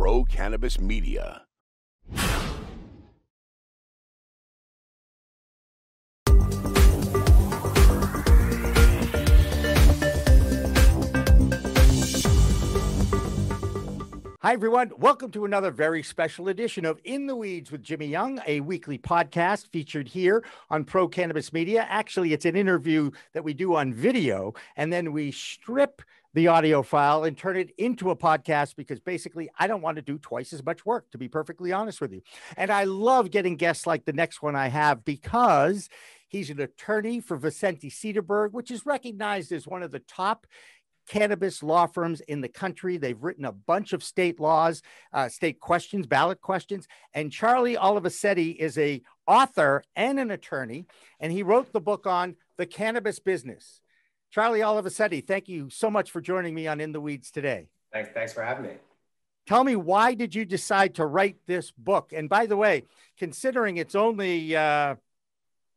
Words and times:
Pro 0.00 0.24
Cannabis 0.24 0.80
Media. 0.80 1.42
Hi, 14.42 14.54
everyone. 14.54 14.90
Welcome 14.96 15.30
to 15.32 15.44
another 15.44 15.70
very 15.70 16.02
special 16.02 16.48
edition 16.48 16.86
of 16.86 16.98
In 17.04 17.26
the 17.26 17.36
Weeds 17.36 17.70
with 17.70 17.82
Jimmy 17.82 18.06
Young, 18.06 18.40
a 18.46 18.60
weekly 18.60 18.96
podcast 18.96 19.66
featured 19.66 20.08
here 20.08 20.42
on 20.70 20.84
Pro 20.86 21.08
Cannabis 21.08 21.52
Media. 21.52 21.86
Actually, 21.90 22.32
it's 22.32 22.46
an 22.46 22.56
interview 22.56 23.10
that 23.34 23.44
we 23.44 23.52
do 23.52 23.76
on 23.76 23.92
video, 23.92 24.54
and 24.76 24.90
then 24.90 25.12
we 25.12 25.30
strip 25.30 26.00
the 26.34 26.48
audio 26.48 26.82
file 26.82 27.24
and 27.24 27.36
turn 27.36 27.56
it 27.56 27.72
into 27.76 28.10
a 28.10 28.16
podcast 28.16 28.76
because 28.76 29.00
basically 29.00 29.50
I 29.58 29.66
don't 29.66 29.82
want 29.82 29.96
to 29.96 30.02
do 30.02 30.18
twice 30.18 30.52
as 30.52 30.64
much 30.64 30.86
work, 30.86 31.10
to 31.10 31.18
be 31.18 31.28
perfectly 31.28 31.72
honest 31.72 32.00
with 32.00 32.12
you. 32.12 32.22
And 32.56 32.70
I 32.70 32.84
love 32.84 33.30
getting 33.30 33.56
guests 33.56 33.86
like 33.86 34.04
the 34.04 34.12
next 34.12 34.42
one 34.42 34.54
I 34.54 34.68
have 34.68 35.04
because 35.04 35.88
he's 36.28 36.50
an 36.50 36.60
attorney 36.60 37.20
for 37.20 37.36
Vicente 37.36 37.90
Sederberg, 37.90 38.52
which 38.52 38.70
is 38.70 38.86
recognized 38.86 39.50
as 39.50 39.66
one 39.66 39.82
of 39.82 39.90
the 39.90 39.98
top 40.00 40.46
cannabis 41.08 41.62
law 41.62 41.86
firms 41.86 42.20
in 42.20 42.40
the 42.40 42.48
country. 42.48 42.96
They've 42.96 43.20
written 43.20 43.44
a 43.44 43.52
bunch 43.52 43.92
of 43.92 44.04
state 44.04 44.38
laws, 44.38 44.80
uh, 45.12 45.28
state 45.28 45.58
questions, 45.58 46.06
ballot 46.06 46.40
questions. 46.40 46.86
And 47.12 47.32
Charlie 47.32 47.76
Alovisetti 47.76 48.54
is 48.54 48.78
a 48.78 49.02
author 49.26 49.82
and 49.96 50.20
an 50.20 50.30
attorney, 50.30 50.86
and 51.18 51.32
he 51.32 51.42
wrote 51.42 51.72
the 51.72 51.80
book 51.80 52.06
on 52.06 52.36
the 52.58 52.66
cannabis 52.66 53.18
business. 53.18 53.79
Charlie 54.30 54.60
Alovisetti, 54.60 55.26
thank 55.26 55.48
you 55.48 55.68
so 55.70 55.90
much 55.90 56.12
for 56.12 56.20
joining 56.20 56.54
me 56.54 56.68
on 56.68 56.80
In 56.80 56.92
the 56.92 57.00
Weeds 57.00 57.32
today. 57.32 57.68
Thanks, 57.92 58.10
thanks 58.14 58.32
for 58.32 58.42
having 58.42 58.64
me. 58.64 58.74
Tell 59.46 59.64
me, 59.64 59.74
why 59.74 60.14
did 60.14 60.34
you 60.36 60.44
decide 60.44 60.94
to 60.96 61.06
write 61.06 61.36
this 61.48 61.72
book? 61.72 62.12
And 62.12 62.28
by 62.28 62.46
the 62.46 62.56
way, 62.56 62.84
considering 63.18 63.76
it's 63.78 63.96
only 63.96 64.54
uh, 64.54 64.94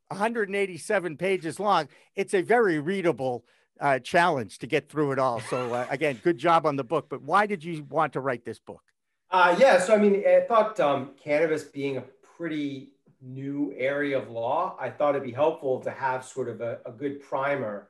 187 0.10 1.18
pages 1.18 1.60
long, 1.60 1.88
it's 2.16 2.36
a 2.36 2.44
very 2.44 2.78
readable 2.78 3.44
uh, 3.82 3.98
challenge 3.98 4.60
to 4.60 4.68
get 4.68 4.88
through 4.88 5.14
it 5.14 5.20
all. 5.20 5.40
So 5.40 5.74
uh, 5.74 5.88
again, 5.90 6.20
good 6.24 6.38
job 6.38 6.68
on 6.68 6.76
the 6.76 6.84
book. 6.84 7.08
But 7.10 7.24
why 7.24 7.48
did 7.48 7.64
you 7.64 7.84
want 7.90 8.14
to 8.14 8.20
write 8.20 8.46
this 8.46 8.60
book? 8.60 8.84
Uh, 9.32 9.56
yeah, 9.58 9.80
so 9.80 9.96
I 9.96 9.98
mean, 9.98 10.24
I 10.28 10.42
thought 10.48 10.80
um, 10.80 11.12
cannabis 11.18 11.64
being 11.64 11.98
a 11.98 12.04
pretty 12.38 12.92
new 13.20 13.74
area 13.76 14.20
of 14.20 14.30
law, 14.30 14.78
I 14.80 14.92
thought 14.92 15.16
it'd 15.16 15.26
be 15.26 15.34
helpful 15.34 15.80
to 15.80 15.90
have 15.90 16.24
sort 16.24 16.50
of 16.50 16.62
a, 16.62 16.80
a 16.86 16.92
good 16.92 17.20
primer 17.20 17.90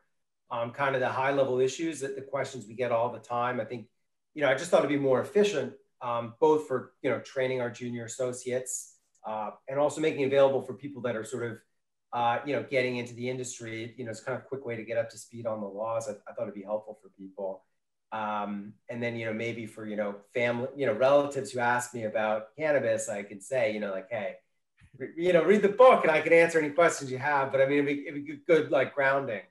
on 0.53 0.71
kind 0.71 0.93
of 0.95 1.01
the 1.01 1.09
high 1.09 1.31
level 1.31 1.59
issues 1.59 1.99
that 2.01 2.15
the 2.15 2.21
questions 2.21 2.65
we 2.67 2.75
get 2.75 2.91
all 2.91 3.11
the 3.11 3.19
time. 3.19 3.59
I 3.59 3.65
think, 3.65 3.87
you 4.33 4.41
know, 4.41 4.49
I 4.49 4.53
just 4.53 4.69
thought 4.69 4.79
it'd 4.79 4.89
be 4.89 4.97
more 4.97 5.21
efficient, 5.21 5.73
um, 6.01 6.35
both 6.39 6.67
for 6.67 6.93
you 7.01 7.09
know 7.09 7.19
training 7.19 7.59
our 7.59 7.69
junior 7.69 8.05
associates 8.05 8.97
uh, 9.25 9.51
and 9.67 9.79
also 9.79 9.99
making 9.99 10.25
available 10.25 10.61
for 10.61 10.73
people 10.73 11.01
that 11.03 11.15
are 11.15 11.25
sort 11.25 11.43
of 11.49 11.57
uh, 12.13 12.39
you 12.45 12.55
know, 12.55 12.63
getting 12.69 12.97
into 12.97 13.15
the 13.15 13.27
industry, 13.27 13.95
you 13.97 14.05
know, 14.05 14.11
it's 14.11 14.21
kind 14.21 14.37
of 14.37 14.45
a 14.45 14.47
quick 14.47 14.65
way 14.65 14.75
to 14.75 14.83
get 14.83 14.97
up 14.97 15.09
to 15.09 15.17
speed 15.17 15.47
on 15.47 15.59
the 15.59 15.67
laws. 15.67 16.07
I, 16.07 16.11
I 16.29 16.33
thought 16.33 16.43
it'd 16.43 16.53
be 16.53 16.61
helpful 16.61 16.99
for 17.01 17.09
people. 17.17 17.63
Um, 18.11 18.73
and 18.87 19.01
then, 19.01 19.15
you 19.15 19.25
know, 19.25 19.33
maybe 19.33 19.65
for, 19.65 19.87
you 19.87 19.95
know, 19.95 20.17
family, 20.35 20.67
you 20.75 20.85
know, 20.85 20.93
relatives 20.93 21.51
who 21.51 21.59
ask 21.59 21.91
me 21.95 22.03
about 22.03 22.55
cannabis, 22.55 23.09
I 23.09 23.23
could 23.23 23.41
say, 23.41 23.73
you 23.73 23.79
know, 23.79 23.89
like, 23.89 24.11
hey, 24.11 24.35
you 25.17 25.33
know, 25.33 25.43
read 25.43 25.63
the 25.63 25.69
book 25.69 26.03
and 26.03 26.11
I 26.11 26.21
can 26.21 26.33
answer 26.33 26.59
any 26.59 26.69
questions 26.69 27.11
you 27.11 27.17
have. 27.17 27.51
But 27.51 27.61
I 27.61 27.65
mean, 27.65 27.79
it'd 27.79 27.87
be, 27.87 28.07
it'd 28.07 28.25
be 28.25 28.39
good, 28.45 28.69
like 28.69 28.93
grounding. 28.93 29.41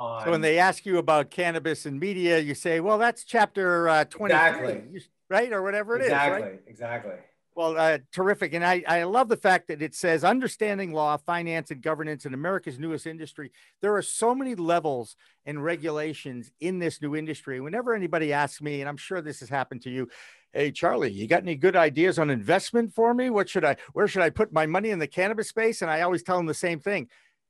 On... 0.00 0.24
So 0.24 0.30
when 0.30 0.40
they 0.40 0.58
ask 0.58 0.86
you 0.86 0.98
about 0.98 1.30
cannabis 1.30 1.84
and 1.84 2.00
media, 2.00 2.38
you 2.38 2.54
say, 2.54 2.80
well, 2.80 2.98
that's 2.98 3.22
chapter 3.22 3.88
uh, 3.88 4.04
23, 4.04 4.34
exactly. 4.34 5.02
right? 5.28 5.52
Or 5.52 5.62
whatever 5.62 5.96
it 5.96 6.02
exactly. 6.02 6.38
is, 6.38 6.42
right? 6.42 6.60
Exactly. 6.66 7.12
Well, 7.54 7.76
uh, 7.76 7.98
terrific. 8.10 8.54
And 8.54 8.64
I, 8.64 8.82
I 8.88 9.02
love 9.02 9.28
the 9.28 9.36
fact 9.36 9.68
that 9.68 9.82
it 9.82 9.94
says 9.94 10.24
understanding 10.24 10.92
law, 10.92 11.18
finance, 11.18 11.70
and 11.70 11.82
governance 11.82 12.24
in 12.24 12.32
America's 12.32 12.78
newest 12.78 13.06
industry. 13.06 13.52
There 13.82 13.94
are 13.94 14.02
so 14.02 14.34
many 14.34 14.54
levels 14.54 15.16
and 15.44 15.62
regulations 15.62 16.50
in 16.60 16.78
this 16.78 17.02
new 17.02 17.14
industry. 17.14 17.60
Whenever 17.60 17.94
anybody 17.94 18.32
asks 18.32 18.62
me, 18.62 18.80
and 18.80 18.88
I'm 18.88 18.96
sure 18.96 19.20
this 19.20 19.40
has 19.40 19.50
happened 19.50 19.82
to 19.82 19.90
you, 19.90 20.08
hey, 20.54 20.70
Charlie, 20.70 21.10
you 21.10 21.26
got 21.26 21.42
any 21.42 21.56
good 21.56 21.76
ideas 21.76 22.18
on 22.18 22.30
investment 22.30 22.94
for 22.94 23.12
me? 23.12 23.28
What 23.28 23.50
should 23.50 23.64
I, 23.64 23.76
where 23.92 24.08
should 24.08 24.22
I 24.22 24.30
put 24.30 24.52
my 24.52 24.64
money 24.64 24.88
in 24.88 24.98
the 24.98 25.06
cannabis 25.06 25.48
space? 25.48 25.82
And 25.82 25.90
I 25.90 26.00
always 26.00 26.22
tell 26.22 26.38
them 26.38 26.46
the 26.46 26.54
same 26.54 26.80
thing 26.80 27.08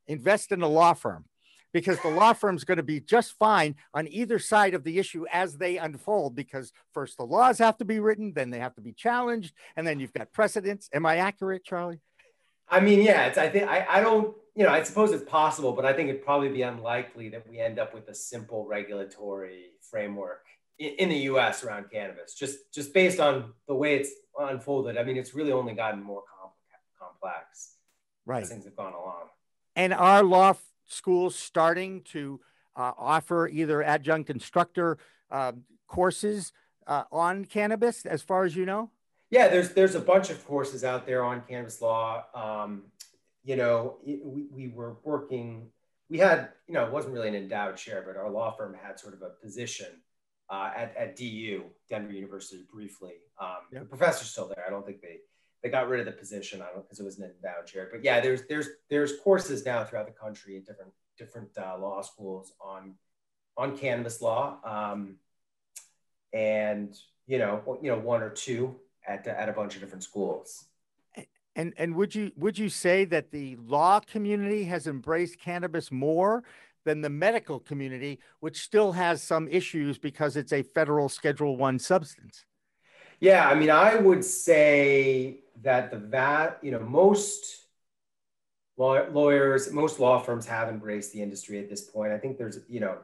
invest 0.08 0.50
in 0.50 0.62
a 0.62 0.68
law 0.68 0.92
firm 0.92 1.24
because 1.72 2.00
the 2.00 2.08
law 2.08 2.32
firm's 2.32 2.64
going 2.64 2.76
to 2.76 2.82
be 2.82 3.00
just 3.00 3.32
fine 3.38 3.76
on 3.94 4.08
either 4.08 4.38
side 4.38 4.74
of 4.74 4.84
the 4.84 4.98
issue 4.98 5.24
as 5.32 5.56
they 5.56 5.76
unfold 5.76 6.34
because 6.34 6.72
first 6.92 7.16
the 7.16 7.24
laws 7.24 7.58
have 7.58 7.76
to 7.78 7.84
be 7.84 8.00
written 8.00 8.32
then 8.34 8.50
they 8.50 8.58
have 8.58 8.74
to 8.74 8.80
be 8.80 8.92
challenged 8.92 9.54
and 9.76 9.86
then 9.86 10.00
you've 10.00 10.12
got 10.12 10.32
precedents. 10.32 10.88
Am 10.92 11.06
i 11.06 11.16
accurate 11.16 11.64
charlie? 11.64 12.00
I 12.68 12.80
mean 12.80 13.02
yeah 13.02 13.26
it's 13.26 13.38
i 13.38 13.48
think 13.48 13.68
i, 13.68 13.86
I 13.88 14.00
don't 14.00 14.34
you 14.54 14.64
know 14.64 14.72
i 14.72 14.82
suppose 14.82 15.12
it's 15.12 15.28
possible 15.28 15.72
but 15.72 15.84
i 15.84 15.92
think 15.92 16.08
it'd 16.08 16.24
probably 16.24 16.48
be 16.48 16.62
unlikely 16.62 17.28
that 17.30 17.48
we 17.48 17.58
end 17.58 17.78
up 17.78 17.94
with 17.94 18.08
a 18.08 18.14
simple 18.14 18.66
regulatory 18.66 19.70
framework 19.80 20.44
in, 20.78 20.94
in 20.94 21.08
the 21.08 21.16
us 21.16 21.64
around 21.64 21.86
cannabis 21.90 22.34
just 22.34 22.72
just 22.72 22.92
based 22.94 23.20
on 23.20 23.52
the 23.68 23.74
way 23.74 23.94
it's 23.96 24.10
unfolded. 24.38 24.96
I 24.96 25.04
mean 25.04 25.16
it's 25.16 25.34
really 25.34 25.52
only 25.52 25.74
gotten 25.74 26.02
more 26.02 26.22
complex 26.98 27.76
right. 28.26 28.42
as 28.42 28.48
things 28.48 28.64
have 28.64 28.76
gone 28.76 28.92
along. 28.92 29.28
And 29.76 29.94
our 29.94 30.22
law 30.22 30.54
schools 30.90 31.36
starting 31.36 32.02
to 32.02 32.40
uh, 32.76 32.92
offer 32.98 33.48
either 33.48 33.82
adjunct 33.82 34.30
instructor 34.30 34.98
uh, 35.30 35.52
courses 35.86 36.52
uh, 36.86 37.04
on 37.12 37.44
cannabis, 37.44 38.06
as 38.06 38.22
far 38.22 38.44
as 38.44 38.56
you 38.56 38.66
know? 38.66 38.90
Yeah, 39.30 39.48
there's 39.48 39.70
there's 39.74 39.94
a 39.94 40.00
bunch 40.00 40.30
of 40.30 40.44
courses 40.44 40.82
out 40.82 41.06
there 41.06 41.22
on 41.22 41.42
cannabis 41.48 41.80
law. 41.80 42.24
Um, 42.34 42.84
you 43.44 43.56
know, 43.56 43.98
we, 44.04 44.46
we 44.52 44.68
were 44.68 44.96
working. 45.04 45.68
We 46.08 46.18
had, 46.18 46.48
you 46.66 46.74
know, 46.74 46.84
it 46.84 46.92
wasn't 46.92 47.14
really 47.14 47.28
an 47.28 47.36
endowed 47.36 47.76
chair, 47.76 48.02
but 48.04 48.16
our 48.16 48.28
law 48.28 48.50
firm 48.50 48.74
had 48.74 48.98
sort 48.98 49.14
of 49.14 49.22
a 49.22 49.30
position 49.40 49.86
uh, 50.48 50.72
at, 50.76 50.96
at 50.96 51.14
DU, 51.14 51.62
Denver 51.88 52.12
University, 52.12 52.64
briefly. 52.72 53.12
Um, 53.40 53.58
yep. 53.72 53.82
The 53.82 53.88
professor's 53.88 54.30
still 54.30 54.48
there. 54.48 54.64
I 54.66 54.70
don't 54.70 54.84
think 54.84 55.00
they 55.00 55.20
they 55.62 55.68
got 55.68 55.88
rid 55.88 56.00
of 56.00 56.06
the 56.06 56.12
position. 56.12 56.62
I 56.62 56.66
don't 56.72 56.82
because 56.82 57.00
it 57.00 57.04
was 57.04 57.18
an 57.18 57.24
endowed 57.24 57.66
chair. 57.66 57.88
But 57.90 58.02
yeah, 58.02 58.20
there's 58.20 58.42
there's 58.48 58.68
there's 58.88 59.18
courses 59.18 59.64
now 59.64 59.84
throughout 59.84 60.06
the 60.06 60.12
country 60.12 60.56
at 60.56 60.66
different 60.66 60.92
different 61.18 61.50
uh, 61.58 61.76
law 61.78 62.02
schools 62.02 62.52
on 62.60 62.94
on 63.56 63.76
cannabis 63.76 64.22
law, 64.22 64.58
um, 64.64 65.16
and 66.32 66.96
you 67.26 67.38
know 67.38 67.78
you 67.82 67.90
know 67.90 67.98
one 67.98 68.22
or 68.22 68.30
two 68.30 68.76
at 69.06 69.26
at 69.26 69.48
a 69.48 69.52
bunch 69.52 69.74
of 69.74 69.80
different 69.80 70.04
schools. 70.04 70.64
And 71.56 71.74
and 71.76 71.94
would 71.96 72.14
you 72.14 72.32
would 72.36 72.58
you 72.58 72.68
say 72.68 73.04
that 73.06 73.32
the 73.32 73.56
law 73.56 74.00
community 74.00 74.64
has 74.64 74.86
embraced 74.86 75.38
cannabis 75.38 75.90
more 75.90 76.44
than 76.84 77.02
the 77.02 77.10
medical 77.10 77.60
community, 77.60 78.18
which 78.38 78.62
still 78.62 78.92
has 78.92 79.22
some 79.22 79.46
issues 79.48 79.98
because 79.98 80.36
it's 80.36 80.52
a 80.52 80.62
federal 80.62 81.08
Schedule 81.08 81.56
One 81.56 81.78
substance? 81.78 82.46
Yeah, 83.18 83.46
I 83.48 83.54
mean, 83.54 83.70
I 83.70 83.96
would 83.96 84.24
say 84.24 85.40
that 85.62 85.90
the 85.90 85.98
VAT, 85.98 86.58
you 86.62 86.70
know, 86.70 86.80
most 86.80 87.44
law, 88.76 89.04
lawyers, 89.10 89.70
most 89.72 90.00
law 90.00 90.18
firms 90.18 90.46
have 90.46 90.68
embraced 90.68 91.12
the 91.12 91.22
industry 91.22 91.58
at 91.58 91.68
this 91.68 91.82
point. 91.82 92.12
I 92.12 92.18
think 92.18 92.38
there's, 92.38 92.58
you 92.68 92.80
know, 92.80 92.98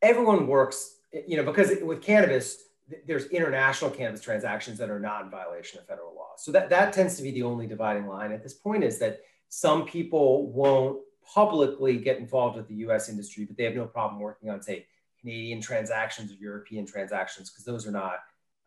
everyone 0.00 0.46
works, 0.46 0.96
you 1.26 1.36
know, 1.36 1.44
because 1.44 1.72
with 1.82 2.02
cannabis, 2.02 2.62
there's 3.06 3.26
international 3.26 3.90
cannabis 3.90 4.20
transactions 4.20 4.78
that 4.78 4.90
are 4.90 5.00
not 5.00 5.24
in 5.24 5.30
violation 5.30 5.78
of 5.78 5.86
federal 5.86 6.14
law. 6.14 6.30
So 6.36 6.52
that, 6.52 6.70
that 6.70 6.92
tends 6.92 7.16
to 7.16 7.22
be 7.22 7.32
the 7.32 7.42
only 7.42 7.66
dividing 7.66 8.06
line 8.06 8.32
at 8.32 8.42
this 8.42 8.54
point 8.54 8.84
is 8.84 8.98
that 9.00 9.20
some 9.48 9.84
people 9.84 10.50
won't 10.52 11.00
publicly 11.34 11.98
get 11.98 12.18
involved 12.18 12.56
with 12.56 12.68
the 12.68 12.76
US 12.76 13.08
industry, 13.08 13.44
but 13.44 13.56
they 13.56 13.64
have 13.64 13.74
no 13.74 13.86
problem 13.86 14.20
working 14.20 14.50
on, 14.50 14.62
say, 14.62 14.86
Canadian 15.20 15.60
transactions 15.60 16.30
or 16.30 16.36
European 16.36 16.86
transactions, 16.86 17.50
because 17.50 17.64
those 17.64 17.86
are 17.86 17.90
not 17.90 18.20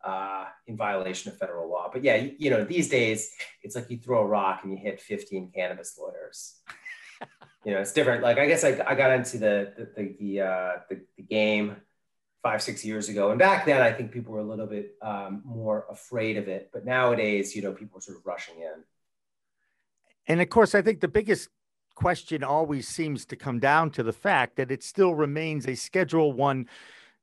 uh, 0.04 0.46
in 0.66 0.76
violation 0.76 1.30
of 1.30 1.38
federal 1.38 1.70
law. 1.70 1.90
But 1.92 2.02
yeah, 2.04 2.16
you, 2.16 2.34
you, 2.38 2.50
know, 2.50 2.64
these 2.64 2.88
days 2.88 3.30
it's 3.62 3.74
like 3.76 3.90
you 3.90 3.98
throw 3.98 4.20
a 4.22 4.26
rock 4.26 4.60
and 4.62 4.72
you 4.72 4.78
hit 4.78 5.00
15 5.00 5.50
cannabis 5.54 5.98
lawyers. 5.98 6.60
you 7.64 7.72
know, 7.72 7.80
it's 7.80 7.92
different. 7.92 8.22
Like 8.22 8.38
I 8.38 8.46
guess 8.46 8.64
I, 8.64 8.82
I 8.86 8.94
got 8.94 9.12
into 9.12 9.38
the 9.38 9.72
the 9.76 9.88
the, 9.96 10.16
the, 10.18 10.40
uh, 10.40 10.72
the, 10.88 11.00
the 11.16 11.22
game 11.22 11.76
five 12.42 12.60
six 12.60 12.84
years 12.84 13.08
ago, 13.08 13.30
and 13.30 13.38
back 13.38 13.64
then 13.64 13.80
I 13.80 13.92
think 13.92 14.10
people 14.10 14.32
were 14.32 14.40
a 14.40 14.44
little 14.44 14.66
bit 14.66 14.96
um, 15.00 15.42
more 15.44 15.86
afraid 15.88 16.36
of 16.36 16.48
it. 16.48 16.70
But 16.72 16.84
nowadays, 16.84 17.54
you 17.54 17.62
know, 17.62 17.72
people 17.72 17.98
are 17.98 18.02
sort 18.02 18.18
of 18.18 18.26
rushing 18.26 18.56
in. 18.56 18.84
And 20.26 20.40
of 20.40 20.48
course, 20.48 20.74
I 20.74 20.82
think 20.82 21.00
the 21.00 21.08
biggest 21.08 21.48
question 21.94 22.42
always 22.42 22.88
seems 22.88 23.24
to 23.26 23.36
come 23.36 23.60
down 23.60 23.90
to 23.90 24.02
the 24.02 24.12
fact 24.12 24.56
that 24.56 24.70
it 24.70 24.82
still 24.82 25.14
remains 25.14 25.66
a 25.66 25.74
Schedule 25.74 26.32
One 26.32 26.66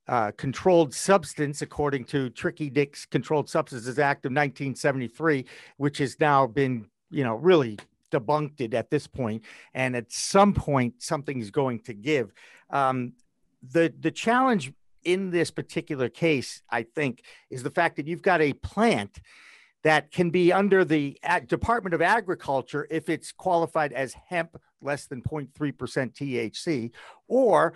uh, 0.10 0.32
controlled 0.38 0.92
substance, 0.92 1.62
according 1.62 2.04
to 2.04 2.32
Tricky 2.32 2.70
Dick's 2.72 3.06
Controlled 3.06 3.48
Substances 3.48 4.00
Act 4.00 4.26
of 4.26 4.32
1973, 4.32 5.46
which 5.78 6.00
has 6.00 6.20
now 6.20 6.48
been, 6.48 6.88
you 7.12 7.24
know, 7.24 7.36
really 7.36 7.78
debunked 8.12 8.74
at 8.74 8.90
this 8.90 9.06
point. 9.06 9.44
And 9.76 9.96
at 9.96 10.12
some 10.12 10.54
point, 10.54 10.96
something's 10.98 11.52
going 11.52 11.82
to 11.82 11.94
give. 11.94 12.34
Um, 12.72 13.14
the 13.62 13.94
the 14.00 14.10
challenge 14.10 14.74
in 15.04 15.30
this 15.30 15.52
particular 15.52 16.10
case, 16.10 16.64
I 16.72 16.84
think, 16.84 17.24
is 17.52 17.62
the 17.62 17.70
fact 17.70 17.96
that 17.98 18.08
you've 18.08 18.24
got 18.24 18.42
a 18.42 18.54
plant 18.54 19.20
that 19.84 20.12
can 20.12 20.32
be 20.32 20.52
under 20.52 20.84
the 20.84 21.18
Department 21.46 21.94
of 21.94 22.02
Agriculture 22.02 22.88
if 22.90 23.10
it's 23.10 23.32
qualified 23.32 23.94
as 23.94 24.14
hemp 24.14 24.60
less 24.82 25.06
than 25.06 25.22
0.3% 25.22 25.50
THC, 25.54 26.92
or 27.28 27.74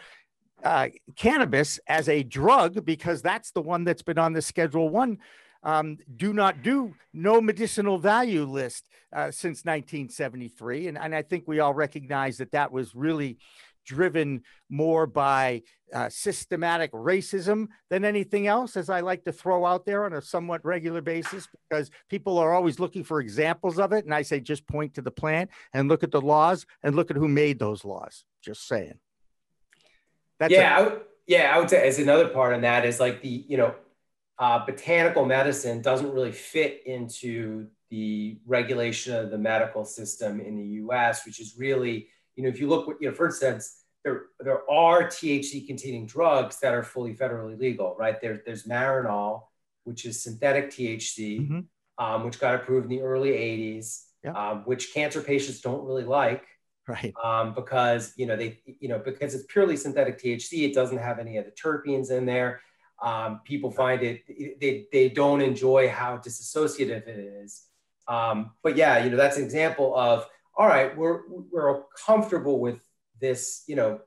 uh, 0.64 0.90
cannabis 1.16 1.80
as 1.88 2.10
a 2.10 2.24
drug 2.24 2.86
because 2.86 3.22
that's 3.22 3.52
the 3.52 3.62
one 3.62 3.84
that's 3.84 4.02
been 4.02 4.18
on 4.18 4.34
the 4.34 4.42
Schedule 4.42 4.90
One 4.90 5.20
um, 5.64 5.98
do 6.16 6.34
not 6.34 6.62
do 6.62 6.94
no 7.14 7.42
medicinal 7.42 7.98
value 7.98 8.44
list 8.44 8.90
uh, 9.14 9.32
since 9.32 9.64
1973, 9.64 10.88
and 10.88 10.98
and 10.98 11.16
I 11.16 11.22
think 11.22 11.46
we 11.48 11.60
all 11.60 11.74
recognize 11.74 12.38
that 12.38 12.52
that 12.52 12.72
was 12.72 12.94
really 12.94 13.38
driven 13.86 14.42
more 14.70 15.06
by 15.06 15.62
uh, 15.94 16.10
systematic 16.10 16.92
racism 16.92 17.68
than 17.90 18.06
anything 18.06 18.48
else, 18.48 18.78
as 18.78 18.90
I 18.90 19.02
like 19.02 19.24
to 19.26 19.32
throw 19.32 19.66
out 19.66 19.86
there 19.86 20.06
on 20.06 20.14
a 20.14 20.22
somewhat 20.22 20.64
regular 20.64 21.02
basis, 21.02 21.48
because 21.70 21.92
people 22.10 22.38
are 22.38 22.54
always 22.54 22.80
looking 22.80 23.04
for 23.04 23.20
examples 23.20 23.80
of 23.80 23.92
it. 23.92 24.06
And 24.06 24.14
I 24.14 24.22
say, 24.22 24.40
just 24.40 24.68
point 24.68 24.94
to 24.96 25.02
the 25.02 25.12
plant 25.12 25.50
and 25.74 25.90
look 25.90 26.04
at 26.04 26.12
the 26.12 26.22
laws 26.22 26.66
and 26.82 26.96
look 26.96 27.12
at 27.12 27.18
who 27.18 27.28
made 27.28 27.60
those 27.60 27.86
laws. 27.86 28.24
Just 28.42 28.68
saying. 28.68 29.00
That's 30.44 30.54
yeah, 30.54 30.78
a- 30.78 30.82
I 30.82 30.84
w- 30.84 31.04
yeah, 31.26 31.56
I 31.56 31.60
would 31.60 31.70
say 31.70 31.88
as 31.88 32.00
another 32.00 32.28
part 32.28 32.54
on 32.54 32.62
that 32.62 32.86
is 32.86 33.00
like 33.00 33.22
the 33.22 33.46
you 33.48 33.58
know, 33.58 33.76
uh, 34.38 34.66
botanical 34.66 35.26
medicine 35.26 35.82
doesn't 35.82 36.12
really 36.12 36.34
fit 36.34 36.82
into 36.86 37.68
the 37.90 38.40
regulation 38.46 39.16
of 39.16 39.32
the 39.32 39.38
medical 39.38 39.86
system 39.86 40.42
in 40.42 40.58
the 40.58 40.66
U.S., 40.84 41.26
which 41.26 41.40
is 41.40 41.56
really 41.58 42.08
you 42.36 42.44
know 42.44 42.50
if 42.50 42.60
you 42.60 42.68
look 42.68 42.98
you 43.00 43.10
know 43.10 43.16
for 43.16 43.28
instance 43.28 43.84
there 44.04 44.24
there 44.42 44.70
are 44.70 45.04
THC 45.04 45.66
containing 45.66 46.06
drugs 46.06 46.60
that 46.60 46.74
are 46.74 46.84
fully 46.84 47.14
federally 47.16 47.58
legal, 47.58 47.96
right? 47.98 48.20
There, 48.20 48.42
there's 48.46 48.66
Marinol, 48.66 49.44
which 49.86 50.06
is 50.06 50.22
synthetic 50.22 50.72
THC, 50.72 51.40
mm-hmm. 51.40 52.04
um, 52.04 52.26
which 52.26 52.38
got 52.38 52.56
approved 52.56 52.92
in 52.92 52.98
the 52.98 53.02
early 53.02 53.30
80s, 53.30 54.04
um, 54.36 54.64
which 54.66 54.94
cancer 54.94 55.22
patients 55.22 55.62
don't 55.62 55.86
really 55.86 56.04
like 56.04 56.44
right 56.88 57.14
um, 57.24 57.54
because 57.54 58.14
you 58.18 58.26
know 58.26 58.36
they 58.36 58.60
you 58.80 58.88
know 58.88 59.00
because 59.00 59.34
it's 59.34 59.46
purely 59.52 59.78
synthetic 59.78 60.22
thc 60.22 60.52
it 60.52 60.74
doesn't 60.74 60.98
have 60.98 61.20
any 61.20 61.38
of 61.38 61.46
the 61.46 61.52
terpenes 61.52 62.12
in 62.12 62.26
there 62.26 62.62
um, 63.02 63.42
people 63.44 63.72
find 63.72 64.02
it 64.02 64.22
they, 64.60 64.86
they 64.92 65.10
don't 65.10 65.42
enjoy 65.42 65.90
how 65.90 66.18
disassociative 66.18 67.08
it 67.08 67.20
is 67.44 67.64
um, 68.08 68.52
but 68.64 68.76
yeah 68.76 69.04
you 69.04 69.10
know 69.10 69.18
that's 69.18 69.38
an 69.38 69.44
example 69.44 69.96
of 69.96 70.28
all 70.58 70.68
right 70.68 70.96
we're 70.98 71.22
we're 71.52 71.84
comfortable 72.06 72.60
with 72.60 72.80
this 73.20 73.64
you 73.68 73.76
know 73.76 74.00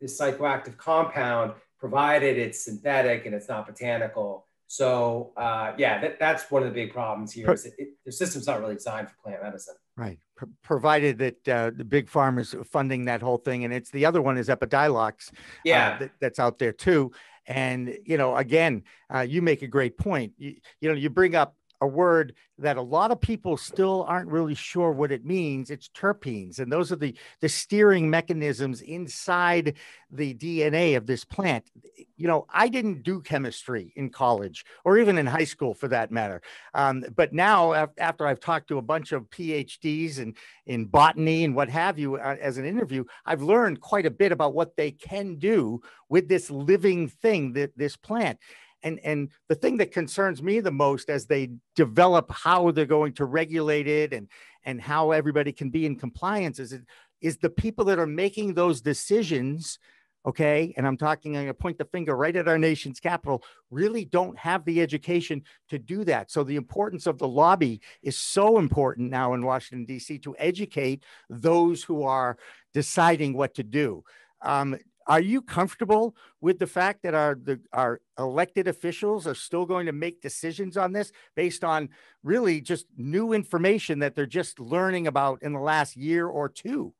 this 0.00 0.20
psychoactive 0.20 0.76
compound 0.76 1.52
provided 1.78 2.38
it's 2.38 2.64
synthetic 2.64 3.26
and 3.26 3.34
it's 3.34 3.48
not 3.48 3.66
botanical 3.66 4.46
so 4.66 5.32
uh, 5.36 5.72
yeah, 5.78 6.00
that, 6.00 6.18
that's 6.18 6.50
one 6.50 6.62
of 6.62 6.68
the 6.68 6.74
big 6.74 6.92
problems 6.92 7.32
here. 7.32 7.52
Is 7.52 7.66
it, 7.66 7.74
it, 7.78 7.88
the 8.04 8.12
system's 8.12 8.46
not 8.46 8.60
really 8.60 8.74
designed 8.74 9.08
for 9.08 9.14
plant 9.22 9.42
medicine. 9.42 9.76
Right. 9.96 10.18
P- 10.38 10.46
provided 10.62 11.18
that 11.18 11.48
uh, 11.48 11.70
the 11.76 11.84
big 11.84 12.08
farm 12.08 12.38
is 12.38 12.54
funding 12.70 13.04
that 13.04 13.22
whole 13.22 13.38
thing, 13.38 13.64
and 13.64 13.72
it's 13.72 13.90
the 13.90 14.06
other 14.06 14.20
one 14.20 14.36
is 14.36 14.48
Epidiolex. 14.48 15.32
Uh, 15.32 15.36
yeah, 15.64 15.88
uh, 15.88 15.98
that, 15.98 16.10
that's 16.20 16.38
out 16.38 16.58
there 16.58 16.72
too. 16.72 17.12
And 17.46 17.96
you 18.04 18.16
know, 18.16 18.36
again, 18.36 18.82
uh, 19.14 19.20
you 19.20 19.42
make 19.42 19.62
a 19.62 19.68
great 19.68 19.96
point. 19.96 20.32
You, 20.36 20.56
you 20.80 20.88
know, 20.88 20.96
you 20.96 21.10
bring 21.10 21.36
up 21.36 21.54
a 21.84 21.86
word 21.86 22.34
that 22.58 22.76
a 22.76 22.82
lot 22.82 23.10
of 23.10 23.20
people 23.20 23.56
still 23.56 24.04
aren't 24.08 24.30
really 24.30 24.54
sure 24.54 24.90
what 24.90 25.12
it 25.12 25.24
means. 25.24 25.70
It's 25.70 25.88
terpenes, 25.88 26.58
and 26.58 26.72
those 26.72 26.90
are 26.90 26.96
the 26.96 27.14
the 27.40 27.48
steering 27.48 28.08
mechanisms 28.08 28.80
inside 28.80 29.74
the 30.10 30.34
DNA 30.34 30.96
of 30.96 31.06
this 31.06 31.24
plant. 31.24 31.70
You 32.16 32.26
know, 32.26 32.46
I 32.48 32.68
didn't 32.68 33.02
do 33.02 33.20
chemistry 33.20 33.92
in 33.96 34.08
college 34.10 34.64
or 34.84 34.98
even 34.98 35.18
in 35.18 35.26
high 35.26 35.44
school 35.44 35.74
for 35.74 35.88
that 35.88 36.10
matter. 36.10 36.40
Um, 36.72 37.04
but 37.14 37.32
now, 37.32 37.88
after 37.98 38.26
I've 38.26 38.40
talked 38.40 38.68
to 38.68 38.78
a 38.78 38.82
bunch 38.82 39.12
of 39.12 39.28
PhDs 39.30 40.18
and 40.18 40.36
in 40.66 40.86
botany 40.86 41.44
and 41.44 41.54
what 41.54 41.68
have 41.68 41.98
you 41.98 42.16
uh, 42.16 42.36
as 42.40 42.56
an 42.56 42.64
interview, 42.64 43.04
I've 43.26 43.42
learned 43.42 43.80
quite 43.80 44.06
a 44.06 44.10
bit 44.10 44.32
about 44.32 44.54
what 44.54 44.76
they 44.76 44.92
can 44.92 45.36
do 45.36 45.82
with 46.08 46.28
this 46.28 46.50
living 46.50 47.08
thing, 47.08 47.52
that 47.54 47.76
this 47.76 47.96
plant 47.96 48.38
and 48.84 49.00
and 49.02 49.30
the 49.48 49.54
thing 49.54 49.78
that 49.78 49.90
concerns 49.90 50.42
me 50.42 50.60
the 50.60 50.70
most 50.70 51.10
as 51.10 51.26
they 51.26 51.50
develop 51.74 52.30
how 52.30 52.70
they're 52.70 52.86
going 52.86 53.14
to 53.14 53.24
regulate 53.24 53.88
it 53.88 54.12
and 54.12 54.28
and 54.64 54.80
how 54.80 55.10
everybody 55.10 55.52
can 55.52 55.70
be 55.70 55.86
in 55.86 55.96
compliance 55.96 56.58
is 56.60 56.72
it 56.72 56.82
is 57.20 57.38
the 57.38 57.50
people 57.50 57.86
that 57.86 57.98
are 57.98 58.06
making 58.06 58.54
those 58.54 58.80
decisions 58.80 59.78
okay 60.26 60.72
and 60.76 60.86
i'm 60.86 60.96
talking 60.96 61.36
i'm 61.36 61.44
going 61.44 61.46
to 61.48 61.54
point 61.54 61.78
the 61.78 61.84
finger 61.86 62.16
right 62.16 62.36
at 62.36 62.48
our 62.48 62.58
nation's 62.58 63.00
capital 63.00 63.42
really 63.70 64.04
don't 64.04 64.38
have 64.38 64.64
the 64.64 64.80
education 64.80 65.42
to 65.68 65.78
do 65.78 66.04
that. 66.04 66.30
So 66.30 66.44
the 66.44 66.56
importance 66.56 67.06
of 67.06 67.18
the 67.18 67.28
lobby 67.28 67.80
is 68.02 68.16
so 68.16 68.58
important 68.58 69.10
now 69.10 69.34
in 69.34 69.44
washington 69.44 69.84
d.c 69.84 70.18
to 70.18 70.36
educate 70.38 71.04
those 71.28 71.82
who 71.82 72.04
are 72.04 72.38
deciding 72.72 73.34
what 73.34 73.54
to 73.54 73.62
do. 73.62 74.04
Um, 74.42 74.76
are 75.06 75.20
you 75.20 75.42
comfortable 75.42 76.16
with 76.40 76.58
the 76.58 76.66
fact 76.66 77.02
that 77.02 77.14
our 77.14 77.34
the, 77.34 77.60
our 77.72 78.00
elected 78.18 78.68
officials 78.68 79.26
are 79.26 79.34
still 79.34 79.66
going 79.66 79.86
to 79.86 79.92
make 79.92 80.20
decisions 80.20 80.76
on 80.76 80.92
this 80.92 81.12
based 81.34 81.64
on 81.64 81.90
really 82.22 82.60
just 82.60 82.86
new 82.96 83.32
information 83.32 83.98
that 83.98 84.14
they're 84.14 84.26
just 84.26 84.58
learning 84.58 85.06
about 85.06 85.42
in 85.42 85.52
the 85.52 85.60
last 85.60 85.96
year 85.96 86.26
or 86.26 86.48
two? 86.48 86.94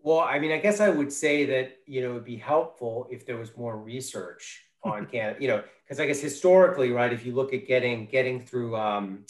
Well, 0.00 0.20
I 0.20 0.38
mean, 0.38 0.52
I 0.52 0.58
guess 0.58 0.80
I 0.80 0.88
would 0.88 1.12
say 1.12 1.44
that 1.46 1.78
you 1.86 2.02
know 2.02 2.12
it'd 2.12 2.24
be 2.24 2.36
helpful 2.36 3.08
if 3.10 3.26
there 3.26 3.36
was 3.36 3.56
more 3.56 3.76
research 3.76 4.64
on 4.84 5.06
Canada. 5.06 5.38
You 5.40 5.48
know, 5.48 5.64
because 5.84 6.00
I 6.00 6.06
guess 6.06 6.20
historically, 6.20 6.90
right, 6.90 7.12
if 7.12 7.26
you 7.26 7.34
look 7.34 7.52
at 7.52 7.66
getting 7.66 8.06
getting 8.06 8.44
through 8.44 8.76
um, 8.76 9.24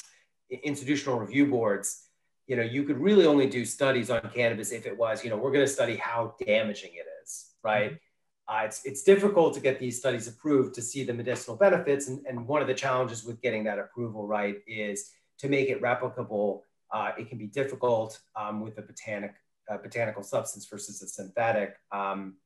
institutional 0.51 1.19
review 1.19 1.47
boards, 1.47 2.03
you 2.47 2.57
know, 2.57 2.63
you 2.63 2.85
could 2.85 2.99
really 2.99 3.25
only 3.25 3.49
do 3.49 3.65
studies 3.65 4.11
on 4.11 4.21
cannabis 4.35 4.71
if 4.73 4.87
it 4.87 4.97
was, 4.97 5.25
you 5.25 5.31
know, 5.31 5.37
we're 5.37 5.51
going 5.51 5.65
to 5.65 5.73
study 5.73 5.97
how 5.97 6.35
damaging 6.45 6.93
it 6.95 7.07
is 7.07 7.16
right? 7.63 7.93
Mm-hmm. 7.93 8.57
Uh, 8.57 8.65
it's, 8.65 8.85
it's 8.85 9.03
difficult 9.03 9.55
to 9.55 9.61
get 9.61 9.81
these 9.81 9.99
studies 9.99 10.29
approved 10.29 10.75
to 10.75 10.83
see 10.83 11.03
the 11.03 11.13
medicinal 11.13 11.57
benefits. 11.57 12.07
And, 12.09 12.25
and 12.27 12.47
one 12.47 12.63
of 12.63 12.69
the 12.69 12.75
challenges 12.75 13.25
with 13.25 13.43
getting 13.43 13.65
that 13.65 13.79
approval 13.79 14.27
right 14.27 14.59
is 14.67 15.11
to 15.39 15.49
make 15.49 15.69
it 15.69 15.83
replicable. 15.83 16.61
Uh, 16.93 17.11
it 17.19 17.29
can 17.29 17.39
be 17.39 17.47
difficult 17.47 18.21
um, 18.37 18.61
with 18.61 18.79
a 18.79 18.83
botanic, 18.83 19.35
uh, 19.69 19.79
botanical 19.79 20.23
substance 20.23 20.65
versus 20.67 21.03
a 21.03 21.09
synthetic. 21.09 21.75
Um, 21.91 22.37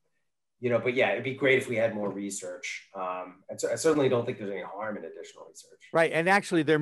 you 0.59 0.69
know, 0.69 0.79
but 0.79 0.93
yeah, 0.93 1.11
it'd 1.11 1.23
be 1.23 1.33
great 1.33 1.57
if 1.57 1.67
we 1.67 1.75
had 1.75 1.93
more 1.95 2.09
research. 2.09 2.87
Um, 2.95 3.43
and 3.49 3.59
so 3.59 3.71
I 3.71 3.75
certainly 3.75 4.09
don't 4.09 4.25
think 4.25 4.37
there's 4.37 4.51
any 4.51 4.61
harm 4.61 4.97
in 4.97 5.05
additional 5.05 5.45
research. 5.49 5.89
Right, 5.91 6.11
and 6.13 6.29
actually, 6.29 6.63
there 6.63 6.79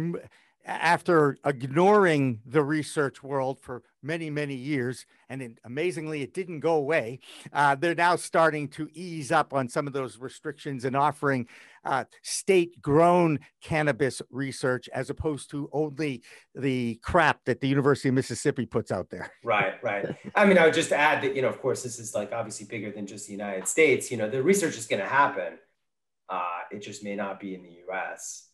after 0.69 1.37
ignoring 1.45 2.39
the 2.45 2.63
research 2.63 3.23
world 3.23 3.59
for 3.59 3.81
many, 4.03 4.29
many 4.29 4.53
years, 4.53 5.05
and 5.27 5.41
it, 5.41 5.57
amazingly, 5.65 6.21
it 6.21 6.33
didn't 6.33 6.59
go 6.59 6.75
away. 6.75 7.19
Uh, 7.51 7.75
they're 7.75 7.95
now 7.95 8.15
starting 8.15 8.67
to 8.67 8.87
ease 8.93 9.31
up 9.31 9.53
on 9.53 9.67
some 9.67 9.87
of 9.87 9.93
those 9.93 10.19
restrictions 10.19 10.85
and 10.85 10.95
offering 10.95 11.47
uh, 11.85 12.03
state 12.21 12.79
grown 12.81 13.39
cannabis 13.61 14.21
research 14.29 14.87
as 14.93 15.09
opposed 15.09 15.49
to 15.49 15.69
only 15.73 16.21
the 16.53 16.99
crap 17.01 17.43
that 17.45 17.59
the 17.61 17.67
University 17.67 18.09
of 18.09 18.15
Mississippi 18.15 18.65
puts 18.65 18.91
out 18.91 19.09
there. 19.09 19.31
Right, 19.43 19.81
right. 19.83 20.05
I 20.35 20.45
mean, 20.45 20.57
I 20.57 20.65
would 20.65 20.73
just 20.73 20.91
add 20.91 21.23
that, 21.23 21.35
you 21.35 21.41
know, 21.41 21.49
of 21.49 21.59
course, 21.61 21.81
this 21.81 21.97
is 21.97 22.13
like 22.13 22.31
obviously 22.31 22.67
bigger 22.67 22.91
than 22.91 23.07
just 23.07 23.25
the 23.25 23.31
United 23.31 23.67
States. 23.67 24.11
You 24.11 24.17
know, 24.17 24.29
the 24.29 24.43
research 24.43 24.77
is 24.77 24.85
going 24.85 25.01
to 25.01 25.07
happen, 25.07 25.57
uh, 26.29 26.59
it 26.71 26.79
just 26.79 27.03
may 27.03 27.15
not 27.15 27.39
be 27.39 27.55
in 27.55 27.63
the 27.63 27.79
US. 27.87 28.49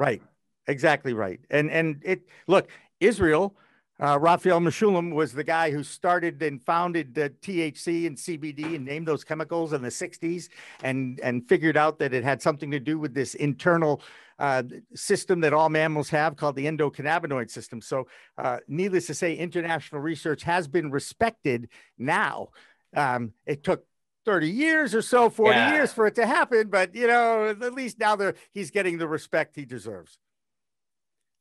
right 0.00 0.20
exactly 0.66 1.12
right. 1.12 1.40
And 1.50 1.70
and 1.70 2.00
it 2.04 2.28
look, 2.46 2.68
Israel, 3.00 3.56
uh, 4.00 4.18
Raphael 4.18 4.60
Mechoulam 4.60 5.14
was 5.14 5.32
the 5.32 5.44
guy 5.44 5.70
who 5.70 5.82
started 5.82 6.42
and 6.42 6.62
founded 6.62 7.14
the 7.14 7.30
THC 7.42 8.06
and 8.06 8.16
CBD 8.16 8.76
and 8.76 8.84
named 8.84 9.06
those 9.06 9.24
chemicals 9.24 9.72
in 9.72 9.82
the 9.82 9.88
60s 9.88 10.48
and 10.82 11.20
and 11.20 11.46
figured 11.48 11.76
out 11.76 11.98
that 11.98 12.14
it 12.14 12.24
had 12.24 12.40
something 12.40 12.70
to 12.70 12.80
do 12.80 12.98
with 12.98 13.14
this 13.14 13.34
internal 13.34 14.02
uh, 14.38 14.62
system 14.94 15.40
that 15.40 15.52
all 15.52 15.68
mammals 15.68 16.08
have 16.08 16.34
called 16.34 16.56
the 16.56 16.64
endocannabinoid 16.64 17.50
system. 17.50 17.82
So, 17.82 18.06
uh, 18.38 18.58
needless 18.66 19.06
to 19.08 19.14
say, 19.14 19.34
international 19.34 20.00
research 20.00 20.42
has 20.44 20.66
been 20.66 20.90
respected 20.90 21.68
now. 21.98 22.48
Um, 22.96 23.34
it 23.44 23.62
took 23.62 23.84
30 24.24 24.50
years 24.50 24.94
or 24.94 25.02
so, 25.02 25.28
40 25.28 25.56
yeah. 25.56 25.74
years 25.74 25.92
for 25.92 26.06
it 26.06 26.14
to 26.14 26.26
happen, 26.26 26.68
but 26.68 26.94
you 26.94 27.06
know, 27.06 27.48
at 27.48 27.74
least 27.74 27.98
now 27.98 28.16
he's 28.52 28.70
getting 28.70 28.96
the 28.96 29.06
respect 29.06 29.56
he 29.56 29.66
deserves. 29.66 30.18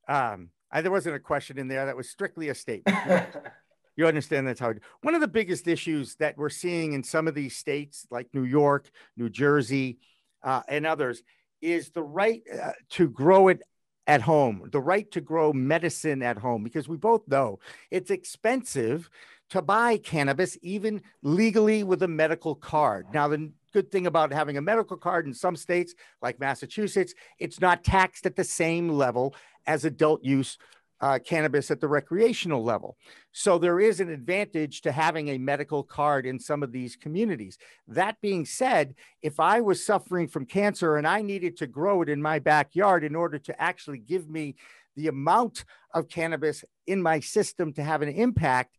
Um, 0.10 0.50
I, 0.72 0.82
there 0.82 0.92
wasn't 0.92 1.16
a 1.16 1.20
question 1.20 1.58
in 1.58 1.68
there. 1.68 1.86
That 1.86 1.96
was 1.96 2.10
strictly 2.10 2.50
a 2.50 2.56
statement. 2.56 3.30
you 3.96 4.08
understand 4.08 4.48
that's 4.48 4.60
how. 4.60 4.74
One 5.02 5.16
of 5.16 5.22
the 5.22 5.28
biggest 5.28 5.68
issues 5.68 6.16
that 6.16 6.38
we're 6.38 6.50
seeing 6.50 6.94
in 6.94 7.04
some 7.04 7.28
of 7.28 7.36
these 7.36 7.56
states, 7.56 8.08
like 8.10 8.28
New 8.34 8.44
York, 8.44 8.90
New 9.16 9.30
Jersey, 9.30 10.00
uh, 10.44 10.64
and 10.68 10.86
others, 10.86 11.22
is 11.62 11.92
the 11.92 12.04
right 12.04 12.42
uh, 12.52 12.72
to 12.92 13.08
grow 13.08 13.50
it 13.50 13.62
at 14.08 14.22
home, 14.22 14.68
the 14.72 14.82
right 14.82 15.10
to 15.12 15.22
grow 15.22 15.54
medicine 15.54 16.24
at 16.24 16.38
home, 16.38 16.64
because 16.64 16.90
we 16.90 16.98
both 16.98 17.28
know 17.28 17.60
it's 17.92 18.10
expensive 18.10 19.10
to 19.52 19.62
buy 19.62 19.98
cannabis, 19.98 20.58
even 20.62 21.02
legally 21.22 21.84
with 21.84 22.02
a 22.04 22.08
medical 22.08 22.56
card. 22.56 23.08
Now, 23.14 23.28
the 23.28 23.52
good 23.74 23.92
thing 23.92 24.08
about 24.08 24.32
having 24.32 24.58
a 24.58 24.62
medical 24.62 24.98
card 24.98 25.26
in 25.26 25.34
some 25.34 25.56
states, 25.56 25.94
like 26.22 26.40
Massachusetts, 26.40 27.14
it's 27.40 27.60
not 27.60 27.84
taxed 27.84 28.26
at 28.26 28.36
the 28.36 28.44
same 28.44 28.90
level 28.90 29.36
as 29.70 29.86
adult 29.86 30.24
use 30.24 30.58
uh, 31.00 31.20
cannabis 31.24 31.72
at 31.72 31.80
the 31.80 31.88
recreational 31.88 32.64
level. 32.64 32.98
So 33.32 33.58
there 33.58 33.80
is 33.80 34.00
an 34.00 34.10
advantage 34.10 34.82
to 34.82 34.92
having 34.92 35.30
a 35.30 35.38
medical 35.38 35.84
card 35.84 36.26
in 36.26 36.40
some 36.40 36.64
of 36.64 36.72
these 36.72 36.96
communities. 36.96 37.58
That 37.88 38.20
being 38.20 38.46
said, 38.46 38.96
if 39.22 39.40
I 39.40 39.62
was 39.62 39.86
suffering 39.86 40.28
from 40.28 40.46
cancer 40.46 40.98
and 40.98 41.08
I 41.08 41.22
needed 41.22 41.56
to 41.58 41.68
grow 41.68 42.02
it 42.02 42.10
in 42.10 42.22
my 42.22 42.40
backyard 42.40 43.04
in 43.04 43.16
order 43.16 43.38
to 43.38 43.62
actually 43.62 44.00
give 44.00 44.28
me 44.28 44.56
the 44.96 45.08
amount 45.08 45.64
of 45.94 46.10
cannabis 46.10 46.66
in 46.88 47.02
my 47.02 47.20
system 47.20 47.72
to 47.74 47.84
have 47.84 48.02
an 48.02 48.10
impact, 48.10 48.76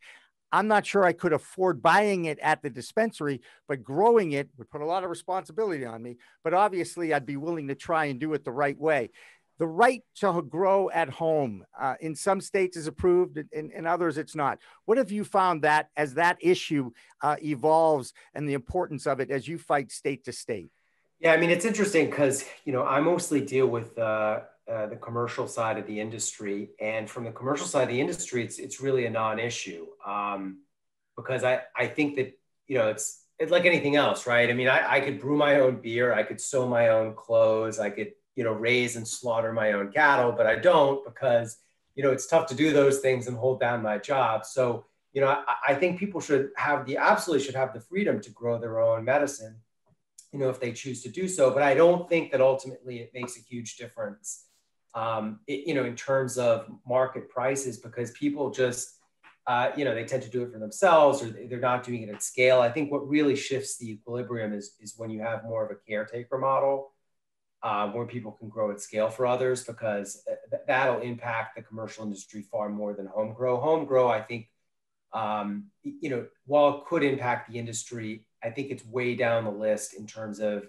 I'm 0.53 0.67
not 0.67 0.85
sure 0.85 1.05
I 1.05 1.13
could 1.13 1.33
afford 1.33 1.81
buying 1.81 2.25
it 2.25 2.41
at 2.41 2.61
the 2.61 2.71
dispensary, 2.71 3.41
but 3.69 3.85
growing 3.85 4.33
it 4.33 4.51
would 4.59 4.69
put 4.69 4.81
a 4.81 4.87
lot 4.87 5.05
of 5.05 5.11
responsibility 5.11 5.85
on 5.85 6.03
me. 6.03 6.17
But 6.43 6.55
obviously, 6.55 7.15
I'd 7.15 7.25
be 7.25 7.37
willing 7.37 7.69
to 7.69 7.77
try 7.77 8.07
and 8.07 8.19
do 8.19 8.35
it 8.35 8.45
the 8.45 8.51
right 8.51 8.79
way. 8.79 9.11
The 9.61 9.67
right 9.67 10.03
to 10.17 10.41
grow 10.41 10.89
at 10.89 11.11
home 11.11 11.65
uh, 11.79 11.95
in 12.01 12.15
some 12.17 12.41
states 12.41 12.79
is 12.79 12.87
approved, 12.87 13.39
in, 13.53 13.71
in 13.73 13.87
others 13.87 14.17
it's 14.17 14.35
not. 14.35 14.59
What 14.87 14.97
have 14.97 15.13
you 15.13 15.23
found 15.23 15.63
that 15.63 15.91
as 15.99 16.15
that 16.15 16.39
issue 16.41 16.93
uh, 17.21 17.37
evolves 17.43 18.15
and 18.35 18.49
the 18.49 18.55
importance 18.55 19.07
of 19.07 19.21
it 19.21 19.31
as 19.31 19.47
you 19.47 19.59
fight 19.59 19.93
state 19.93 20.25
to 20.25 20.33
state? 20.33 20.71
Yeah, 21.21 21.35
I 21.35 21.37
mean, 21.37 21.51
it's 21.51 21.67
interesting 21.67 22.09
because, 22.09 22.43
you 22.65 22.73
know, 22.73 22.87
I 22.87 23.01
mostly 23.01 23.43
deal 23.43 23.67
with 23.67 23.99
uh, 23.99 24.41
uh, 24.67 24.87
the 24.87 24.97
commercial 24.97 25.47
side 25.47 25.77
of 25.77 25.87
the 25.87 26.01
industry. 26.01 26.71
And 26.81 27.09
from 27.09 27.25
the 27.25 27.31
commercial 27.31 27.67
side 27.67 27.83
of 27.83 27.91
the 27.91 28.01
industry, 28.01 28.43
it's, 28.43 28.59
it's 28.59 28.81
really 28.81 29.05
a 29.05 29.11
non-issue 29.11 29.85
um, 30.07 30.61
because 31.19 31.45
I, 31.45 31.61
I 31.77 31.87
think 31.87 32.17
that, 32.17 32.33
you 32.67 32.79
know, 32.79 32.89
it's, 32.89 33.27
it's 33.39 33.53
like 33.53 33.67
anything 33.67 33.97
else, 33.97 34.27
right? 34.27 34.49
I 34.49 34.55
mean, 34.55 34.69
I, 34.69 34.93
I 34.97 35.01
could 35.01 35.21
brew 35.21 35.37
my 35.37 35.61
own 35.61 35.83
beer. 35.83 36.15
I 36.15 36.23
could 36.23 36.41
sew 36.41 36.67
my 36.67 36.89
own 36.89 37.15
clothes. 37.15 37.79
I 37.79 37.91
could, 37.91 38.13
you 38.41 38.45
know, 38.45 38.53
raise 38.53 38.97
and 38.97 39.07
slaughter 39.07 39.53
my 39.53 39.73
own 39.73 39.93
cattle, 39.93 40.33
but 40.33 40.47
I 40.47 40.57
don't 40.57 41.05
because, 41.05 41.59
you 41.95 42.03
know, 42.03 42.11
it's 42.11 42.27
tough 42.27 42.47
to 42.47 42.55
do 42.55 42.73
those 42.73 43.01
things 43.01 43.27
and 43.27 43.37
hold 43.37 43.61
down 43.61 43.83
my 43.83 43.99
job. 43.99 44.47
So, 44.47 44.87
you 45.13 45.21
know, 45.21 45.29
I, 45.29 45.73
I 45.73 45.75
think 45.75 45.99
people 45.99 46.23
should 46.23 46.49
have 46.57 46.87
the, 46.87 46.97
absolutely 46.97 47.45
should 47.45 47.55
have 47.55 47.75
the 47.75 47.83
freedom 47.83 48.19
to 48.23 48.31
grow 48.31 48.59
their 48.59 48.81
own 48.81 49.05
medicine, 49.05 49.57
you 50.33 50.39
know, 50.39 50.49
if 50.49 50.59
they 50.59 50.73
choose 50.73 51.03
to 51.03 51.11
do 51.11 51.29
so. 51.29 51.51
But 51.51 51.63
I 51.63 51.75
don't 51.75 52.09
think 52.09 52.33
that 52.33 52.41
ultimately 52.41 53.01
it 53.01 53.11
makes 53.13 53.37
a 53.37 53.41
huge 53.41 53.77
difference 53.77 54.47
um, 54.95 55.41
it, 55.47 55.67
you 55.67 55.75
know, 55.75 55.85
in 55.85 55.95
terms 55.95 56.39
of 56.39 56.67
market 56.89 57.29
prices, 57.29 57.77
because 57.77 58.11
people 58.13 58.51
just, 58.51 59.01
uh, 59.47 59.69
you 59.77 59.85
know, 59.85 59.95
they 59.95 60.05
tend 60.05 60.23
to 60.23 60.31
do 60.31 60.45
it 60.45 60.51
for 60.51 60.59
themselves 60.59 61.23
or 61.23 61.27
they're 61.29 61.61
not 61.61 61.85
doing 61.85 62.05
it 62.05 62.09
at 62.09 62.23
scale. 62.23 62.63
I 62.63 62.71
think 62.71 62.91
what 62.91 63.07
really 63.07 63.37
shifts 63.37 63.77
the 63.77 63.91
equilibrium 63.91 64.55
is, 64.55 64.77
is 64.81 64.95
when 64.97 65.11
you 65.11 65.21
have 65.21 65.45
more 65.45 65.63
of 65.63 65.71
a 65.71 65.79
caretaker 65.87 66.39
model 66.39 66.93
uh, 67.63 67.89
where 67.91 68.07
people 68.07 68.33
can 68.33 68.49
grow 68.49 68.71
at 68.71 68.81
scale 68.81 69.11
for 69.11 69.27
others, 69.27 69.65
because 69.65 70.23
th- 70.51 70.63
that'll 70.67 71.01
impact 71.01 71.57
the 71.57 71.63
commercial 71.63 72.05
industry 72.05 72.43
far 72.43 72.69
more 72.69 72.95
than 72.95 73.07
home 73.07 73.35
grow. 73.35 73.59
Home 73.59 73.85
grow, 73.85 74.09
I 74.09 74.23
think, 74.23 74.49
um, 75.13 75.67
you 75.83 76.11
know, 76.11 76.27
while 76.47 76.79
it 76.79 76.85
could 76.87 77.03
impact 77.03 77.51
the 77.51 77.59
industry, 77.59 78.27
I 78.43 78.51
think 78.51 78.71
it's 78.71 78.85
way 78.85 79.15
down 79.15 79.45
the 79.45 79.51
list 79.51 79.95
in 79.95 80.07
terms 80.07 80.41
of 80.41 80.69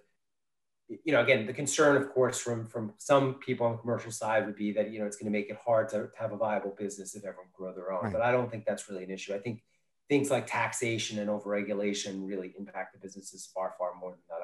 you 1.06 1.14
know, 1.14 1.22
again, 1.22 1.46
the 1.46 1.54
concern, 1.54 1.96
of 1.96 2.10
course, 2.10 2.38
from 2.38 2.68
from 2.68 2.94
some 2.98 3.36
people 3.36 3.66
on 3.66 3.74
the 3.74 3.78
commercial 3.78 4.12
side 4.12 4.46
would 4.46 4.56
be 4.56 4.74
that 4.74 4.92
you 4.92 5.00
know 5.00 5.06
it's 5.06 5.16
going 5.16 5.32
to 5.32 5.38
make 5.38 5.50
it 5.50 5.58
hard 5.64 5.90
to, 5.90 6.08
to 6.08 6.12
have 6.20 6.34
a 6.34 6.38
viable 6.38 6.76
business 6.78 7.16
if 7.16 7.24
everyone 7.24 7.48
grow 7.54 7.74
their 7.74 7.92
own. 7.92 8.04
Right. 8.04 8.14
But 8.14 8.22
I 8.22 8.32
don't 8.32 8.52
think 8.52 8.66
that's 8.66 8.90
really 8.90 9.04
an 9.04 9.12
issue. 9.12 9.34
I 9.34 9.40
think 9.40 9.64
things 10.10 10.30
like 10.30 10.48
taxation 10.48 11.20
and 11.20 11.30
overregulation 11.30 12.28
really 12.28 12.54
impact 12.58 12.94
the 12.94 13.00
businesses 13.00 13.50
far, 13.54 13.74
far 13.78 13.94
more 14.00 14.12
than 14.12 14.20
that. 14.30 14.41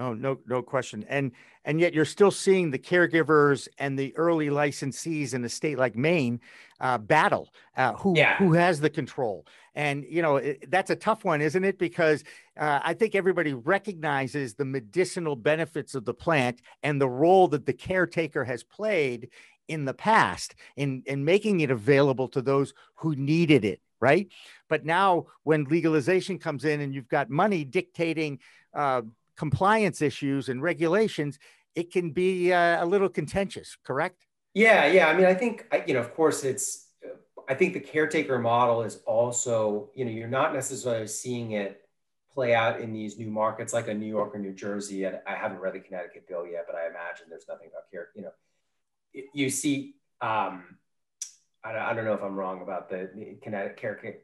Oh, 0.00 0.14
no, 0.14 0.38
no 0.46 0.62
question. 0.62 1.04
And 1.08 1.32
and 1.66 1.78
yet 1.78 1.92
you're 1.92 2.06
still 2.06 2.30
seeing 2.30 2.70
the 2.70 2.78
caregivers 2.78 3.68
and 3.76 3.98
the 3.98 4.16
early 4.16 4.48
licensees 4.48 5.34
in 5.34 5.44
a 5.44 5.48
state 5.48 5.78
like 5.78 5.94
Maine 5.94 6.40
uh, 6.80 6.96
battle. 6.96 7.52
Uh, 7.76 7.92
who 7.92 8.16
yeah. 8.16 8.36
who 8.38 8.54
has 8.54 8.80
the 8.80 8.88
control? 8.88 9.46
And 9.74 10.06
you 10.08 10.22
know 10.22 10.36
it, 10.36 10.70
that's 10.70 10.90
a 10.90 10.96
tough 10.96 11.22
one, 11.24 11.42
isn't 11.42 11.64
it? 11.64 11.78
Because 11.78 12.24
uh, 12.58 12.80
I 12.82 12.94
think 12.94 13.14
everybody 13.14 13.52
recognizes 13.52 14.54
the 14.54 14.64
medicinal 14.64 15.36
benefits 15.36 15.94
of 15.94 16.06
the 16.06 16.14
plant 16.14 16.62
and 16.82 16.98
the 16.98 17.08
role 17.08 17.46
that 17.48 17.66
the 17.66 17.74
caretaker 17.74 18.42
has 18.44 18.62
played 18.62 19.28
in 19.68 19.84
the 19.84 19.94
past 19.94 20.54
in 20.76 21.02
in 21.06 21.24
making 21.24 21.60
it 21.60 21.70
available 21.70 22.26
to 22.26 22.42
those 22.42 22.72
who 22.96 23.14
needed 23.14 23.64
it 23.64 23.80
right 24.00 24.26
but 24.68 24.84
now 24.84 25.26
when 25.44 25.62
legalization 25.64 26.40
comes 26.40 26.64
in 26.64 26.80
and 26.80 26.92
you've 26.92 27.08
got 27.08 27.30
money 27.30 27.62
dictating 27.64 28.40
uh, 28.74 29.02
compliance 29.40 30.02
issues 30.02 30.50
and 30.50 30.62
regulations, 30.62 31.38
it 31.74 31.90
can 31.90 32.10
be 32.10 32.52
uh, 32.52 32.84
a 32.84 32.86
little 32.86 33.08
contentious, 33.08 33.78
correct? 33.88 34.26
Yeah, 34.52 34.84
yeah. 34.96 35.06
I 35.08 35.16
mean, 35.16 35.24
I 35.24 35.32
think, 35.32 35.64
you 35.86 35.94
know, 35.94 36.00
of 36.00 36.12
course, 36.14 36.44
it's, 36.44 36.88
I 37.48 37.54
think 37.54 37.72
the 37.72 37.80
caretaker 37.80 38.38
model 38.38 38.82
is 38.82 39.00
also, 39.06 39.88
you 39.94 40.04
know, 40.04 40.10
you're 40.10 40.28
not 40.28 40.52
necessarily 40.52 41.06
seeing 41.06 41.52
it 41.52 41.80
play 42.30 42.54
out 42.54 42.82
in 42.82 42.92
these 42.92 43.16
new 43.16 43.30
markets 43.30 43.72
like 43.72 43.88
a 43.88 43.94
New 43.94 44.12
York 44.18 44.34
or 44.34 44.38
New 44.38 44.52
Jersey. 44.52 45.04
And 45.04 45.20
I 45.26 45.34
haven't 45.36 45.60
read 45.60 45.72
the 45.72 45.80
Connecticut 45.80 46.28
bill 46.28 46.46
yet, 46.46 46.64
but 46.66 46.76
I 46.76 46.86
imagine 46.86 47.26
there's 47.30 47.48
nothing 47.48 47.68
about 47.70 47.90
care, 47.90 48.08
you 48.14 48.22
know, 48.22 48.32
you 49.32 49.48
see, 49.48 49.94
um, 50.20 50.76
I 51.62 51.92
don't, 51.92 52.06
know 52.06 52.14
if 52.14 52.22
I'm 52.22 52.36
wrong 52.36 52.62
about 52.62 52.88
the, 52.88 53.10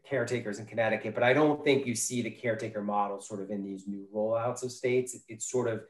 caretakers 0.08 0.58
in 0.58 0.64
Connecticut, 0.64 1.14
but 1.14 1.22
I 1.22 1.34
don't 1.34 1.62
think 1.62 1.86
you 1.86 1.94
see 1.94 2.22
the 2.22 2.30
caretaker 2.30 2.82
model 2.82 3.20
sort 3.20 3.42
of 3.42 3.50
in 3.50 3.62
these 3.62 3.86
new 3.86 4.06
rollouts 4.14 4.62
of 4.62 4.72
states. 4.72 5.14
It, 5.14 5.22
it's 5.28 5.50
sort 5.50 5.68
of 5.68 5.82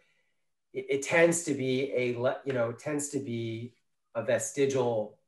it, 0.73 0.87
it, 0.91 1.03
tends 1.03 1.45
to 1.45 1.55
be 1.55 1.93
a 1.93 2.07
you 2.45 2.53
know 2.53 2.73
tends 2.73 3.11
to 3.11 3.21
be 3.21 3.75
a 4.17 4.25
vestigial 4.25 5.19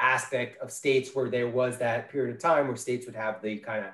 aspect 0.00 0.60
of 0.60 0.72
states 0.72 1.10
where 1.14 1.30
there 1.30 1.48
was 1.48 1.78
that 1.78 2.10
period 2.10 2.34
of 2.34 2.42
time 2.42 2.66
where 2.66 2.76
states 2.76 3.06
would 3.06 3.14
have 3.14 3.40
the 3.40 3.58
kind 3.58 3.84
of 3.84 3.92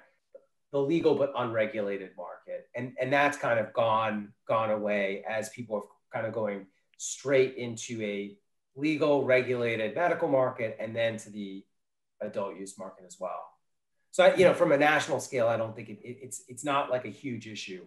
the 0.73 0.81
legal 0.81 1.15
but 1.15 1.33
unregulated 1.37 2.13
market, 2.17 2.67
and 2.75 2.95
and 2.99 3.13
that's 3.13 3.37
kind 3.37 3.59
of 3.59 3.75
gone 3.75 4.33
gone 4.47 4.71
away 4.71 5.23
as 5.29 5.51
people 5.51 5.77
are 5.77 5.83
kind 6.15 6.27
of 6.27 6.33
going 6.33 6.67
straight 6.97 7.57
into 7.57 8.03
a 8.03 8.39
legal 8.79 9.25
regulated 9.25 9.95
medical 9.95 10.29
market 10.29 10.77
and 10.81 10.95
then 10.95 11.17
to 11.19 11.31
the 11.31 11.65
adult 12.21 12.57
use 12.57 12.79
market 12.79 13.05
as 13.07 13.17
well. 13.19 13.45
So, 14.11 14.35
you 14.35 14.45
know, 14.45 14.55
from 14.55 14.73
a 14.73 14.79
national 14.79 15.21
scale, 15.21 15.49
I 15.49 15.57
don't 15.57 15.77
think 15.77 15.89
it, 15.91 15.99
it, 16.03 16.19
it's 16.23 16.45
it's 16.49 16.65
not 16.65 16.91
like 16.91 17.05
a 17.05 17.11
huge 17.11 17.47
issue. 17.47 17.85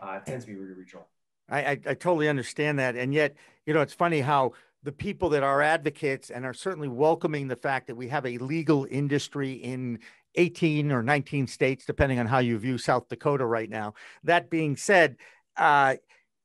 Uh, 0.00 0.18
it 0.18 0.26
tends 0.26 0.44
to 0.44 0.50
be 0.50 0.56
regional. 0.56 1.06
I, 1.48 1.58
I, 1.60 1.70
I 1.70 1.94
totally 1.94 2.28
understand 2.28 2.78
that, 2.78 2.96
and 2.96 3.14
yet, 3.14 3.36
you 3.66 3.74
know, 3.74 3.80
it's 3.80 3.92
funny 3.92 4.20
how 4.20 4.52
the 4.82 4.92
people 4.92 5.30
that 5.30 5.42
are 5.42 5.62
advocates 5.62 6.30
and 6.30 6.44
are 6.44 6.52
certainly 6.52 6.88
welcoming 6.88 7.48
the 7.48 7.56
fact 7.56 7.86
that 7.86 7.94
we 7.94 8.08
have 8.08 8.26
a 8.26 8.38
legal 8.38 8.86
industry 8.90 9.52
in 9.52 9.98
18 10.34 10.90
or 10.92 11.02
19 11.02 11.46
states, 11.46 11.86
depending 11.86 12.18
on 12.18 12.26
how 12.26 12.38
you 12.38 12.58
view 12.58 12.76
South 12.76 13.08
Dakota 13.08 13.46
right 13.46 13.70
now. 13.70 13.94
That 14.24 14.50
being 14.50 14.76
said, 14.76 15.16
uh, 15.56 15.96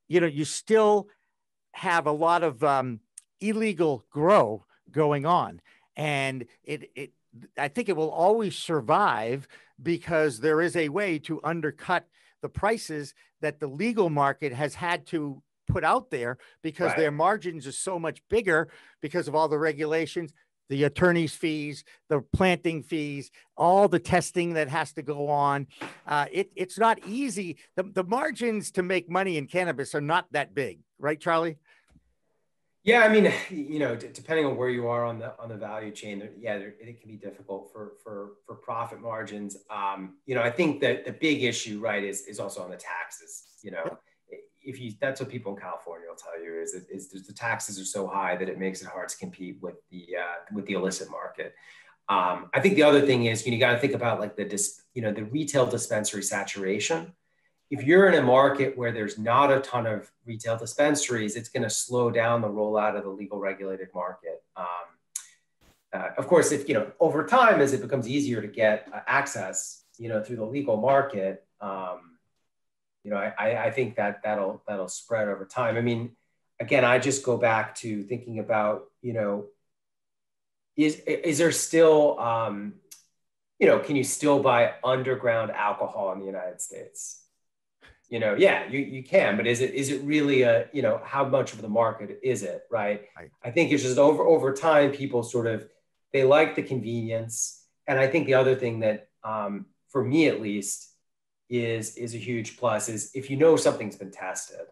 you 0.07 0.21
know, 0.21 0.27
you 0.27 0.45
still 0.45 1.07
have 1.73 2.07
a 2.07 2.11
lot 2.11 2.43
of 2.43 2.63
um, 2.63 2.99
illegal 3.41 4.05
grow 4.09 4.65
going 4.91 5.25
on. 5.25 5.61
And 5.95 6.45
it, 6.63 6.91
it, 6.95 7.11
I 7.57 7.67
think 7.67 7.89
it 7.89 7.97
will 7.97 8.09
always 8.09 8.57
survive 8.57 9.47
because 9.81 10.39
there 10.39 10.61
is 10.61 10.75
a 10.75 10.89
way 10.89 11.19
to 11.19 11.39
undercut 11.43 12.07
the 12.41 12.49
prices 12.49 13.13
that 13.41 13.59
the 13.59 13.67
legal 13.67 14.09
market 14.09 14.53
has 14.53 14.75
had 14.75 15.05
to 15.07 15.41
put 15.67 15.83
out 15.83 16.09
there 16.09 16.37
because 16.63 16.89
right. 16.89 16.97
their 16.97 17.11
margins 17.11 17.67
are 17.67 17.71
so 17.71 17.99
much 17.99 18.21
bigger 18.29 18.69
because 19.01 19.27
of 19.27 19.35
all 19.35 19.47
the 19.47 19.59
regulations 19.59 20.33
the 20.69 20.83
attorney's 20.83 21.33
fees, 21.33 21.83
the 22.07 22.21
planting 22.31 22.83
fees, 22.83 23.31
all 23.57 23.87
the 23.87 23.99
testing 23.99 24.53
that 24.53 24.69
has 24.69 24.93
to 24.93 25.01
go 25.01 25.27
on. 25.27 25.67
Uh, 26.07 26.27
it, 26.31 26.51
it's 26.55 26.77
not 26.77 26.99
easy. 27.07 27.57
The, 27.75 27.83
the 27.83 28.03
margins 28.03 28.71
to 28.71 28.83
make 28.83 29.09
money 29.09 29.37
in 29.37 29.47
cannabis 29.47 29.95
are 29.95 30.01
not 30.01 30.27
that 30.31 30.53
big, 30.53 30.79
right, 30.99 31.19
Charlie? 31.19 31.57
Yeah, 32.89 33.01
I 33.01 33.09
mean, 33.09 33.31
you 33.49 33.77
know, 33.77 33.95
depending 33.95 34.45
on 34.47 34.57
where 34.57 34.69
you 34.69 34.87
are 34.87 35.05
on 35.05 35.19
the 35.19 35.39
on 35.39 35.49
the 35.49 35.55
value 35.55 35.91
chain, 35.91 36.27
yeah, 36.39 36.55
it 36.55 36.99
can 36.99 37.09
be 37.09 37.17
difficult 37.17 37.71
for 37.71 37.93
for 38.03 38.31
for 38.45 38.55
profit 38.55 38.99
margins. 38.99 39.57
Um, 39.69 40.15
you 40.25 40.33
know, 40.35 40.41
I 40.41 40.49
think 40.49 40.81
that 40.81 41.05
the 41.05 41.11
big 41.11 41.43
issue, 41.43 41.79
right, 41.79 42.03
is 42.03 42.21
is 42.21 42.39
also 42.39 42.63
on 42.63 42.71
the 42.71 42.77
taxes. 42.77 43.43
You 43.61 43.71
know, 43.71 43.97
if 44.63 44.79
you 44.79 44.93
that's 44.99 45.21
what 45.21 45.29
people 45.29 45.53
in 45.53 45.61
California 45.61 46.07
will 46.09 46.15
tell 46.15 46.41
you 46.43 46.59
is 46.61 46.73
is 46.73 47.27
the 47.27 47.33
taxes 47.33 47.79
are 47.79 47.85
so 47.85 48.07
high 48.07 48.35
that 48.35 48.49
it 48.49 48.57
makes 48.57 48.81
it 48.81 48.87
hard 48.87 49.09
to 49.09 49.17
compete 49.17 49.57
with 49.61 49.75
the 49.91 50.07
uh, 50.17 50.37
with 50.51 50.65
the 50.65 50.73
illicit 50.73 51.11
market. 51.11 51.53
Um, 52.09 52.49
I 52.55 52.59
think 52.59 52.73
the 52.73 52.81
other 52.81 53.01
thing 53.05 53.25
is 53.25 53.45
you, 53.45 53.51
know, 53.51 53.55
you 53.55 53.59
got 53.59 53.73
to 53.73 53.79
think 53.79 53.93
about 53.93 54.19
like 54.19 54.35
the 54.35 54.45
dis, 54.45 54.81
you 54.95 55.03
know 55.03 55.13
the 55.13 55.25
retail 55.25 55.67
dispensary 55.67 56.23
saturation 56.23 57.13
if 57.69 57.83
you're 57.83 58.09
in 58.09 58.15
a 58.15 58.21
market 58.21 58.77
where 58.77 58.91
there's 58.91 59.17
not 59.17 59.51
a 59.51 59.59
ton 59.59 59.85
of 59.85 60.11
retail 60.25 60.57
dispensaries, 60.57 61.35
it's 61.35 61.49
going 61.49 61.63
to 61.63 61.69
slow 61.69 62.09
down 62.09 62.41
the 62.41 62.47
rollout 62.47 62.97
of 62.97 63.03
the 63.03 63.09
legal 63.09 63.39
regulated 63.39 63.89
market. 63.93 64.43
Um, 64.55 64.65
uh, 65.93 66.09
of 66.17 66.27
course, 66.27 66.51
if 66.51 66.67
you 66.67 66.75
know 66.75 66.91
over 66.99 67.25
time 67.25 67.61
as 67.61 67.73
it 67.73 67.81
becomes 67.81 68.07
easier 68.07 68.41
to 68.41 68.47
get 68.47 68.87
uh, 68.93 68.99
access, 69.07 69.83
you 69.97 70.09
know, 70.09 70.23
through 70.23 70.37
the 70.37 70.45
legal 70.45 70.77
market, 70.77 71.45
um, 71.61 72.17
you 73.03 73.11
know, 73.11 73.17
I, 73.17 73.65
I 73.65 73.71
think 73.71 73.95
that 73.95 74.21
that'll 74.23 74.63
that'll 74.67 74.87
spread 74.87 75.27
over 75.27 75.45
time. 75.45 75.77
I 75.77 75.81
mean, 75.81 76.15
again, 76.59 76.85
I 76.85 76.99
just 76.99 77.23
go 77.23 77.37
back 77.37 77.75
to 77.75 78.03
thinking 78.03 78.39
about, 78.39 78.85
you 79.01 79.13
know, 79.13 79.45
is 80.75 80.99
is 80.99 81.37
there 81.37 81.51
still, 81.51 82.19
um, 82.19 82.75
you 83.59 83.67
know, 83.67 83.79
can 83.79 83.95
you 83.95 84.03
still 84.03 84.41
buy 84.41 84.73
underground 84.83 85.51
alcohol 85.51 86.11
in 86.13 86.19
the 86.19 86.25
United 86.25 86.61
States? 86.61 87.23
You 88.09 88.19
know, 88.19 88.35
yeah, 88.35 88.67
you, 88.67 88.79
you 88.79 89.03
can, 89.03 89.37
but 89.37 89.45
is 89.45 89.61
it 89.61 89.73
is 89.75 89.91
it 89.91 90.01
really 90.03 90.41
a, 90.41 90.67
you 90.73 90.81
know, 90.81 90.99
how 91.03 91.25
much 91.25 91.53
of 91.53 91.61
the 91.61 91.69
market 91.69 92.19
is 92.23 92.41
it, 92.41 92.63
right? 92.71 93.05
right. 93.15 93.29
I 93.43 93.51
think 93.51 93.71
it's 93.71 93.83
just 93.83 93.99
over 93.99 94.23
over 94.23 94.53
time, 94.53 94.91
people 94.91 95.21
sort 95.23 95.45
of 95.45 95.67
they 96.11 96.23
like 96.23 96.55
the 96.55 96.63
convenience, 96.63 97.63
and 97.85 97.99
I 97.99 98.07
think 98.07 98.25
the 98.25 98.33
other 98.33 98.55
thing 98.55 98.79
that, 98.79 99.09
um, 99.23 99.67
for 99.89 100.03
me 100.03 100.27
at 100.27 100.41
least, 100.41 100.89
is 101.49 101.95
is 101.95 102.13
a 102.13 102.17
huge 102.17 102.57
plus 102.57 102.89
is 102.89 103.11
if 103.15 103.29
you 103.29 103.37
know 103.37 103.55
something's 103.55 103.95
been 103.95 104.11
tested 104.11 104.67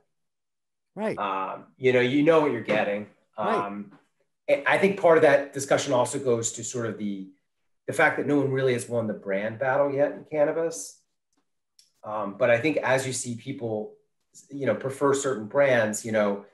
right 0.96 1.18
um, 1.18 1.66
you 1.78 1.92
know 1.92 2.00
you 2.00 2.24
know 2.24 2.42
what 2.42 2.52
you're 2.52 2.62
getting 2.62 3.08
um, 3.38 3.92
right. 4.48 4.64
i 4.68 4.78
think 4.78 5.00
part 5.00 5.18
of 5.18 5.24
that 5.24 5.54
discussion 5.54 5.92
also 5.92 6.20
goes 6.20 6.52
to 6.52 6.64
sort 6.64 6.86
of 6.86 6.98
the 6.98 7.28
the 7.88 7.94
fact 7.94 8.18
that 8.18 8.28
no 8.28 8.38
one 8.38 8.52
really 8.52 8.74
has 8.74 8.88
won 8.88 9.08
the 9.08 9.14
brand 9.14 9.58
battle 9.58 9.92
yet 9.92 10.12
in 10.12 10.24
cannabis 10.30 10.97
um, 12.08 12.36
but 12.38 12.50
i 12.50 12.58
think 12.58 12.78
as 12.78 13.06
you 13.06 13.14
see 13.14 13.36
people 13.36 13.94
you 14.50 14.66
know 14.66 14.76
prefer 14.76 15.14
certain 15.14 15.46
brands 15.46 16.06
you 16.06 16.12
know 16.12 16.46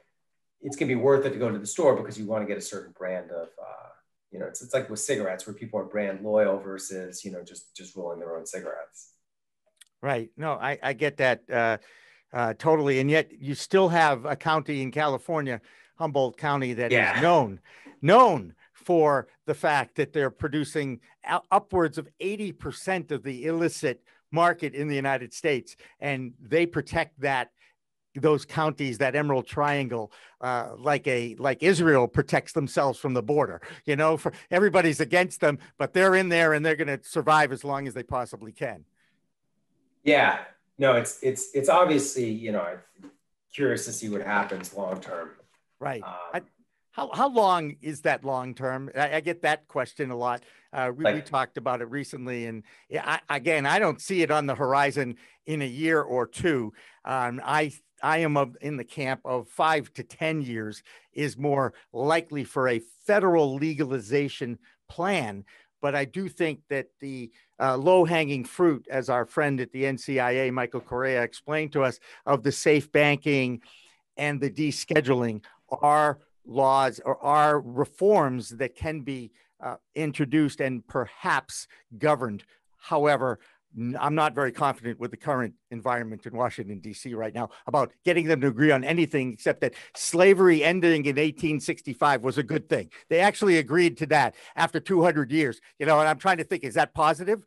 it's 0.61 0.77
going 0.77 0.87
to 0.87 0.95
be 0.95 1.01
worth 1.01 1.25
it 1.25 1.31
to 1.31 1.39
go 1.39 1.49
to 1.49 1.59
the 1.59 1.67
store 1.67 1.95
because 1.95 2.17
you 2.17 2.25
want 2.25 2.41
to 2.41 2.47
get 2.47 2.57
a 2.57 2.61
certain 2.61 2.93
brand 2.97 3.31
of 3.31 3.47
uh, 3.61 3.89
you 4.31 4.39
know 4.39 4.45
it's, 4.45 4.61
it's 4.61 4.73
like 4.73 4.89
with 4.89 4.99
cigarettes 4.99 5.45
where 5.45 5.53
people 5.53 5.79
are 5.79 5.85
brand 5.85 6.21
loyal 6.21 6.59
versus 6.59 7.23
you 7.23 7.31
know 7.31 7.43
just 7.43 7.75
just 7.75 7.95
rolling 7.95 8.19
their 8.19 8.35
own 8.37 8.45
cigarettes 8.45 9.13
Right. 10.03 10.29
No, 10.35 10.51
I, 10.51 10.77
I 10.83 10.91
get 10.91 11.15
that 11.17 11.49
uh, 11.49 11.77
uh, 12.33 12.53
totally. 12.59 12.99
And 12.99 13.09
yet 13.09 13.31
you 13.39 13.55
still 13.55 13.87
have 13.87 14.25
a 14.25 14.35
county 14.35 14.81
in 14.81 14.91
California, 14.91 15.61
Humboldt 15.95 16.37
County, 16.37 16.73
that 16.73 16.91
yeah. 16.91 17.15
is 17.15 17.21
known, 17.21 17.61
known 18.01 18.53
for 18.73 19.29
the 19.45 19.53
fact 19.53 19.95
that 19.95 20.11
they're 20.11 20.29
producing 20.29 20.99
upwards 21.51 21.97
of 21.97 22.09
80% 22.21 23.11
of 23.11 23.23
the 23.23 23.45
illicit 23.45 24.03
market 24.33 24.73
in 24.73 24.87
the 24.87 24.95
United 24.95 25.33
States. 25.33 25.75
And 25.99 26.33
they 26.41 26.65
protect 26.65 27.19
that 27.21 27.51
those 28.15 28.45
counties, 28.45 28.99
that 28.99 29.15
Emerald 29.15 29.47
Triangle, 29.47 30.11
uh, 30.41 30.71
like 30.77 31.07
a 31.07 31.35
like 31.39 31.63
Israel 31.63 32.07
protects 32.07 32.53
themselves 32.53 32.99
from 32.99 33.13
the 33.13 33.23
border. 33.23 33.61
You 33.85 33.95
know, 33.95 34.17
for 34.17 34.33
everybody's 34.51 34.99
against 34.99 35.41
them, 35.41 35.59
but 35.77 35.93
they're 35.93 36.15
in 36.15 36.29
there 36.29 36.53
and 36.53 36.65
they're 36.65 36.75
going 36.75 36.95
to 36.95 36.99
survive 37.03 37.51
as 37.51 37.63
long 37.63 37.87
as 37.87 37.93
they 37.93 38.03
possibly 38.03 38.51
can. 38.51 38.85
Yeah, 40.03 40.39
no, 40.77 40.95
it's 40.95 41.19
it's 41.23 41.51
it's 41.53 41.69
obviously 41.69 42.29
you 42.29 42.51
know 42.51 42.61
I'm 42.61 43.11
curious 43.53 43.85
to 43.85 43.91
see 43.91 44.09
what 44.09 44.21
happens 44.21 44.73
long 44.73 44.99
term. 44.99 45.31
Right. 45.79 46.03
Um, 46.03 46.13
I, 46.33 46.41
how 46.91 47.09
how 47.13 47.29
long 47.29 47.77
is 47.81 48.01
that 48.01 48.23
long 48.23 48.53
term? 48.53 48.91
I, 48.95 49.15
I, 49.15 49.19
get 49.21 49.41
that 49.41 49.67
question 49.67 50.11
a 50.11 50.15
lot. 50.15 50.43
Uh, 50.73 50.91
we, 50.95 51.03
like, 51.03 51.15
we, 51.15 51.21
talked 51.21 51.57
about 51.57 51.81
it 51.81 51.89
recently, 51.89 52.47
and 52.47 52.63
I, 52.93 53.19
again, 53.29 53.65
I 53.65 53.79
don't 53.79 54.01
see 54.01 54.21
it 54.23 54.31
on 54.31 54.47
the 54.47 54.55
horizon 54.55 55.17
in 55.45 55.61
a 55.61 55.67
year 55.67 56.01
or 56.01 56.25
two. 56.25 56.73
Um, 57.05 57.39
I 57.43 57.71
I 58.01 58.17
am 58.19 58.35
of, 58.35 58.57
in 58.59 58.75
the 58.75 58.83
camp 58.83 59.21
of 59.23 59.47
five 59.47 59.93
to 59.93 60.03
ten 60.03 60.41
years 60.41 60.81
is 61.13 61.37
more 61.37 61.73
likely 61.91 62.43
for 62.43 62.67
a 62.67 62.81
federal 63.05 63.55
legalization 63.55 64.57
plan 64.89 65.45
but 65.83 65.95
I 65.95 66.05
do 66.05 66.29
think 66.29 66.61
that 66.69 66.87
the 67.01 67.29
uh, 67.59 67.75
low 67.75 68.05
hanging 68.05 68.45
fruit, 68.45 68.87
as 68.89 69.09
our 69.09 69.25
friend 69.25 69.59
at 69.59 69.73
the 69.73 69.83
NCIA, 69.83 70.49
Michael 70.53 70.79
Correia, 70.79 71.21
explained 71.21 71.73
to 71.73 71.83
us, 71.83 71.99
of 72.25 72.41
the 72.41 72.53
safe 72.53 72.89
banking 72.89 73.61
and 74.15 74.39
the 74.39 74.49
descheduling 74.49 75.43
are 75.81 76.19
laws 76.45 77.01
or 77.03 77.21
are 77.21 77.59
reforms 77.59 78.47
that 78.49 78.75
can 78.75 79.01
be 79.01 79.31
uh, 79.63 79.75
introduced 79.95 80.59
and 80.61 80.85
perhaps 80.87 81.67
governed. 81.97 82.43
However, 82.77 83.39
I'm 83.99 84.13
not 84.13 84.35
very 84.35 84.51
confident 84.51 84.99
with 84.99 85.11
the 85.11 85.17
current 85.17 85.55
environment 85.71 86.25
in 86.27 86.35
Washington, 86.35 86.79
D.C. 86.79 87.13
right 87.15 87.33
now 87.33 87.49
about 87.65 87.91
getting 88.05 88.27
them 88.27 88.41
to 88.41 88.47
agree 88.47 88.71
on 88.71 88.83
anything 88.83 89.33
except 89.33 89.61
that 89.61 89.73
slavery 89.95 90.63
ending 90.63 91.05
in 91.05 91.15
1865 91.15 92.23
was 92.23 92.37
a 92.37 92.43
good 92.43 92.69
thing. 92.69 92.89
They 93.09 93.19
actually 93.19 93.57
agreed 93.57 93.97
to 93.97 94.05
that 94.07 94.35
after 94.55 94.79
200 94.79 95.31
years. 95.31 95.59
You 95.79 95.87
know, 95.87 95.99
and 95.99 96.07
I'm 96.07 96.19
trying 96.19 96.37
to 96.37 96.43
think, 96.43 96.63
is 96.63 96.75
that 96.75 96.93
positive? 96.93 97.43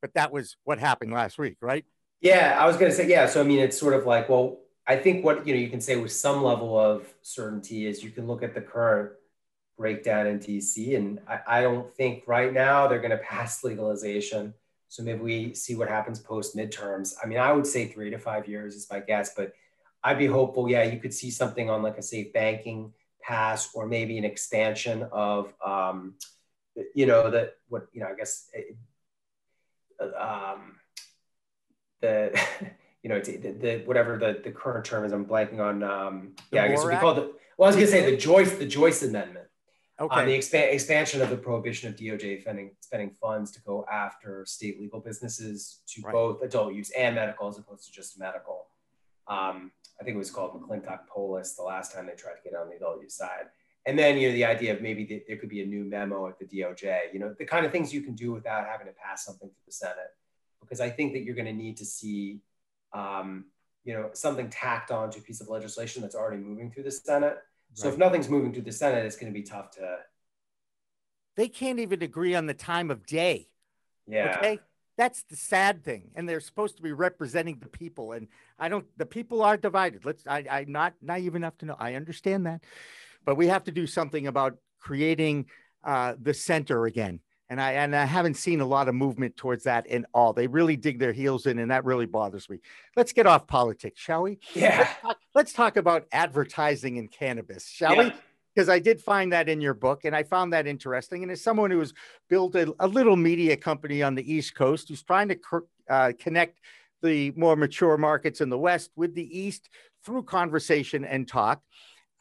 But 0.00 0.14
that 0.14 0.32
was 0.32 0.56
what 0.64 0.80
happened 0.80 1.12
last 1.12 1.38
week, 1.38 1.58
right? 1.60 1.84
Yeah, 2.20 2.56
I 2.58 2.66
was 2.66 2.76
going 2.76 2.90
to 2.90 2.96
say, 2.96 3.06
yeah. 3.06 3.26
So, 3.26 3.40
I 3.40 3.44
mean, 3.44 3.60
it's 3.60 3.78
sort 3.78 3.94
of 3.94 4.06
like, 4.06 4.28
well, 4.28 4.58
I 4.86 4.96
think 4.96 5.24
what, 5.24 5.46
you 5.46 5.54
know, 5.54 5.60
you 5.60 5.70
can 5.70 5.80
say 5.80 5.96
with 5.96 6.10
some 6.10 6.42
level 6.42 6.78
of 6.78 7.06
certainty 7.22 7.86
is 7.86 8.02
you 8.02 8.10
can 8.10 8.26
look 8.26 8.42
at 8.42 8.54
the 8.54 8.60
current 8.60 9.12
breakdown 9.80 10.26
in 10.26 10.38
DC. 10.38 10.94
And 10.96 11.18
I, 11.26 11.40
I 11.58 11.62
don't 11.62 11.90
think 11.96 12.24
right 12.26 12.52
now 12.52 12.86
they're 12.86 13.00
going 13.06 13.18
to 13.18 13.24
pass 13.34 13.64
legalization 13.70 14.54
so 14.90 15.04
maybe 15.04 15.20
we 15.20 15.54
see 15.54 15.76
what 15.76 15.88
happens 15.88 16.18
post 16.18 16.56
midterms. 16.56 17.14
I 17.22 17.28
mean, 17.28 17.38
I 17.38 17.52
would 17.52 17.66
say 17.66 17.86
three 17.86 18.10
to 18.10 18.18
five 18.18 18.48
years 18.48 18.74
is 18.74 18.88
my 18.90 18.98
guess, 18.98 19.34
but 19.36 19.52
I'd 20.02 20.18
be 20.18 20.26
hopeful. 20.26 20.68
Yeah, 20.68 20.82
you 20.82 20.98
could 20.98 21.14
see 21.14 21.30
something 21.30 21.70
on 21.70 21.80
like 21.80 21.96
a 21.96 22.02
safe 22.02 22.32
banking 22.32 22.92
pass 23.22 23.72
or 23.72 23.86
maybe 23.86 24.18
an 24.18 24.24
expansion 24.24 25.06
of, 25.12 25.54
um, 25.64 26.14
you 26.92 27.06
know, 27.06 27.30
that 27.30 27.54
what, 27.68 27.86
you 27.92 28.00
know, 28.00 28.08
I 28.08 28.16
guess 28.16 28.50
uh, 30.02 30.54
um, 30.56 30.74
the, 32.00 32.36
you 33.04 33.10
know, 33.10 33.20
the, 33.20 33.36
the, 33.36 33.82
whatever 33.84 34.18
the, 34.18 34.40
the 34.42 34.50
current 34.50 34.84
term 34.84 35.04
is, 35.04 35.12
I'm 35.12 35.24
blanking 35.24 35.60
on. 35.60 35.84
Um, 35.84 36.32
yeah, 36.50 36.64
I 36.64 36.68
guess 36.68 36.84
we 36.84 36.96
call 36.96 37.16
it. 37.16 37.32
Well, 37.56 37.66
I 37.66 37.68
was 37.68 37.76
gonna 37.76 37.86
say 37.86 38.10
the 38.10 38.16
Joyce, 38.16 38.54
the 38.54 38.66
Joyce 38.66 39.04
Amendment 39.04 39.46
okay. 40.00 40.20
on 40.20 40.26
the 40.26 40.36
expa- 40.36 40.72
expansion 40.72 41.20
of 41.20 41.30
the 41.30 41.36
prohibition 41.36 41.88
of 41.88 41.96
DOJ 41.96 42.40
spending, 42.40 42.70
spending 42.80 43.10
funds 43.10 43.50
to 43.52 43.60
go 43.62 43.84
after 43.90 44.44
state 44.46 44.80
legal 44.80 45.00
businesses 45.00 45.80
to 45.88 46.02
right. 46.02 46.12
both 46.12 46.42
adult 46.42 46.74
use 46.74 46.90
and 46.90 47.14
medical 47.14 47.48
as 47.48 47.58
opposed 47.58 47.84
to 47.86 47.92
just 47.92 48.18
medical. 48.18 48.66
Um, 49.28 49.72
I 50.00 50.04
think 50.04 50.14
it 50.14 50.18
was 50.18 50.30
called 50.30 50.60
McClintock 50.60 51.00
Polis 51.12 51.54
the 51.54 51.62
last 51.62 51.94
time 51.94 52.06
they 52.06 52.14
tried 52.14 52.34
to 52.34 52.42
get 52.42 52.58
on 52.58 52.68
the 52.68 52.76
adult 52.76 53.02
use 53.02 53.14
side. 53.14 53.46
And 53.86 53.98
then, 53.98 54.18
you 54.18 54.28
know, 54.28 54.34
the 54.34 54.44
idea 54.44 54.72
of 54.74 54.82
maybe 54.82 55.04
the, 55.04 55.22
there 55.26 55.36
could 55.36 55.48
be 55.48 55.62
a 55.62 55.66
new 55.66 55.84
memo 55.84 56.28
at 56.28 56.38
the 56.38 56.44
DOJ, 56.44 57.12
you 57.12 57.18
know, 57.18 57.34
the 57.38 57.44
kind 57.44 57.64
of 57.64 57.72
things 57.72 57.92
you 57.92 58.02
can 58.02 58.14
do 58.14 58.32
without 58.32 58.66
having 58.66 58.86
to 58.86 58.92
pass 58.92 59.24
something 59.24 59.48
to 59.48 59.66
the 59.66 59.72
Senate. 59.72 60.14
Because 60.60 60.80
I 60.80 60.90
think 60.90 61.12
that 61.14 61.22
you're 61.22 61.34
going 61.34 61.46
to 61.46 61.52
need 61.52 61.78
to 61.78 61.84
see, 61.84 62.40
um, 62.92 63.46
you 63.84 63.94
know, 63.94 64.10
something 64.12 64.50
tacked 64.50 64.90
onto 64.90 65.18
a 65.18 65.22
piece 65.22 65.40
of 65.40 65.48
legislation 65.48 66.02
that's 66.02 66.14
already 66.14 66.42
moving 66.42 66.70
through 66.70 66.82
the 66.82 66.90
Senate 66.90 67.38
so 67.74 67.84
right. 67.84 67.92
if 67.92 67.98
nothing's 67.98 68.28
moving 68.28 68.52
through 68.52 68.62
the 68.62 68.72
Senate, 68.72 69.04
it's 69.04 69.16
going 69.16 69.32
to 69.32 69.38
be 69.38 69.44
tough 69.44 69.70
to. 69.72 69.98
They 71.36 71.48
can't 71.48 71.78
even 71.78 72.02
agree 72.02 72.34
on 72.34 72.46
the 72.46 72.54
time 72.54 72.90
of 72.90 73.06
day. 73.06 73.48
Yeah. 74.06 74.36
Okay. 74.36 74.58
That's 74.98 75.22
the 75.22 75.36
sad 75.36 75.84
thing. 75.84 76.10
And 76.14 76.28
they're 76.28 76.40
supposed 76.40 76.76
to 76.76 76.82
be 76.82 76.92
representing 76.92 77.58
the 77.58 77.68
people. 77.68 78.12
And 78.12 78.28
I 78.58 78.68
don't, 78.68 78.86
the 78.98 79.06
people 79.06 79.42
are 79.42 79.56
divided. 79.56 80.04
Let's, 80.04 80.26
I, 80.26 80.44
I'm 80.50 80.72
not 80.72 80.94
naive 81.00 81.34
enough 81.36 81.56
to 81.58 81.66
know. 81.66 81.76
I 81.78 81.94
understand 81.94 82.46
that. 82.46 82.62
But 83.24 83.36
we 83.36 83.46
have 83.46 83.64
to 83.64 83.72
do 83.72 83.86
something 83.86 84.26
about 84.26 84.58
creating 84.78 85.46
uh, 85.84 86.14
the 86.20 86.34
center 86.34 86.84
again 86.86 87.20
and 87.50 87.60
I 87.60 87.72
and 87.72 87.94
I 87.94 88.04
haven't 88.04 88.34
seen 88.34 88.60
a 88.60 88.66
lot 88.66 88.88
of 88.88 88.94
movement 88.94 89.36
towards 89.36 89.64
that 89.64 89.86
in 89.86 90.06
all. 90.14 90.32
They 90.32 90.46
really 90.46 90.76
dig 90.76 91.00
their 91.00 91.12
heels 91.12 91.46
in, 91.46 91.58
and 91.58 91.70
that 91.72 91.84
really 91.84 92.06
bothers 92.06 92.48
me. 92.48 92.60
Let's 92.96 93.12
get 93.12 93.26
off 93.26 93.48
politics, 93.48 94.00
shall 94.00 94.22
we? 94.22 94.38
Yeah. 94.54 94.78
Let's 94.78 95.00
talk, 95.00 95.16
let's 95.34 95.52
talk 95.52 95.76
about 95.76 96.06
advertising 96.12 96.96
in 96.96 97.08
cannabis, 97.08 97.66
shall 97.68 97.96
yeah. 97.96 98.04
we? 98.04 98.12
Because 98.54 98.68
I 98.68 98.78
did 98.78 99.00
find 99.00 99.32
that 99.32 99.48
in 99.48 99.60
your 99.60 99.74
book, 99.74 100.04
and 100.04 100.14
I 100.14 100.22
found 100.22 100.52
that 100.52 100.66
interesting. 100.66 101.22
And 101.22 101.30
as 101.30 101.42
someone 101.42 101.70
who 101.70 101.80
has 101.80 101.92
built 102.28 102.54
a, 102.54 102.72
a 102.78 102.86
little 102.86 103.16
media 103.16 103.56
company 103.56 104.02
on 104.02 104.14
the 104.14 104.32
East 104.32 104.54
Coast, 104.54 104.88
who's 104.88 105.02
trying 105.02 105.28
to 105.28 105.38
uh, 105.88 106.12
connect 106.18 106.60
the 107.02 107.32
more 107.36 107.56
mature 107.56 107.96
markets 107.96 108.40
in 108.40 108.48
the 108.48 108.58
West 108.58 108.90
with 108.94 109.14
the 109.14 109.38
East 109.38 109.68
through 110.04 110.22
conversation 110.22 111.04
and 111.04 111.26
talk, 111.26 111.62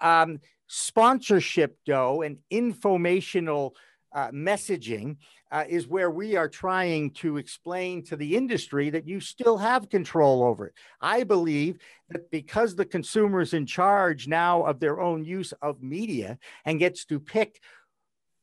um, 0.02 0.40
sponsorship, 0.68 1.78
though, 1.86 2.22
and 2.22 2.38
informational 2.50 3.76
uh, 4.14 4.30
messaging 4.32 5.18
uh, 5.52 5.66
is 5.68 5.88
where 5.88 6.12
we 6.12 6.36
are 6.36 6.50
trying 6.50 7.12
to 7.12 7.38
explain 7.38 8.04
to 8.06 8.16
the 8.16 8.36
industry 8.36 8.90
that 8.90 9.08
you 9.08 9.20
still 9.20 9.58
have 9.58 9.90
control 9.90 10.44
over 10.44 10.68
it. 10.68 10.74
I 11.02 11.24
believe 11.24 11.80
that 12.10 12.30
because 12.32 12.76
the 12.76 12.86
consumer 12.86 13.42
is 13.42 13.54
in 13.54 13.66
charge 13.66 14.28
now 14.28 14.64
of 14.64 14.80
their 14.80 15.00
own 15.00 15.24
use 15.24 15.54
of 15.62 15.82
media 15.82 16.38
and 16.66 16.80
gets 16.80 17.06
to 17.06 17.20
pick 17.20 17.62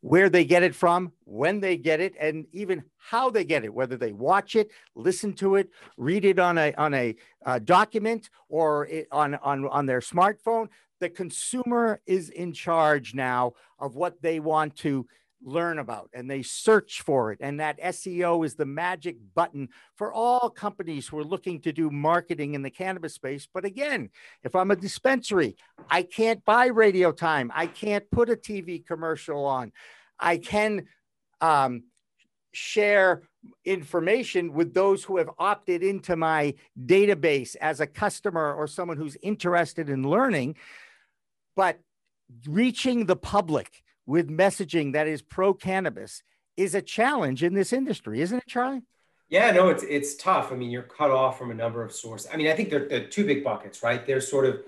where 0.01 0.29
they 0.29 0.45
get 0.45 0.63
it 0.63 0.75
from, 0.75 1.11
when 1.25 1.59
they 1.59 1.77
get 1.77 2.01
it, 2.01 2.15
and 2.21 2.47
even 2.53 2.85
how 2.97 3.29
they 3.29 3.45
get 3.45 3.65
it, 3.65 3.75
whether 3.75 3.97
they 3.97 4.13
watch 4.13 4.55
it, 4.55 4.71
listen 4.95 5.33
to 5.33 5.57
it, 5.57 5.69
read 5.97 6.25
it 6.25 6.39
on 6.39 6.59
a 6.59 6.73
on 6.75 6.95
a 6.95 7.17
uh, 7.45 7.59
document 7.59 8.31
or 8.49 8.87
it, 8.87 9.09
on 9.11 9.35
on 9.37 9.67
on 9.67 9.87
their 9.87 10.01
smartphone. 10.01 10.69
The 11.01 11.11
consumer 11.11 12.01
is 12.07 12.31
in 12.31 12.53
charge 12.53 13.15
now 13.15 13.55
of 13.79 13.97
what 13.97 14.23
they 14.23 14.39
want 14.39 14.77
to 14.77 15.07
learn 15.45 15.79
about 15.79 16.11
and 16.13 16.31
they 16.31 16.43
search 16.43 17.03
for 17.03 17.33
it. 17.33 17.39
And 17.41 17.61
that 17.61 17.81
SEO 17.81 18.45
is 18.45 18.55
the 18.55 18.67
magic 18.67 19.17
button 19.35 19.69
for 19.95 20.13
all 20.13 20.51
companies 20.51 21.07
who 21.07 21.19
are 21.19 21.25
looking 21.25 21.61
to 21.63 21.73
do 21.73 21.91
marketing 21.91 22.55
in 22.55 22.63
the 22.63 22.71
cannabis 22.71 23.15
space. 23.15 23.47
But 23.53 23.65
again, 23.65 24.11
if 24.43 24.55
I'm 24.55 24.71
a 24.71 24.77
dispensary, 24.77 25.57
I 25.91 26.03
can't 26.03 26.45
buy 26.45 26.67
radio 26.67 27.13
time, 27.13 27.53
I 27.55 27.67
can't 27.67 28.11
put 28.11 28.31
a 28.31 28.37
TV 28.37 28.85
commercial 28.85 29.45
on. 29.45 29.73
I 30.19 30.39
can 30.39 30.87
um, 31.41 31.85
share 32.53 33.23
information 33.65 34.53
with 34.53 34.75
those 34.75 35.05
who 35.05 35.19
have 35.19 35.31
opted 35.39 35.83
into 35.83 36.17
my 36.17 36.55
database 36.85 37.55
as 37.61 37.81
a 37.81 37.87
customer 37.87 38.55
or 38.55 38.67
someone 38.67 38.97
who's 38.97 39.17
interested 39.23 39.89
in 39.89 40.09
learning. 40.09 40.57
But 41.55 41.79
reaching 42.49 43.07
the 43.07 43.17
public 43.17 43.83
with 44.07 44.29
messaging 44.29 44.93
that 44.93 45.07
is 45.07 45.23
pro 45.23 45.53
cannabis 45.53 46.23
is 46.57 46.75
a 46.75 46.83
challenge 46.83 47.43
in 47.43 47.55
this 47.55 47.73
industry, 47.73 48.21
isn't 48.21 48.39
it, 48.39 48.47
Charlie? 48.47 48.83
Yeah, 49.29 49.51
no, 49.51 49.69
it's 49.69 49.83
it's 49.83 50.15
tough. 50.15 50.53
I 50.53 50.55
mean, 50.55 50.71
you're 50.71 50.83
cut 50.83 51.11
off 51.11 51.37
from 51.37 51.51
a 51.51 51.55
number 51.55 51.83
of 51.83 51.93
sources. 51.93 52.31
I 52.33 52.37
mean, 52.37 52.47
I 52.47 52.55
think 52.55 52.71
there, 52.71 52.89
there 52.89 53.03
are 53.03 53.07
two 53.09 53.27
big 53.27 53.43
buckets, 53.43 53.83
right? 53.83 54.07
There's 54.07 54.31
sort 54.31 54.47
of 54.47 54.61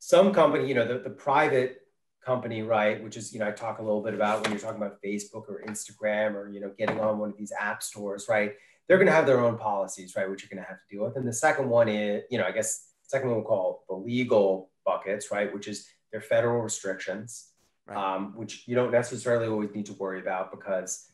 some 0.00 0.32
company, 0.32 0.68
you 0.68 0.74
know, 0.74 0.86
the, 0.86 0.98
the 0.98 1.10
private 1.10 1.82
company, 2.24 2.62
right? 2.62 3.02
Which 3.02 3.16
is, 3.16 3.32
you 3.32 3.38
know, 3.38 3.46
I 3.46 3.52
talk 3.52 3.78
a 3.78 3.82
little 3.82 4.02
bit 4.02 4.12
about 4.12 4.42
when 4.42 4.50
you're 4.50 4.60
talking 4.60 4.82
about 4.82 5.00
Facebook 5.00 5.48
or 5.48 5.62
Instagram 5.66 6.34
or, 6.34 6.50
you 6.50 6.60
know, 6.60 6.72
getting 6.76 6.98
on 7.00 7.18
one 7.18 7.30
of 7.30 7.36
these 7.36 7.52
app 7.58 7.82
stores, 7.82 8.26
right? 8.28 8.54
They're 8.88 8.98
going 8.98 9.06
to 9.06 9.12
have 9.12 9.26
their 9.26 9.40
own 9.40 9.56
policies, 9.56 10.14
right? 10.16 10.28
Which 10.28 10.42
you're 10.42 10.50
going 10.50 10.62
to 10.62 10.68
have 10.68 10.78
to 10.78 10.94
deal 10.94 11.04
with. 11.04 11.16
And 11.16 11.26
the 11.26 11.32
second 11.32 11.68
one 11.68 11.88
is, 11.88 12.24
you 12.30 12.38
know, 12.38 12.44
I 12.44 12.50
guess 12.50 12.88
second 13.02 13.28
one 13.28 13.38
we'll 13.38 13.46
call 13.46 13.84
the 13.88 13.94
legal 13.94 14.70
buckets, 14.84 15.30
right? 15.30 15.52
Which 15.54 15.68
is 15.68 15.88
their 16.10 16.20
federal 16.20 16.60
restrictions, 16.60 17.52
right. 17.86 18.14
um, 18.16 18.34
which 18.36 18.66
you 18.66 18.74
don't 18.74 18.92
necessarily 18.92 19.46
always 19.46 19.74
need 19.74 19.86
to 19.86 19.94
worry 19.94 20.20
about 20.20 20.50
because 20.50 21.06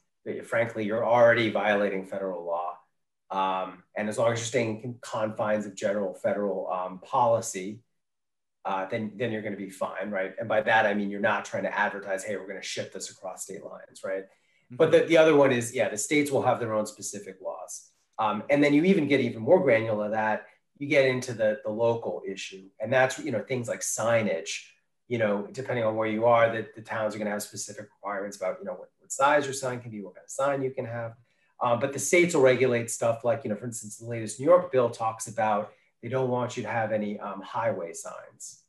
frankly, 0.44 0.84
you're 0.84 1.04
already 1.04 1.50
violating 1.50 2.06
federal 2.06 2.44
law. 2.44 2.78
Um, 3.30 3.82
and 3.96 4.08
as 4.08 4.18
long 4.18 4.32
as 4.32 4.38
you're 4.38 4.46
staying 4.46 4.82
in 4.82 4.94
confines 5.00 5.66
of 5.66 5.74
general 5.74 6.14
federal 6.14 6.70
um, 6.70 7.00
policy, 7.00 7.80
uh, 8.64 8.86
then 8.86 9.12
then 9.16 9.32
you're 9.32 9.42
going 9.42 9.54
to 9.54 9.58
be 9.58 9.70
fine, 9.70 10.10
right? 10.10 10.34
And 10.38 10.48
by 10.48 10.60
that 10.62 10.86
I 10.86 10.94
mean 10.94 11.10
you're 11.10 11.20
not 11.20 11.44
trying 11.44 11.64
to 11.64 11.76
advertise, 11.76 12.22
hey, 12.22 12.36
we're 12.36 12.46
going 12.46 12.60
to 12.60 12.66
ship 12.66 12.92
this 12.92 13.10
across 13.10 13.44
state 13.44 13.64
lines, 13.64 14.02
right? 14.04 14.24
Mm-hmm. 14.24 14.76
But 14.76 14.92
the, 14.92 15.00
the 15.00 15.16
other 15.16 15.34
one 15.34 15.50
is, 15.50 15.74
yeah, 15.74 15.88
the 15.88 15.96
states 15.96 16.30
will 16.30 16.42
have 16.42 16.60
their 16.60 16.74
own 16.74 16.86
specific 16.86 17.38
laws, 17.42 17.90
um, 18.18 18.44
and 18.50 18.62
then 18.62 18.74
you 18.74 18.84
even 18.84 19.08
get 19.08 19.20
even 19.20 19.42
more 19.42 19.60
granular 19.60 20.10
that 20.10 20.46
you 20.78 20.86
get 20.86 21.06
into 21.06 21.32
the 21.32 21.58
the 21.64 21.70
local 21.70 22.22
issue, 22.26 22.64
and 22.80 22.92
that's 22.92 23.18
you 23.18 23.30
know 23.30 23.42
things 23.42 23.68
like 23.68 23.80
signage. 23.80 24.66
You 25.08 25.18
know, 25.18 25.46
depending 25.52 25.84
on 25.84 25.96
where 25.96 26.08
you 26.08 26.24
are, 26.26 26.50
that 26.52 26.74
the 26.74 26.80
towns 26.80 27.14
are 27.14 27.18
going 27.18 27.26
to 27.26 27.32
have 27.32 27.42
specific 27.42 27.84
requirements 27.84 28.36
about 28.36 28.58
you 28.58 28.64
know 28.64 28.72
what, 28.72 28.90
what 28.98 29.12
size 29.12 29.44
your 29.44 29.54
sign 29.54 29.80
can 29.80 29.90
be, 29.90 30.00
what 30.00 30.14
kind 30.14 30.24
of 30.24 30.30
sign 30.30 30.62
you 30.62 30.70
can 30.70 30.86
have. 30.86 31.14
Uh, 31.60 31.76
but 31.76 31.92
the 31.92 31.98
states 31.98 32.34
will 32.34 32.42
regulate 32.42 32.90
stuff 32.90 33.24
like, 33.24 33.44
you 33.44 33.50
know, 33.50 33.56
for 33.56 33.66
instance, 33.66 33.96
the 33.96 34.06
latest 34.06 34.40
New 34.40 34.46
York 34.46 34.72
bill 34.72 34.90
talks 34.90 35.28
about 35.28 35.72
they 36.02 36.08
don't 36.08 36.28
want 36.28 36.56
you 36.56 36.64
to 36.64 36.68
have 36.68 36.90
any 36.90 37.20
um, 37.20 37.40
highway 37.40 37.92
signs. 37.92 38.62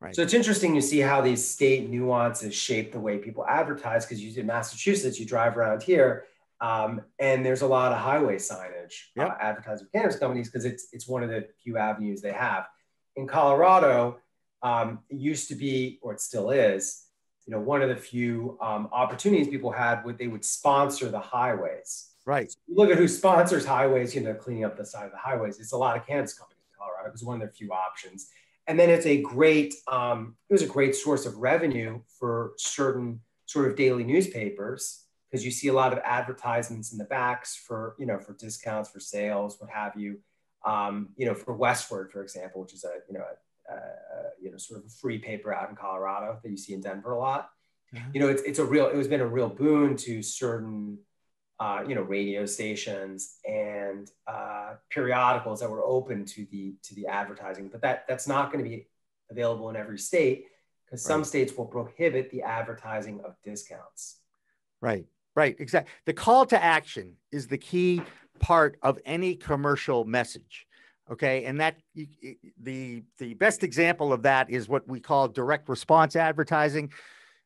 Right. 0.00 0.14
So 0.14 0.22
it's 0.22 0.34
interesting 0.34 0.74
to 0.74 0.82
see 0.82 0.98
how 0.98 1.22
these 1.22 1.44
state 1.44 1.88
nuances 1.88 2.54
shape 2.54 2.92
the 2.92 3.00
way 3.00 3.18
people 3.18 3.44
advertise. 3.46 4.04
Because 4.04 4.22
you 4.22 4.38
in 4.40 4.46
Massachusetts, 4.46 5.18
you 5.18 5.26
drive 5.26 5.56
around 5.56 5.82
here, 5.82 6.26
um, 6.60 7.00
and 7.18 7.44
there's 7.44 7.62
a 7.62 7.66
lot 7.66 7.90
of 7.90 7.98
highway 7.98 8.36
signage 8.36 8.94
yep. 9.16 9.30
uh, 9.30 9.34
advertised 9.40 9.82
with 9.82 9.90
cannabis 9.90 10.18
companies 10.18 10.48
because 10.48 10.64
it's 10.64 10.88
it's 10.92 11.08
one 11.08 11.24
of 11.24 11.30
the 11.30 11.48
few 11.64 11.78
avenues 11.78 12.20
they 12.20 12.32
have. 12.32 12.68
In 13.16 13.26
Colorado, 13.26 14.18
um, 14.62 15.00
it 15.08 15.18
used 15.18 15.48
to 15.48 15.54
be, 15.54 15.98
or 16.02 16.12
it 16.12 16.20
still 16.20 16.50
is, 16.50 17.06
you 17.46 17.52
know, 17.52 17.60
one 17.60 17.82
of 17.82 17.88
the 17.88 17.96
few 17.96 18.58
um, 18.60 18.88
opportunities 18.92 19.48
people 19.48 19.70
had 19.70 20.04
would 20.04 20.18
they 20.18 20.26
would 20.26 20.44
sponsor 20.44 21.08
the 21.08 21.20
highways. 21.20 22.10
Right. 22.26 22.50
So 22.50 22.58
look 22.68 22.90
at 22.90 22.98
who 22.98 23.08
sponsors 23.08 23.64
highways. 23.64 24.14
You 24.14 24.20
know, 24.20 24.34
cleaning 24.34 24.64
up 24.64 24.76
the 24.76 24.84
side 24.84 25.06
of 25.06 25.12
the 25.12 25.18
highways. 25.18 25.58
It's 25.58 25.72
a 25.72 25.78
lot 25.78 25.96
of 25.96 26.06
cannabis 26.06 26.34
companies. 26.34 26.64
In 26.70 26.76
Colorado 26.78 27.08
It 27.08 27.12
was 27.12 27.24
one 27.24 27.36
of 27.36 27.40
their 27.40 27.50
few 27.50 27.70
options. 27.72 28.28
And 28.66 28.78
then 28.78 28.90
it's 28.90 29.06
a 29.06 29.22
great, 29.22 29.74
um, 29.90 30.36
it 30.50 30.52
was 30.52 30.60
a 30.60 30.66
great 30.66 30.94
source 30.94 31.24
of 31.24 31.38
revenue 31.38 32.02
for 32.18 32.52
certain 32.58 33.20
sort 33.46 33.66
of 33.66 33.76
daily 33.76 34.04
newspapers 34.04 35.06
because 35.30 35.42
you 35.42 35.50
see 35.50 35.68
a 35.68 35.72
lot 35.72 35.94
of 35.94 36.00
advertisements 36.04 36.92
in 36.92 36.98
the 36.98 37.04
backs 37.04 37.56
for, 37.56 37.96
you 37.98 38.04
know, 38.04 38.18
for 38.18 38.34
discounts, 38.34 38.90
for 38.90 39.00
sales, 39.00 39.56
what 39.58 39.70
have 39.70 39.96
you. 39.96 40.18
Um, 40.66 41.10
you 41.16 41.24
know, 41.24 41.34
for 41.34 41.56
Westword, 41.56 42.10
for 42.10 42.22
example, 42.22 42.60
which 42.60 42.74
is 42.74 42.84
a, 42.84 42.92
you 43.08 43.14
know, 43.16 43.20
a, 43.24 43.36
a, 43.72 44.42
you 44.42 44.50
know, 44.50 44.56
sort 44.56 44.80
of 44.80 44.86
a 44.86 44.90
free 44.90 45.18
paper 45.18 45.52
out 45.52 45.68
in 45.70 45.76
Colorado 45.76 46.38
that 46.42 46.50
you 46.50 46.56
see 46.56 46.74
in 46.74 46.80
Denver 46.80 47.12
a 47.12 47.18
lot. 47.18 47.50
Mm-hmm. 47.94 48.10
You 48.14 48.20
know, 48.20 48.28
it's, 48.28 48.42
it's 48.42 48.58
a 48.58 48.64
real, 48.64 48.88
it 48.88 48.96
has 48.96 49.08
been 49.08 49.20
a 49.20 49.26
real 49.26 49.48
boon 49.48 49.96
to 49.98 50.22
certain 50.22 50.98
uh, 51.60 51.82
you 51.86 51.94
know, 51.94 52.02
radio 52.02 52.46
stations 52.46 53.38
and 53.44 54.08
uh, 54.26 54.74
periodicals 54.90 55.60
that 55.60 55.68
were 55.68 55.84
open 55.84 56.24
to 56.24 56.46
the 56.52 56.74
to 56.84 56.94
the 56.94 57.06
advertising. 57.06 57.68
But 57.68 57.82
that 57.82 58.04
that's 58.06 58.28
not 58.28 58.52
going 58.52 58.62
to 58.62 58.70
be 58.70 58.86
available 59.30 59.68
in 59.68 59.76
every 59.76 59.98
state 59.98 60.46
because 60.86 61.04
right. 61.04 61.12
some 61.14 61.24
states 61.24 61.52
will 61.56 61.66
prohibit 61.66 62.30
the 62.30 62.42
advertising 62.42 63.20
of 63.24 63.34
discounts. 63.42 64.20
Right, 64.80 65.06
right, 65.34 65.56
exactly. 65.58 65.90
The 66.06 66.12
call 66.12 66.46
to 66.46 66.62
action 66.62 67.14
is 67.32 67.48
the 67.48 67.58
key 67.58 68.02
part 68.38 68.78
of 68.80 69.00
any 69.04 69.34
commercial 69.34 70.04
message. 70.04 70.67
Okay, 71.10 71.44
and 71.44 71.60
that 71.60 71.76
the 72.60 73.02
the 73.18 73.34
best 73.34 73.64
example 73.64 74.12
of 74.12 74.22
that 74.22 74.50
is 74.50 74.68
what 74.68 74.86
we 74.86 75.00
call 75.00 75.28
direct 75.28 75.68
response 75.68 76.16
advertising 76.16 76.90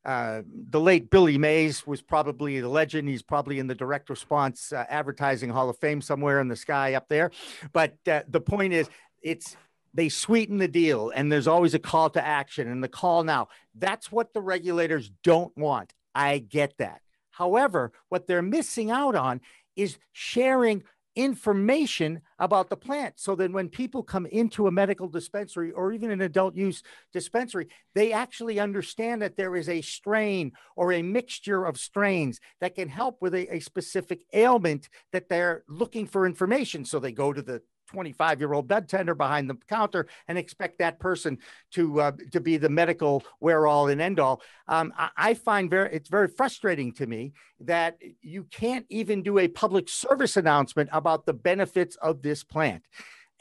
uh, 0.04 0.42
the 0.70 0.80
late 0.80 1.10
Billy 1.10 1.38
Mays 1.38 1.86
was 1.86 2.02
probably 2.02 2.60
the 2.60 2.68
legend. 2.68 3.08
He's 3.08 3.22
probably 3.22 3.58
in 3.58 3.68
the 3.68 3.74
direct 3.74 4.10
response 4.10 4.72
uh, 4.72 4.84
advertising 4.88 5.50
Hall 5.50 5.70
of 5.70 5.78
Fame 5.78 6.00
somewhere 6.00 6.40
in 6.40 6.48
the 6.48 6.56
sky 6.56 6.94
up 6.94 7.08
there. 7.08 7.30
But 7.72 7.96
uh, 8.08 8.22
the 8.28 8.40
point 8.40 8.72
is, 8.72 8.90
it's 9.22 9.56
they 9.94 10.08
sweeten 10.08 10.58
the 10.58 10.68
deal, 10.68 11.12
and 11.14 11.30
there's 11.30 11.46
always 11.46 11.74
a 11.74 11.78
call 11.78 12.10
to 12.10 12.24
action. 12.24 12.68
And 12.68 12.82
the 12.82 12.88
call 12.88 13.22
now, 13.22 13.48
that's 13.76 14.10
what 14.10 14.32
the 14.32 14.40
regulators 14.40 15.10
don't 15.22 15.56
want. 15.56 15.92
I 16.14 16.38
get 16.38 16.78
that. 16.78 17.00
However, 17.30 17.92
what 18.08 18.26
they're 18.26 18.42
missing 18.42 18.90
out 18.90 19.14
on 19.14 19.40
is 19.76 19.98
sharing 20.12 20.82
information 21.14 22.20
about 22.38 22.70
the 22.70 22.76
plant 22.76 23.14
so 23.18 23.34
that 23.34 23.52
when 23.52 23.68
people 23.68 24.02
come 24.02 24.26
into 24.26 24.66
a 24.66 24.72
medical 24.72 25.08
dispensary 25.08 25.70
or 25.72 25.92
even 25.92 26.10
an 26.10 26.20
adult 26.20 26.56
use 26.56 26.82
dispensary, 27.12 27.68
they 27.94 28.12
actually 28.12 28.58
understand 28.58 29.22
that 29.22 29.36
there 29.36 29.54
is 29.56 29.68
a 29.68 29.82
strain 29.82 30.52
or 30.76 30.92
a 30.92 31.02
mixture 31.02 31.64
of 31.64 31.78
strains 31.78 32.40
that 32.60 32.74
can 32.74 32.88
help 32.88 33.20
with 33.20 33.34
a, 33.34 33.54
a 33.54 33.60
specific 33.60 34.22
ailment 34.32 34.88
that 35.12 35.28
they're 35.28 35.64
looking 35.68 36.06
for 36.06 36.26
information. 36.26 36.84
So 36.84 36.98
they 36.98 37.12
go 37.12 37.32
to 37.32 37.42
the 37.42 37.62
25 37.92 38.40
year 38.40 38.52
old 38.52 38.66
budtender 38.68 39.16
behind 39.16 39.48
the 39.48 39.56
counter 39.68 40.06
and 40.26 40.38
expect 40.38 40.78
that 40.78 40.98
person 40.98 41.38
to 41.72 42.00
uh, 42.00 42.12
to 42.30 42.40
be 42.40 42.56
the 42.56 42.68
medical 42.68 43.22
where 43.38 43.66
all 43.66 43.88
and 43.88 44.00
end 44.00 44.18
all. 44.18 44.40
Um, 44.66 44.92
I, 44.96 45.10
I, 45.16 45.34
find 45.34 45.68
very 45.68 45.94
it's 45.94 46.08
very 46.08 46.28
frustrating 46.28 46.92
to 46.94 47.06
me 47.06 47.32
that 47.60 47.98
you 48.22 48.44
can't 48.44 48.86
even 48.88 49.22
do 49.22 49.38
a 49.38 49.48
public 49.48 49.88
service 49.88 50.36
announcement 50.36 50.88
about 50.92 51.26
the 51.26 51.34
benefits 51.34 51.96
of 51.96 52.22
this 52.22 52.42
plant. 52.42 52.84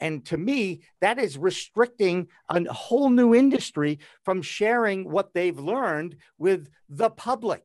And 0.00 0.24
to 0.26 0.36
me, 0.36 0.80
that 1.00 1.18
is 1.18 1.38
restricting 1.38 2.26
a 2.48 2.64
whole 2.72 3.08
new 3.08 3.34
industry 3.34 4.00
from 4.24 4.42
sharing 4.42 5.08
what 5.08 5.32
they've 5.32 5.58
learned 5.58 6.16
with 6.38 6.68
the 6.88 7.08
public 7.08 7.64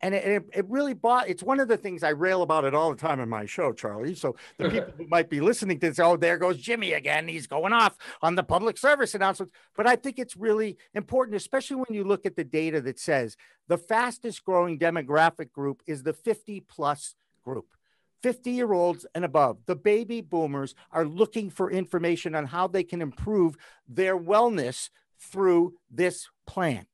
and 0.00 0.14
it, 0.14 0.44
it, 0.52 0.64
really 0.68 0.94
bought 0.94 1.28
it's 1.28 1.42
one 1.42 1.60
of 1.60 1.68
the 1.68 1.76
things 1.76 2.02
i 2.02 2.10
rail 2.10 2.42
about 2.42 2.64
it 2.64 2.74
all 2.74 2.90
the 2.90 2.96
time 2.96 3.20
in 3.20 3.28
my 3.28 3.44
show 3.46 3.72
charlie 3.72 4.14
so 4.14 4.36
the 4.58 4.70
people 4.70 4.92
who 4.96 5.06
might 5.08 5.28
be 5.28 5.40
listening 5.40 5.78
to 5.78 5.88
this 5.88 5.98
oh 5.98 6.16
there 6.16 6.38
goes 6.38 6.58
jimmy 6.58 6.92
again 6.92 7.26
he's 7.28 7.46
going 7.46 7.72
off 7.72 7.96
on 8.22 8.34
the 8.34 8.42
public 8.42 8.78
service 8.78 9.14
announcements 9.14 9.52
but 9.76 9.86
i 9.86 9.96
think 9.96 10.18
it's 10.18 10.36
really 10.36 10.76
important 10.94 11.36
especially 11.36 11.76
when 11.76 11.92
you 11.92 12.04
look 12.04 12.26
at 12.26 12.36
the 12.36 12.44
data 12.44 12.80
that 12.80 12.98
says 12.98 13.36
the 13.68 13.78
fastest 13.78 14.44
growing 14.44 14.78
demographic 14.78 15.52
group 15.52 15.82
is 15.86 16.02
the 16.02 16.12
50 16.12 16.60
plus 16.60 17.14
group 17.42 17.66
50 18.22 18.50
year 18.50 18.72
olds 18.72 19.06
and 19.14 19.24
above, 19.24 19.58
the 19.66 19.76
baby 19.76 20.20
boomers 20.20 20.74
are 20.90 21.04
looking 21.04 21.50
for 21.50 21.70
information 21.70 22.34
on 22.34 22.46
how 22.46 22.66
they 22.66 22.82
can 22.82 23.00
improve 23.00 23.56
their 23.88 24.18
wellness 24.18 24.90
through 25.18 25.74
this 25.90 26.28
plant. 26.46 26.88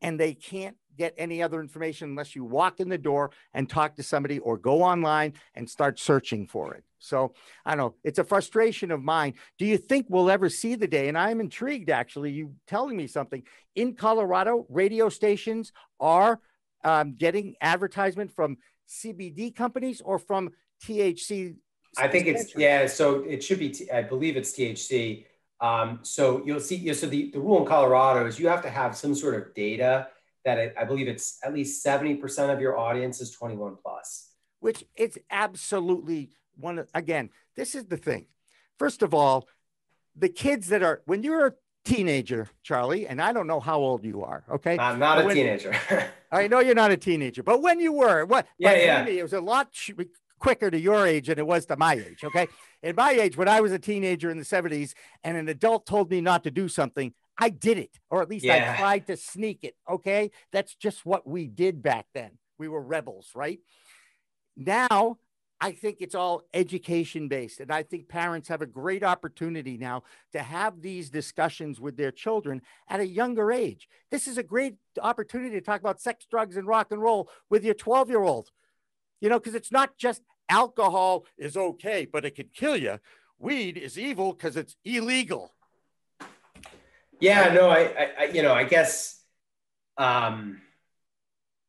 And 0.00 0.18
they 0.18 0.34
can't 0.34 0.76
get 0.96 1.14
any 1.18 1.42
other 1.42 1.60
information 1.60 2.10
unless 2.10 2.34
you 2.34 2.44
walk 2.44 2.80
in 2.80 2.88
the 2.88 2.98
door 2.98 3.30
and 3.52 3.68
talk 3.68 3.96
to 3.96 4.02
somebody 4.02 4.38
or 4.38 4.56
go 4.56 4.82
online 4.82 5.34
and 5.54 5.68
start 5.68 5.98
searching 5.98 6.46
for 6.46 6.74
it. 6.74 6.84
So 6.98 7.34
I 7.64 7.72
don't 7.74 7.78
know. 7.78 7.94
It's 8.02 8.18
a 8.18 8.24
frustration 8.24 8.90
of 8.90 9.02
mine. 9.02 9.34
Do 9.58 9.66
you 9.66 9.76
think 9.76 10.06
we'll 10.08 10.30
ever 10.30 10.48
see 10.48 10.74
the 10.74 10.88
day? 10.88 11.08
And 11.08 11.18
I'm 11.18 11.40
intrigued, 11.40 11.90
actually, 11.90 12.32
you 12.32 12.54
telling 12.66 12.96
me 12.96 13.06
something. 13.06 13.42
In 13.74 13.94
Colorado, 13.94 14.66
radio 14.68 15.08
stations 15.08 15.72
are 16.00 16.40
um, 16.82 17.14
getting 17.14 17.54
advertisement 17.60 18.30
from 18.32 18.56
CBD 18.88 19.54
companies 19.54 20.00
or 20.00 20.18
from 20.18 20.50
THC. 20.82 21.56
I 21.98 22.08
think 22.08 22.26
it's, 22.26 22.56
yeah. 22.56 22.86
So 22.86 23.22
it 23.22 23.42
should 23.44 23.58
be, 23.58 23.74
I 23.92 24.02
believe 24.02 24.36
it's 24.36 24.52
THC. 24.52 25.26
Um, 25.60 26.00
so 26.02 26.42
you'll 26.44 26.60
see, 26.60 26.92
so 26.92 27.06
the, 27.06 27.30
the 27.30 27.40
rule 27.40 27.60
in 27.60 27.66
Colorado 27.66 28.26
is 28.26 28.38
you 28.38 28.48
have 28.48 28.62
to 28.62 28.70
have 28.70 28.96
some 28.96 29.14
sort 29.14 29.34
of 29.34 29.54
data 29.54 30.08
that 30.44 30.58
it, 30.58 30.74
I 30.78 30.84
believe 30.84 31.08
it's 31.08 31.38
at 31.42 31.54
least 31.54 31.84
70% 31.84 32.52
of 32.52 32.60
your 32.60 32.78
audience 32.78 33.20
is 33.20 33.30
21 33.30 33.76
plus. 33.82 34.30
Which 34.60 34.84
it's 34.96 35.18
absolutely 35.30 36.30
one. 36.56 36.86
Again, 36.94 37.30
this 37.56 37.74
is 37.74 37.84
the 37.86 37.96
thing. 37.96 38.26
First 38.78 39.02
of 39.02 39.14
all, 39.14 39.46
the 40.16 40.28
kids 40.28 40.68
that 40.68 40.82
are, 40.82 41.02
when 41.06 41.22
you're 41.22 41.46
a 41.46 41.52
teenager, 41.84 42.48
Charlie, 42.62 43.06
and 43.06 43.20
I 43.20 43.32
don't 43.32 43.46
know 43.46 43.60
how 43.60 43.78
old 43.78 44.04
you 44.04 44.22
are. 44.22 44.44
Okay. 44.50 44.78
I'm 44.78 44.98
not 44.98 45.22
But 45.22 45.32
a 45.32 45.34
teenager. 45.34 45.74
I 46.32 46.48
know 46.48 46.60
you're 46.60 46.74
not 46.74 46.90
a 46.90 46.96
teenager, 46.96 47.42
but 47.42 47.62
when 47.62 47.78
you 47.80 47.92
were, 47.92 48.24
what? 48.24 48.46
Yeah, 48.58 48.74
yeah. 48.74 49.04
me, 49.04 49.18
it 49.18 49.22
was 49.22 49.32
a 49.32 49.40
lot 49.40 49.68
quicker 50.38 50.70
to 50.70 50.78
your 50.78 51.06
age 51.06 51.28
than 51.28 51.38
it 51.38 51.46
was 51.46 51.66
to 51.66 51.76
my 51.76 51.94
age. 51.94 52.24
Okay. 52.24 52.48
In 52.82 52.96
my 52.96 53.12
age, 53.12 53.36
when 53.36 53.48
I 53.48 53.60
was 53.60 53.72
a 53.72 53.78
teenager 53.78 54.30
in 54.30 54.38
the 54.38 54.44
70s 54.44 54.92
and 55.22 55.36
an 55.36 55.48
adult 55.48 55.86
told 55.86 56.10
me 56.10 56.20
not 56.20 56.44
to 56.44 56.50
do 56.50 56.68
something, 56.68 57.12
I 57.38 57.48
did 57.50 57.78
it, 57.78 57.98
or 58.10 58.22
at 58.22 58.28
least 58.28 58.44
Yeah. 58.44 58.74
I 58.74 58.76
tried 58.78 59.06
to 59.08 59.16
sneak 59.16 59.64
it. 59.64 59.76
Okay. 59.88 60.30
That's 60.52 60.74
just 60.74 61.04
what 61.04 61.26
we 61.26 61.46
did 61.46 61.82
back 61.82 62.06
then. 62.14 62.38
We 62.58 62.68
were 62.68 62.80
rebels, 62.80 63.30
right? 63.34 63.60
Now, 64.56 65.18
I 65.60 65.72
think 65.72 65.98
it's 66.00 66.14
all 66.14 66.42
education 66.52 67.28
based. 67.28 67.60
And 67.60 67.70
I 67.70 67.82
think 67.82 68.08
parents 68.08 68.48
have 68.48 68.60
a 68.60 68.66
great 68.66 69.02
opportunity 69.02 69.78
now 69.78 70.02
to 70.32 70.40
have 70.42 70.82
these 70.82 71.10
discussions 71.10 71.80
with 71.80 71.96
their 71.96 72.10
children 72.10 72.60
at 72.88 73.00
a 73.00 73.06
younger 73.06 73.50
age. 73.50 73.88
This 74.10 74.28
is 74.28 74.36
a 74.36 74.42
great 74.42 74.76
opportunity 75.00 75.54
to 75.54 75.60
talk 75.60 75.80
about 75.80 76.00
sex, 76.00 76.26
drugs, 76.30 76.56
and 76.56 76.66
rock 76.66 76.88
and 76.90 77.00
roll 77.00 77.30
with 77.50 77.64
your 77.64 77.74
12 77.74 78.10
year 78.10 78.22
old. 78.22 78.50
You 79.20 79.30
know, 79.30 79.38
because 79.38 79.54
it's 79.54 79.72
not 79.72 79.96
just 79.96 80.22
alcohol 80.50 81.24
is 81.38 81.56
okay, 81.56 82.04
but 82.04 82.24
it 82.24 82.36
could 82.36 82.52
kill 82.52 82.76
you. 82.76 82.98
Weed 83.38 83.78
is 83.78 83.98
evil 83.98 84.34
because 84.34 84.56
it's 84.56 84.76
illegal. 84.84 85.53
Yeah, 87.24 87.52
no, 87.52 87.68
I, 87.68 87.78
I, 87.78 88.10
I, 88.20 88.24
you 88.26 88.42
know, 88.42 88.52
I 88.52 88.64
guess, 88.64 89.22
um, 89.96 90.60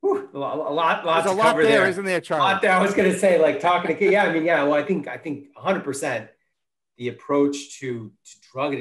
whew, 0.01 0.29
a 0.33 0.37
lot, 0.37 0.57
a 0.57 0.59
lot, 0.59 1.05
lot 1.05 1.23
There's 1.23 1.35
a 1.35 1.37
lot 1.37 1.55
there, 1.55 1.65
there, 1.65 1.87
isn't 1.87 2.05
there, 2.05 2.21
lot 2.29 2.61
there. 2.61 2.71
I 2.71 2.81
was 2.81 2.93
going 2.93 3.11
to 3.11 3.17
say, 3.17 3.41
like 3.41 3.59
talking 3.59 3.87
to 3.87 3.95
kids. 3.95 4.11
Yeah, 4.11 4.25
I 4.25 4.33
mean, 4.33 4.43
yeah. 4.43 4.63
Well, 4.63 4.73
I 4.73 4.83
think 4.83 5.07
I 5.07 5.17
think 5.17 5.47
100 5.53 5.83
percent 5.83 6.29
the 6.97 7.07
approach 7.07 7.79
to 7.79 8.11
to 8.25 8.37
drug 8.51 8.75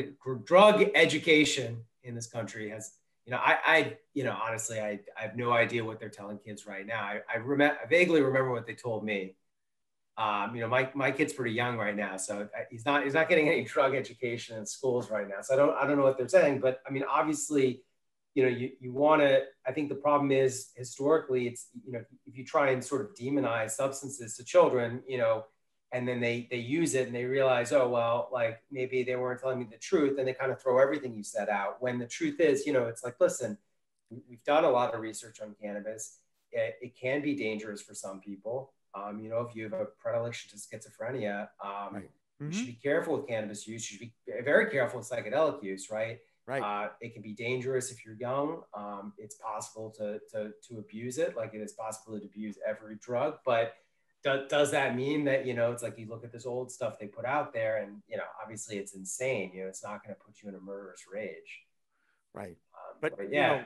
drug 0.44 0.84
education 0.94 1.82
in 2.02 2.14
this 2.14 2.26
country 2.26 2.70
has, 2.70 2.92
you 3.24 3.30
know, 3.30 3.38
I, 3.38 3.58
I 3.66 3.96
you 4.12 4.24
know, 4.24 4.36
honestly, 4.42 4.80
I, 4.80 5.00
I 5.18 5.22
have 5.22 5.36
no 5.36 5.52
idea 5.52 5.84
what 5.84 6.00
they're 6.00 6.08
telling 6.08 6.38
kids 6.38 6.66
right 6.66 6.86
now. 6.86 7.02
I, 7.02 7.20
I 7.32 7.36
remember, 7.38 7.78
I 7.82 7.86
vaguely 7.86 8.20
remember 8.20 8.50
what 8.50 8.66
they 8.66 8.74
told 8.74 9.04
me. 9.04 9.36
Um, 10.16 10.54
you 10.54 10.60
know, 10.60 10.68
my, 10.68 10.88
my 10.94 11.10
kid's 11.10 11.32
pretty 11.32 11.52
young 11.52 11.76
right 11.76 11.96
now, 11.96 12.16
so 12.16 12.48
he's 12.70 12.84
not 12.86 13.02
he's 13.02 13.14
not 13.14 13.28
getting 13.28 13.48
any 13.48 13.64
drug 13.64 13.96
education 13.96 14.56
in 14.56 14.64
schools 14.64 15.10
right 15.10 15.28
now. 15.28 15.40
So 15.42 15.54
I 15.54 15.56
don't 15.56 15.76
I 15.76 15.86
don't 15.86 15.96
know 15.96 16.04
what 16.04 16.16
they're 16.18 16.28
saying, 16.28 16.60
but 16.60 16.80
I 16.86 16.90
mean, 16.92 17.04
obviously, 17.10 17.82
you 18.34 18.42
know, 18.42 18.48
you, 18.48 18.70
you 18.80 18.92
want 18.92 19.22
to, 19.22 19.42
I 19.66 19.72
think 19.72 19.88
the 19.88 19.94
problem 19.94 20.32
is 20.32 20.70
historically 20.76 21.46
it's, 21.46 21.68
you 21.86 21.92
know, 21.92 22.04
if 22.26 22.36
you 22.36 22.44
try 22.44 22.70
and 22.70 22.84
sort 22.84 23.02
of 23.02 23.14
demonize 23.14 23.70
substances 23.70 24.36
to 24.36 24.44
children, 24.44 25.02
you 25.06 25.18
know, 25.18 25.44
and 25.92 26.06
then 26.08 26.20
they, 26.20 26.48
they 26.50 26.56
use 26.58 26.94
it 26.94 27.06
and 27.06 27.14
they 27.14 27.24
realize, 27.24 27.72
oh, 27.72 27.88
well, 27.88 28.28
like 28.32 28.60
maybe 28.72 29.04
they 29.04 29.14
weren't 29.14 29.40
telling 29.40 29.60
me 29.60 29.66
the 29.70 29.78
truth 29.78 30.18
and 30.18 30.26
they 30.26 30.34
kind 30.34 30.50
of 30.50 30.60
throw 30.60 30.78
everything 30.80 31.14
you 31.14 31.22
said 31.22 31.48
out 31.48 31.80
when 31.80 31.98
the 31.98 32.06
truth 32.06 32.40
is, 32.40 32.66
you 32.66 32.72
know, 32.72 32.86
it's 32.86 33.04
like, 33.04 33.14
listen, 33.20 33.56
we- 34.10 34.22
we've 34.28 34.44
done 34.44 34.64
a 34.64 34.70
lot 34.70 34.94
of 34.94 35.00
research 35.00 35.40
on 35.40 35.54
cannabis. 35.62 36.18
It, 36.50 36.74
it 36.82 36.96
can 37.00 37.22
be 37.22 37.36
dangerous 37.36 37.82
for 37.82 37.94
some 37.94 38.20
people. 38.20 38.73
Um, 38.94 39.20
you 39.20 39.28
know, 39.28 39.40
if 39.40 39.54
you 39.56 39.64
have 39.64 39.72
a 39.72 39.86
predilection 39.86 40.50
to 40.50 40.56
schizophrenia, 40.56 41.48
um, 41.60 41.94
Right. 41.94 42.10
you 42.40 42.46
Mhm. 42.46 42.52
should 42.52 42.66
be 42.66 42.74
careful 42.74 43.16
with 43.16 43.26
cannabis 43.26 43.66
use. 43.66 43.90
You 43.90 43.98
should 43.98 44.12
be 44.26 44.42
very 44.42 44.70
careful 44.70 44.98
with 45.00 45.08
psychedelic 45.08 45.62
use, 45.62 45.90
right? 45.90 46.20
Right. 46.46 46.62
Uh, 46.62 46.92
it 47.00 47.14
can 47.14 47.22
be 47.22 47.32
dangerous 47.32 47.90
if 47.90 48.04
you're 48.04 48.16
young. 48.16 48.64
Um, 48.74 49.14
it's 49.16 49.36
possible 49.36 49.90
to, 49.92 50.20
to, 50.32 50.52
to 50.68 50.78
abuse 50.78 51.18
it, 51.18 51.36
like 51.36 51.54
it 51.54 51.60
is 51.60 51.72
possible 51.72 52.18
to 52.18 52.24
abuse 52.24 52.58
every 52.66 52.96
drug. 52.96 53.38
But 53.44 53.74
do, 54.22 54.46
does 54.48 54.70
that 54.72 54.94
mean 54.94 55.24
that, 55.24 55.46
you 55.46 55.54
know, 55.54 55.72
it's 55.72 55.82
like 55.82 55.98
you 55.98 56.06
look 56.06 56.22
at 56.24 56.32
this 56.32 56.44
old 56.44 56.70
stuff 56.70 56.98
they 56.98 57.06
put 57.06 57.24
out 57.24 57.52
there 57.52 57.78
and, 57.78 58.02
you 58.08 58.16
know, 58.16 58.24
obviously 58.42 58.76
it's 58.78 58.94
insane. 58.94 59.52
You 59.54 59.62
know, 59.62 59.68
it's 59.68 59.82
not 59.82 60.04
going 60.04 60.14
to 60.14 60.20
put 60.20 60.42
you 60.42 60.48
in 60.50 60.54
a 60.54 60.60
murderous 60.60 61.06
rage. 61.10 61.62
Right. 62.34 62.58
Um, 62.74 62.96
But, 63.00 63.16
but 63.16 63.28
you 63.28 63.34
yeah, 63.34 63.64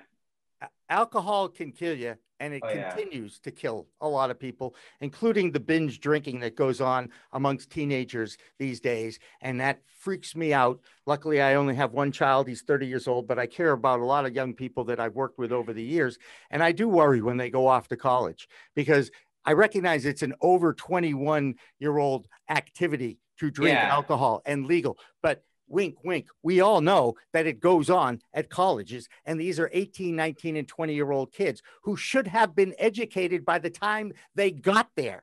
know, 0.62 0.68
alcohol 0.88 1.48
can 1.48 1.72
kill 1.72 1.96
you 1.96 2.16
and 2.40 2.54
it 2.54 2.62
Oh, 2.64 2.68
yeah. 2.68 2.90
continues 2.90 3.38
to 3.40 3.50
kill 3.50 3.86
a 4.00 4.08
lot 4.08 4.30
of 4.30 4.38
people 4.38 4.74
including 5.00 5.50
the 5.52 5.60
binge 5.60 6.00
drinking 6.00 6.40
that 6.40 6.56
goes 6.56 6.80
on 6.80 7.10
amongst 7.32 7.70
teenagers 7.70 8.36
these 8.58 8.80
days 8.80 9.18
and 9.40 9.60
that 9.60 9.80
freaks 9.98 10.34
me 10.36 10.52
out 10.52 10.80
luckily 11.06 11.40
i 11.40 11.54
only 11.54 11.74
have 11.74 11.92
one 11.92 12.12
child 12.12 12.46
he's 12.48 12.62
30 12.62 12.86
years 12.86 13.08
old 13.08 13.26
but 13.26 13.38
i 13.38 13.46
care 13.46 13.72
about 13.72 14.00
a 14.00 14.04
lot 14.04 14.26
of 14.26 14.34
young 14.34 14.54
people 14.54 14.84
that 14.84 15.00
i've 15.00 15.14
worked 15.14 15.38
with 15.38 15.52
over 15.52 15.72
the 15.72 15.82
years 15.82 16.18
and 16.50 16.62
i 16.62 16.72
do 16.72 16.88
worry 16.88 17.20
when 17.22 17.36
they 17.36 17.50
go 17.50 17.66
off 17.66 17.88
to 17.88 17.96
college 17.96 18.48
because 18.74 19.10
i 19.44 19.52
recognize 19.52 20.04
it's 20.06 20.22
an 20.22 20.34
over 20.40 20.72
21 20.72 21.54
year 21.78 21.98
old 21.98 22.28
activity 22.48 23.18
to 23.38 23.50
drink 23.50 23.74
Yeah. 23.74 23.92
alcohol 23.92 24.42
and 24.46 24.66
legal 24.66 24.98
but 25.22 25.42
wink, 25.68 25.96
wink, 26.04 26.26
we 26.42 26.60
all 26.60 26.80
know 26.80 27.14
that 27.32 27.46
it 27.46 27.60
goes 27.60 27.90
on 27.90 28.20
at 28.32 28.50
colleges. 28.50 29.08
And 29.24 29.40
these 29.40 29.58
are 29.60 29.70
18, 29.72 30.16
19, 30.16 30.56
and 30.56 30.66
20 30.68 30.94
year 30.94 31.10
old 31.10 31.32
kids 31.32 31.62
who 31.82 31.96
should 31.96 32.26
have 32.26 32.54
been 32.54 32.74
educated 32.78 33.44
by 33.44 33.58
the 33.58 33.70
time 33.70 34.12
they 34.34 34.50
got 34.50 34.90
there. 34.96 35.22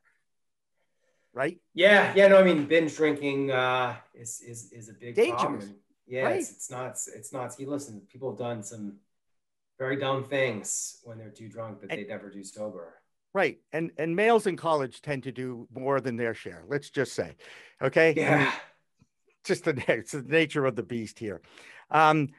Right? 1.33 1.57
yeah, 1.73 2.13
yeah. 2.15 2.27
No, 2.29 2.37
I 2.39 2.43
mean, 2.43 2.65
binge 2.65 2.95
drinking 2.95 3.51
uh, 3.51 3.95
is, 4.13 4.39
is, 4.41 4.71
is 4.71 4.87
a 4.87 4.93
big 4.93 5.15
problem. 5.15 5.53
Dangerous. 5.59 5.65
And 5.65 5.75
Yeah, 6.07 6.23
Right. 6.23 6.39
it's, 6.39 6.51
it's 6.51 6.71
not, 6.71 6.91
it's 7.13 7.33
not, 7.33 7.59
you 7.59 7.69
listen, 7.69 8.01
people 8.09 8.29
have 8.29 8.39
done 8.39 8.63
some 8.63 8.97
very 9.77 9.97
dumb 9.97 10.23
things 10.23 10.99
when 11.03 11.17
they're 11.17 11.29
too 11.29 11.49
drunk 11.49 11.81
that 11.81 11.91
And- 11.91 11.99
they 11.99 12.07
never 12.07 12.29
do 12.29 12.43
sober. 12.43 12.93
Right. 13.33 13.59
And 13.73 13.91
and 13.97 14.15
males 14.15 14.47
in 14.47 14.55
college 14.55 15.01
tend 15.01 15.23
to 15.23 15.31
do 15.33 15.67
more 15.75 15.99
than 15.99 16.15
their 16.15 16.33
share. 16.33 16.63
Let's 16.69 16.89
just 16.89 17.11
say. 17.11 17.35
Okay. 17.81 18.13
Yeah. 18.15 18.49
Just 19.45 19.63
the, 19.63 19.81
it's 19.87 20.11
the 20.11 20.23
nature 20.23 20.65
of 20.65 20.75
the 20.75 20.83
beast 20.83 21.19
here. 21.19 21.41
Um, 21.91 22.29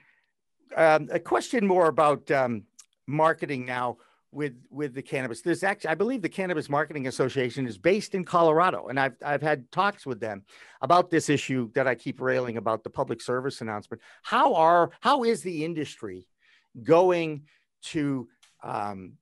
um, 0.76 1.08
a 1.12 1.20
question 1.20 1.66
more 1.66 1.86
about 1.86 2.30
um, 2.30 2.64
marketing 3.06 3.64
now 3.64 3.98
with 4.32 4.54
with 4.70 4.94
the 4.94 5.02
cannabis. 5.02 5.40
There's 5.40 5.62
actually, 5.62 5.90
I 5.90 5.94
believe, 5.94 6.20
the 6.20 6.28
Cannabis 6.28 6.68
Marketing 6.68 7.06
Association 7.06 7.66
is 7.66 7.78
based 7.78 8.14
in 8.14 8.24
Colorado, 8.24 8.88
and 8.88 8.98
I've 8.98 9.14
I've 9.24 9.42
had 9.42 9.70
talks 9.70 10.04
with 10.04 10.20
them 10.20 10.42
about 10.82 11.10
this 11.10 11.28
issue 11.28 11.70
that 11.74 11.86
I 11.86 11.94
keep 11.94 12.20
railing 12.20 12.56
about 12.56 12.84
the 12.84 12.90
public 12.90 13.22
service 13.22 13.60
announcement. 13.60 14.02
How 14.22 14.54
are 14.54 14.90
how 15.00 15.24
is 15.24 15.42
the 15.42 15.64
industry 15.64 16.26
going 16.82 17.44
to 17.82 18.28
um, 18.62 19.12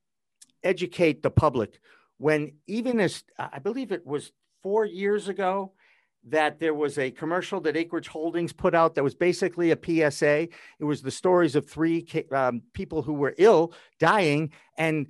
educate 0.63 1.21
the 1.21 1.29
public 1.29 1.79
when 2.17 2.53
even 2.67 2.99
as 2.99 3.23
I 3.37 3.59
believe 3.59 3.91
it 3.91 4.05
was 4.05 4.31
four 4.63 4.85
years 4.85 5.27
ago 5.29 5.73
that 6.27 6.59
there 6.59 6.73
was 6.73 6.97
a 6.97 7.11
commercial 7.11 7.61
that 7.61 7.77
Acreage 7.77 8.07
Holdings 8.07 8.51
put 8.51 8.73
out 8.73 8.95
that 8.95 9.03
was 9.03 9.15
basically 9.15 9.71
a 9.71 9.77
PSA. 10.11 10.47
It 10.79 10.83
was 10.83 11.01
the 11.01 11.11
stories 11.11 11.55
of 11.55 11.69
three 11.69 12.05
um, 12.31 12.63
people 12.73 13.03
who 13.03 13.13
were 13.13 13.35
ill, 13.37 13.73
dying, 13.99 14.51
and 14.77 15.07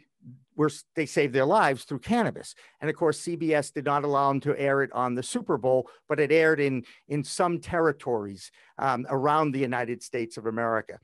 were 0.55 0.71
they 0.95 1.05
saved 1.05 1.33
their 1.33 1.45
lives 1.45 1.83
through 1.83 1.99
cannabis. 1.99 2.55
And 2.81 2.89
of 2.89 2.95
course, 2.95 3.21
CBS 3.21 3.73
did 3.73 3.85
not 3.85 4.03
allow 4.03 4.29
them 4.29 4.41
to 4.41 4.59
air 4.59 4.83
it 4.83 4.91
on 4.93 5.15
the 5.15 5.23
Super 5.23 5.57
Bowl, 5.57 5.89
but 6.07 6.19
it 6.19 6.31
aired 6.31 6.59
in 6.59 6.83
in 7.07 7.23
some 7.23 7.59
territories 7.59 8.51
um, 8.77 9.05
around 9.09 9.51
the 9.51 9.59
United 9.59 10.03
States 10.03 10.37
of 10.37 10.45
America. 10.45 10.99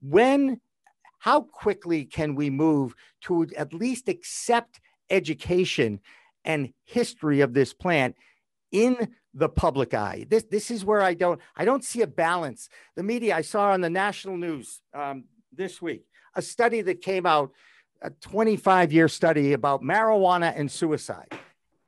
When, 0.00 0.60
how 1.18 1.42
quickly 1.42 2.04
can 2.04 2.34
we 2.34 2.50
move 2.50 2.94
to 3.22 3.46
at 3.56 3.72
least 3.72 4.08
accept 4.08 4.80
education 5.10 6.00
and 6.44 6.72
history 6.84 7.40
of 7.40 7.54
this 7.54 7.72
plant 7.72 8.16
in 8.72 9.08
the 9.34 9.48
public 9.48 9.94
eye. 9.94 10.26
This 10.28 10.44
this 10.44 10.70
is 10.70 10.84
where 10.84 11.02
I 11.02 11.14
don't 11.14 11.40
I 11.56 11.64
don't 11.64 11.84
see 11.84 12.02
a 12.02 12.06
balance. 12.06 12.68
The 12.96 13.02
media 13.02 13.36
I 13.36 13.42
saw 13.42 13.72
on 13.72 13.80
the 13.80 13.90
national 13.90 14.36
news 14.36 14.80
um, 14.94 15.24
this 15.52 15.80
week 15.80 16.04
a 16.34 16.42
study 16.42 16.80
that 16.82 17.00
came 17.00 17.26
out, 17.26 17.52
a 18.00 18.10
25 18.10 18.92
year 18.92 19.08
study 19.08 19.52
about 19.52 19.82
marijuana 19.82 20.52
and 20.56 20.70
suicide, 20.70 21.32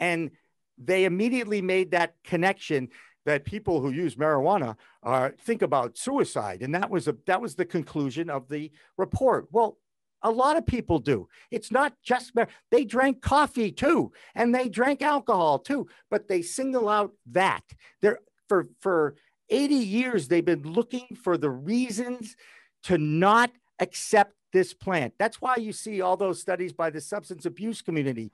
and 0.01 0.31
they 0.79 1.05
immediately 1.05 1.63
made 1.63 1.93
that 1.93 2.15
connection 2.25 2.89
that 3.27 3.45
people 3.45 3.81
who 3.81 3.91
use 3.91 4.17
marijuana 4.17 4.77
uh, 5.03 5.31
think 5.41 5.63
about 5.63 5.97
suicide, 5.97 6.63
and 6.63 6.75
that 6.75 6.91
was 6.91 7.09
a 7.09 7.17
that 7.27 7.41
was 7.41 7.55
the 7.55 7.65
conclusion 7.65 8.31
of 8.31 8.49
the 8.49 8.71
report. 8.97 9.49
Well. 9.51 9.79
A 10.25 10.31
lot 10.31 10.57
of 10.57 10.67
people 10.67 10.99
do. 10.99 11.29
It's 11.51 11.71
not 11.71 11.93
just 12.03 12.33
they 12.71 12.85
drank 12.85 13.23
coffee 13.23 13.71
too, 13.71 14.11
and 14.35 14.55
they 14.55 14.69
drank 14.69 15.03
alcohol 15.03 15.61
too 15.61 15.87
but 16.11 16.29
they 16.29 16.43
single 16.43 16.89
out 16.89 17.13
that. 17.33 17.65
They're 18.01 18.21
for 18.49 18.69
for 18.81 19.17
80 19.51 19.75
years 19.75 20.29
they've 20.29 20.45
been 20.45 20.63
looking 20.63 21.19
for 21.23 21.37
the 21.37 21.51
reasons 21.51 22.37
to 22.85 22.99
not 22.99 23.51
accept 23.81 24.35
this 24.53 24.73
plant. 24.73 25.15
That's 25.19 25.41
why 25.41 25.57
you 25.57 25.73
see 25.73 26.01
all 26.01 26.17
those 26.17 26.41
studies 26.41 26.73
by 26.73 26.91
the 26.91 27.01
substance 27.01 27.47
abuse 27.47 27.83
community 27.83 28.31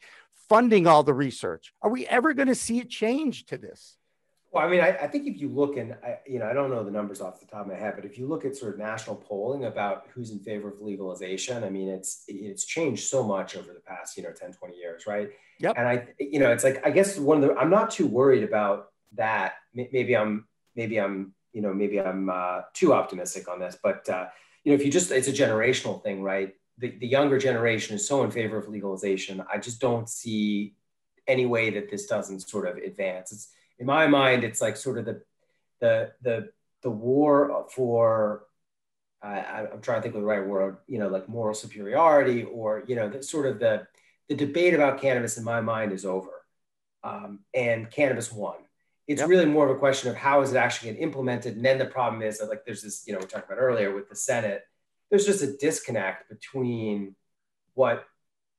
funding 0.49 0.87
all 0.87 1.03
the 1.03 1.15
research. 1.15 1.73
Are 1.81 1.91
we 1.91 2.07
ever 2.07 2.35
going 2.35 2.49
to 2.49 2.55
see 2.55 2.81
a 2.81 2.85
change 2.85 3.47
to 3.47 3.57
this? 3.57 3.97
Well, 4.53 4.67
I 4.67 4.69
mean, 4.69 4.81
I, 4.81 4.89
I, 4.89 5.07
think 5.07 5.29
if 5.29 5.41
you 5.41 5.49
look 5.49 5.77
and 5.77 5.95
I, 6.03 6.19
you 6.27 6.41
know, 6.41 6.47
I 6.47 6.53
don't 6.53 6.71
know 6.71 6.83
the 6.83 6.91
numbers 6.91 7.21
off 7.21 7.39
the 7.39 7.47
top 7.47 7.63
of 7.63 7.67
my 7.69 7.77
head, 7.77 7.93
but 7.95 8.05
if 8.05 8.19
you 8.19 8.27
look 8.27 8.45
at 8.45 8.57
sort 8.57 8.75
of 8.75 8.81
national 8.81 9.15
polling 9.15 9.65
about 9.67 10.07
who's 10.13 10.33
in 10.33 10.41
favor 10.41 10.69
of 10.69 10.81
legalization, 10.81 11.63
I 11.63 11.71
mean, 11.71 11.89
it's 11.89 12.25
it's 12.27 12.65
changed 12.65 13.05
so 13.05 13.23
much 13.23 13.57
over 13.57 13.73
the 13.73 13.81
past, 13.81 14.17
you 14.17 14.25
know, 14.25 14.33
10, 14.33 14.55
20 14.55 14.77
years, 14.77 15.07
right? 15.07 15.31
Yep. 15.61 15.75
And 15.77 15.87
I, 15.87 16.09
you 16.19 16.41
know, 16.41 16.51
it's 16.51 16.65
like 16.65 16.85
I 16.85 16.91
guess 16.91 17.17
one 17.17 17.43
of 17.43 17.49
the 17.49 17.55
I'm 17.55 17.71
not 17.71 17.93
too 17.93 18.09
worried 18.09 18.43
about 18.43 18.89
that. 19.15 19.55
Maybe 19.73 20.17
I'm 20.17 20.49
maybe 20.75 20.99
I'm 20.99 21.33
you 21.53 21.63
know 21.63 21.73
maybe 21.73 22.01
I'm 22.01 22.29
uh, 22.29 22.63
too 22.75 22.93
optimistic 22.93 23.49
on 23.49 23.61
this, 23.61 23.79
but 23.81 24.09
uh, 24.09 24.27
you 24.65 24.73
know, 24.73 24.75
if 24.75 24.85
you 24.85 24.91
just 24.91 25.13
it's 25.13 25.29
a 25.29 25.33
generational 25.33 26.03
thing, 26.03 26.23
right? 26.23 26.55
The, 26.79 26.91
the 26.99 27.07
younger 27.07 27.39
generation 27.39 27.95
is 27.95 28.09
so 28.09 28.25
in 28.25 28.33
favor 28.33 28.57
of 28.57 28.67
legalization. 28.67 29.45
I 29.53 29.59
just 29.59 29.81
don't 29.81 30.09
see 30.09 30.75
any 31.29 31.47
way 31.47 31.71
that 31.71 31.89
this 31.89 32.07
doesn't 32.07 32.41
sort 32.41 32.67
of 32.67 32.79
advance. 32.79 33.31
It's 33.31 33.49
in 33.81 33.87
my 33.87 34.07
mind, 34.07 34.45
it's 34.45 34.61
like 34.61 34.77
sort 34.77 34.99
of 34.99 35.07
the 35.07 35.23
the 35.81 36.13
the 36.23 36.51
the 36.83 36.91
war 36.91 37.67
for 37.75 38.45
I, 39.23 39.67
I'm 39.73 39.81
trying 39.81 39.99
to 39.99 40.03
think 40.03 40.15
of 40.15 40.21
the 40.21 40.27
right 40.27 40.47
word, 40.47 40.79
you 40.87 40.99
know, 40.99 41.09
like 41.09 41.29
moral 41.29 41.55
superiority, 41.55 42.45
or 42.45 42.85
you 42.87 42.95
know, 42.95 43.09
the 43.09 43.23
sort 43.23 43.47
of 43.47 43.59
the 43.59 43.87
the 44.29 44.35
debate 44.37 44.75
about 44.75 45.01
cannabis 45.01 45.37
in 45.37 45.45
my 45.45 45.61
mind 45.61 45.93
is 45.93 46.05
over, 46.05 46.31
um, 47.03 47.41
and 47.55 47.91
cannabis 47.91 48.31
won. 48.31 48.57
It's 49.09 49.21
yep. 49.21 49.29
really 49.29 49.47
more 49.47 49.69
of 49.69 49.75
a 49.75 49.79
question 49.79 50.11
of 50.11 50.17
how 50.17 50.43
is 50.43 50.53
it 50.53 50.57
actually 50.57 50.91
getting 50.93 51.03
implemented, 51.03 51.57
and 51.57 51.65
then 51.65 51.79
the 51.79 51.87
problem 51.87 52.23
is 52.23 52.39
that 52.39 52.49
like 52.49 52.65
there's 52.65 52.83
this, 52.83 53.05
you 53.07 53.13
know, 53.13 53.19
we 53.19 53.27
talked 53.27 53.51
about 53.51 53.61
earlier 53.61 53.95
with 53.95 54.09
the 54.09 54.17
Senate. 54.17 54.63
There's 55.11 55.27
just 55.27 55.43
a 55.43 55.57
disconnect 55.57 56.29
between 56.29 57.17
what 57.75 58.05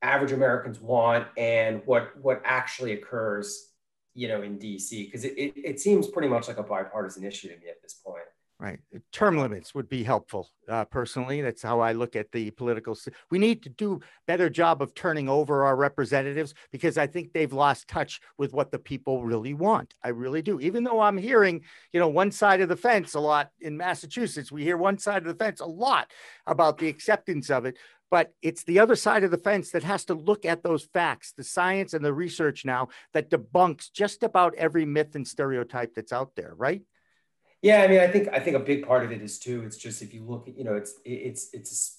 average 0.02 0.32
Americans 0.32 0.80
want 0.80 1.28
and 1.38 1.82
what 1.86 2.20
what 2.22 2.42
actually 2.44 2.94
occurs 2.94 3.71
you 4.14 4.28
know, 4.28 4.42
in 4.42 4.58
DC? 4.58 5.06
Because 5.06 5.26
it, 5.26 5.34
it, 5.38 5.54
it, 5.56 5.80
seems 5.80 6.08
pretty 6.08 6.28
much 6.28 6.48
like 6.48 6.58
a 6.58 6.64
bipartisan 6.64 7.24
issue 7.24 7.48
to 7.50 7.56
me 7.56 7.70
at 7.70 7.82
this 7.82 7.94
point. 7.94 8.24
Right. 8.62 8.78
Term 9.12 9.40
limits 9.40 9.74
would 9.74 9.90
be 9.90 10.04
helpful. 10.04 10.48
Uh, 10.70 10.86
personally, 10.86 11.42
that's 11.42 11.64
how 11.64 11.80
I 11.80 11.94
look 11.94 12.16
at 12.16 12.32
the 12.32 12.52
political. 12.52 12.96
We 13.32 13.40
need 13.40 13.64
to 13.64 13.70
do 13.70 14.02
better 14.28 14.52
job 14.52 14.84
of 14.84 14.94
turning 14.94 15.28
over 15.28 15.66
our 15.66 15.76
representatives 15.76 16.54
because 16.72 16.96
I 16.96 17.08
think 17.08 17.34
they've 17.34 17.52
lost 17.52 17.88
touch 17.88 18.22
with 18.38 18.54
what 18.54 18.70
the 18.70 18.78
people 18.78 19.26
really 19.26 19.56
want. 19.56 19.96
I 20.04 20.10
really 20.10 20.44
do. 20.44 20.60
Even 20.60 20.84
though 20.84 21.00
I'm 21.00 21.18
hearing, 21.18 21.64
you 21.92 22.00
know, 22.00 22.08
one 22.08 22.30
side 22.30 22.62
of 22.62 22.70
the 22.70 22.76
fence 22.76 23.16
a 23.16 23.20
lot 23.20 23.50
in 23.60 23.78
Massachusetts, 23.78 24.52
we 24.52 24.64
hear 24.64 24.78
one 24.78 25.00
side 25.00 25.26
of 25.26 25.36
the 25.36 25.44
fence 25.44 25.60
a 25.60 25.66
lot 25.66 26.12
about 26.46 26.78
the 26.78 26.88
acceptance 26.88 27.50
of 27.50 27.66
it 27.66 27.80
but 28.12 28.34
it's 28.42 28.64
the 28.66 28.78
other 28.78 28.98
side 28.98 29.24
of 29.24 29.32
the 29.32 29.38
fence 29.38 29.72
that 29.72 29.84
has 29.84 30.04
to 30.06 30.14
look 30.14 30.46
at 30.46 30.62
those 30.62 30.84
facts, 30.84 31.32
the 31.32 31.46
science 31.46 31.94
and 31.94 32.04
the 32.04 32.14
research 32.14 32.66
now 32.66 32.90
that 33.14 33.32
debunks 33.32 33.92
just 33.92 34.22
about 34.22 34.54
every 34.56 34.86
myth 34.86 35.16
and 35.16 35.26
stereotype 35.26 35.96
that's 35.96 36.12
out 36.12 36.36
there, 36.36 36.54
right? 36.58 36.82
Yeah, 37.62 37.84
I 37.84 37.88
mean, 37.88 38.02
I 38.02 38.08
think 38.08 38.28
I 38.34 38.40
think 38.40 38.58
a 38.58 38.60
big 38.60 38.86
part 38.86 39.06
of 39.06 39.12
it 39.12 39.22
is 39.22 39.40
too. 39.40 39.64
It's 39.64 39.78
just 39.78 40.02
if 40.02 40.14
you 40.14 40.26
look 40.26 40.48
at, 40.48 40.58
you 40.58 40.64
know, 40.64 40.76
it's 40.76 40.96
it's 41.06 41.50
it's 41.54 41.98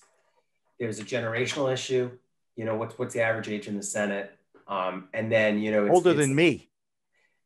there's 0.79 0.98
a 0.98 1.05
generational 1.05 1.72
issue. 1.72 2.11
You 2.57 2.66
know, 2.66 2.77
what's 2.77 2.98
what's 2.98 3.14
the 3.14 3.22
average 3.22 3.48
age 3.48 3.66
in 3.66 3.77
the 3.77 3.83
Senate? 3.83 4.37
Um, 4.68 5.09
and 5.14 5.33
then 5.33 5.61
you 5.61 5.70
know, 5.70 5.87
it's, 5.87 5.94
older 5.94 6.11
it's, 6.11 6.18
than 6.18 6.35
me. 6.35 6.68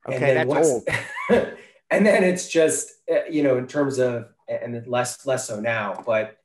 Okay, 0.09 0.35
that's 0.35 0.68
old. 0.68 0.88
and 1.90 2.07
then 2.07 2.24
it's 2.24 2.48
just 2.48 2.90
uh, 3.11 3.26
you 3.31 3.42
know, 3.42 3.59
in 3.59 3.66
terms 3.66 3.98
of 3.98 4.29
and 4.48 4.87
less 4.87 5.24
less 5.26 5.46
so 5.46 5.61
now, 5.61 6.02
but 6.05 6.38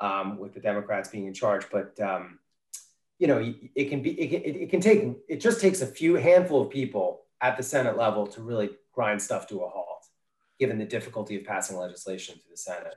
um, 0.00 0.38
with 0.38 0.54
the 0.54 0.60
Democrats 0.60 1.08
being 1.08 1.26
in 1.26 1.34
charge. 1.34 1.66
But 1.70 1.98
um, 2.00 2.38
you 3.18 3.26
know, 3.26 3.54
it 3.74 3.84
can 3.88 4.02
be 4.02 4.10
it 4.20 4.28
can, 4.28 4.62
it 4.62 4.70
can 4.70 4.80
take 4.80 5.12
it 5.28 5.40
just 5.40 5.60
takes 5.60 5.80
a 5.80 5.86
few 5.86 6.14
handful 6.14 6.62
of 6.62 6.70
people 6.70 7.22
at 7.40 7.56
the 7.56 7.62
Senate 7.62 7.96
level 7.96 8.26
to 8.26 8.42
really 8.42 8.70
grind 8.92 9.20
stuff 9.22 9.46
to 9.48 9.60
a 9.60 9.68
halt, 9.68 10.06
given 10.58 10.78
the 10.78 10.84
difficulty 10.84 11.36
of 11.36 11.44
passing 11.44 11.76
legislation 11.76 12.36
to 12.36 12.48
the 12.50 12.56
Senate. 12.56 12.94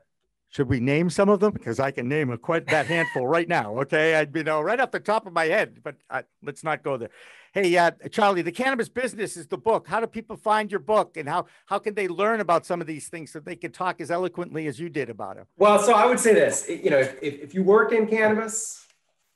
Should 0.52 0.68
we 0.68 0.82
name 0.82 1.10
some 1.10 1.30
of 1.30 1.40
them? 1.40 1.54
Because 1.54 1.80
I 1.80 1.92
can 1.92 2.10
name 2.10 2.30
a 2.30 2.38
quite 2.38 2.68
that 2.68 2.86
handful 2.86 3.26
right 3.26 3.48
now. 3.48 3.80
Okay, 3.80 4.16
I'd 4.16 4.36
you 4.36 4.44
know 4.44 4.60
right 4.60 4.80
off 4.82 4.92
the 4.92 5.00
top 5.00 5.26
of 5.26 5.32
my 5.32 5.46
head, 5.46 5.80
but 5.82 5.96
uh, 6.10 6.24
let's 6.44 6.62
not 6.62 6.84
go 6.84 6.98
there. 6.98 7.10
Hey, 7.54 7.78
uh, 7.78 7.92
Charlie, 8.12 8.42
the 8.42 8.52
cannabis 8.52 8.90
business 8.90 9.38
is 9.38 9.48
the 9.48 9.58
book. 9.58 9.88
How 9.88 10.02
do 10.02 10.08
people 10.08 10.36
find 10.36 10.70
your 10.70 10.82
book, 10.82 11.16
and 11.16 11.28
how 11.28 11.46
how 11.68 11.80
can 11.80 11.94
they 11.94 12.10
learn 12.10 12.42
about 12.42 12.66
some 12.66 12.82
of 12.82 12.88
these 12.88 13.08
things 13.08 13.32
so 13.32 13.40
they 13.40 13.56
can 13.56 13.72
talk 13.72 14.02
as 14.02 14.12
eloquently 14.12 14.68
as 14.68 14.78
you 14.78 14.90
did 14.90 15.10
about 15.10 15.38
it? 15.38 15.48
Well, 15.56 15.82
so 15.82 15.94
I 15.94 16.06
would 16.06 16.20
say 16.20 16.34
this. 16.34 16.68
You 16.68 16.90
know, 16.90 17.00
if, 17.00 17.16
if 17.22 17.54
you 17.54 17.64
work 17.64 17.94
in 17.94 18.06
cannabis, 18.06 18.86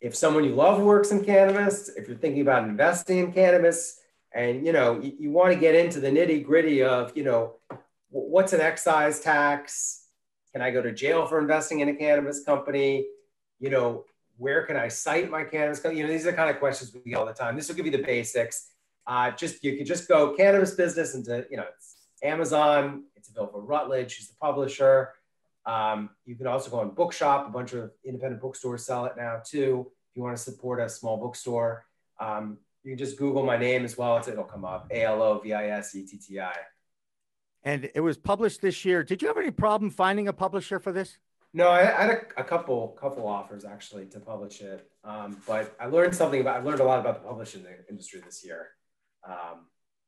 if 0.01 0.17
someone 0.17 0.43
you 0.43 0.53
love 0.53 0.81
works 0.81 1.11
in 1.11 1.23
cannabis, 1.23 1.89
if 1.95 2.09
you're 2.09 2.17
thinking 2.17 2.41
about 2.41 2.65
investing 2.65 3.19
in 3.19 3.31
cannabis, 3.31 4.01
and 4.33 4.65
you 4.65 4.73
know 4.73 4.99
you, 4.99 5.13
you 5.17 5.31
want 5.31 5.53
to 5.53 5.57
get 5.57 5.75
into 5.75 6.01
the 6.01 6.09
nitty 6.09 6.43
gritty 6.43 6.83
of 6.83 7.15
you 7.15 7.23
know 7.23 7.53
what's 8.09 8.51
an 8.51 8.59
excise 8.59 9.21
tax? 9.21 10.04
Can 10.55 10.61
I 10.61 10.71
go 10.71 10.81
to 10.81 10.93
jail 10.93 11.25
for 11.25 11.37
investing 11.37 11.81
in 11.81 11.89
a 11.89 11.93
cannabis 11.93 12.41
company? 12.45 13.05
You 13.59 13.69
know, 13.69 14.05
where 14.37 14.65
can 14.65 14.77
I 14.77 14.87
site 14.87 15.29
my 15.29 15.43
cannabis? 15.43 15.81
You 15.83 16.03
know, 16.03 16.07
these 16.07 16.25
are 16.25 16.31
the 16.31 16.37
kind 16.37 16.49
of 16.49 16.59
questions 16.59 16.93
we 16.93 17.11
get 17.11 17.17
all 17.17 17.25
the 17.25 17.33
time. 17.33 17.57
This 17.57 17.67
will 17.67 17.75
give 17.75 17.85
you 17.85 17.91
the 17.91 18.01
basics. 18.01 18.71
Uh, 19.05 19.31
just 19.31 19.61
you 19.65 19.75
can 19.75 19.85
just 19.85 20.07
go 20.07 20.33
cannabis 20.33 20.71
business 20.75 21.13
into 21.13 21.45
you 21.51 21.57
know 21.57 21.65
it's 21.75 21.97
Amazon. 22.23 23.03
It's 23.17 23.27
available 23.27 23.59
for 23.59 23.65
Routledge, 23.65 24.15
who's 24.15 24.29
the 24.29 24.35
publisher. 24.35 25.09
Um, 25.65 26.11
you 26.25 26.37
can 26.37 26.47
also 26.47 26.71
go 26.71 26.79
on 26.79 26.91
Bookshop. 26.91 27.49
A 27.49 27.51
bunch 27.51 27.73
of 27.73 27.91
independent 28.05 28.41
bookstores 28.41 28.85
sell 28.85 29.03
it 29.07 29.17
now 29.17 29.41
too. 29.45 29.91
If 30.11 30.15
you 30.15 30.23
want 30.23 30.37
to 30.37 30.41
support 30.41 30.79
a 30.79 30.87
small 30.87 31.17
bookstore, 31.17 31.85
um, 32.21 32.59
you 32.85 32.91
can 32.91 32.97
just 32.97 33.17
Google 33.17 33.45
my 33.45 33.57
name 33.57 33.83
as 33.83 33.97
well. 33.97 34.23
it'll 34.25 34.45
come 34.45 34.63
up. 34.63 34.87
A 34.89 35.03
L 35.03 35.21
O 35.21 35.39
V 35.39 35.51
I 35.51 35.67
S 35.71 35.93
E 35.95 36.05
T 36.05 36.17
T 36.17 36.39
I. 36.39 36.55
And 37.65 37.89
it 37.95 37.99
was 37.99 38.17
published 38.17 38.61
this 38.61 38.85
year. 38.85 39.03
Did 39.03 39.21
you 39.21 39.27
have 39.27 39.37
any 39.37 39.51
problem 39.51 39.89
finding 39.89 40.27
a 40.27 40.33
publisher 40.33 40.79
for 40.79 40.91
this? 40.91 41.17
No, 41.51 41.69
I, 41.69 41.79
I 41.81 42.01
had 42.05 42.09
a, 42.09 42.41
a, 42.41 42.43
couple 42.43 42.89
couple 42.99 43.27
offers 43.27 43.65
actually 43.65 44.05
to 44.07 44.19
publish 44.19 44.61
it, 44.61 44.89
um, 45.05 45.41
but 45.47 45.75
I 45.79 45.85
learned 45.85 46.13
something 46.13 46.41
about. 46.41 46.59
I 46.59 46.63
learned 46.63 46.81
a 46.81 46.83
lot 46.83 46.99
about 46.99 47.21
the 47.21 47.27
publishing 47.27 47.65
industry 47.89 48.21
this 48.23 48.43
year. 48.45 48.67
Um, 49.25 49.67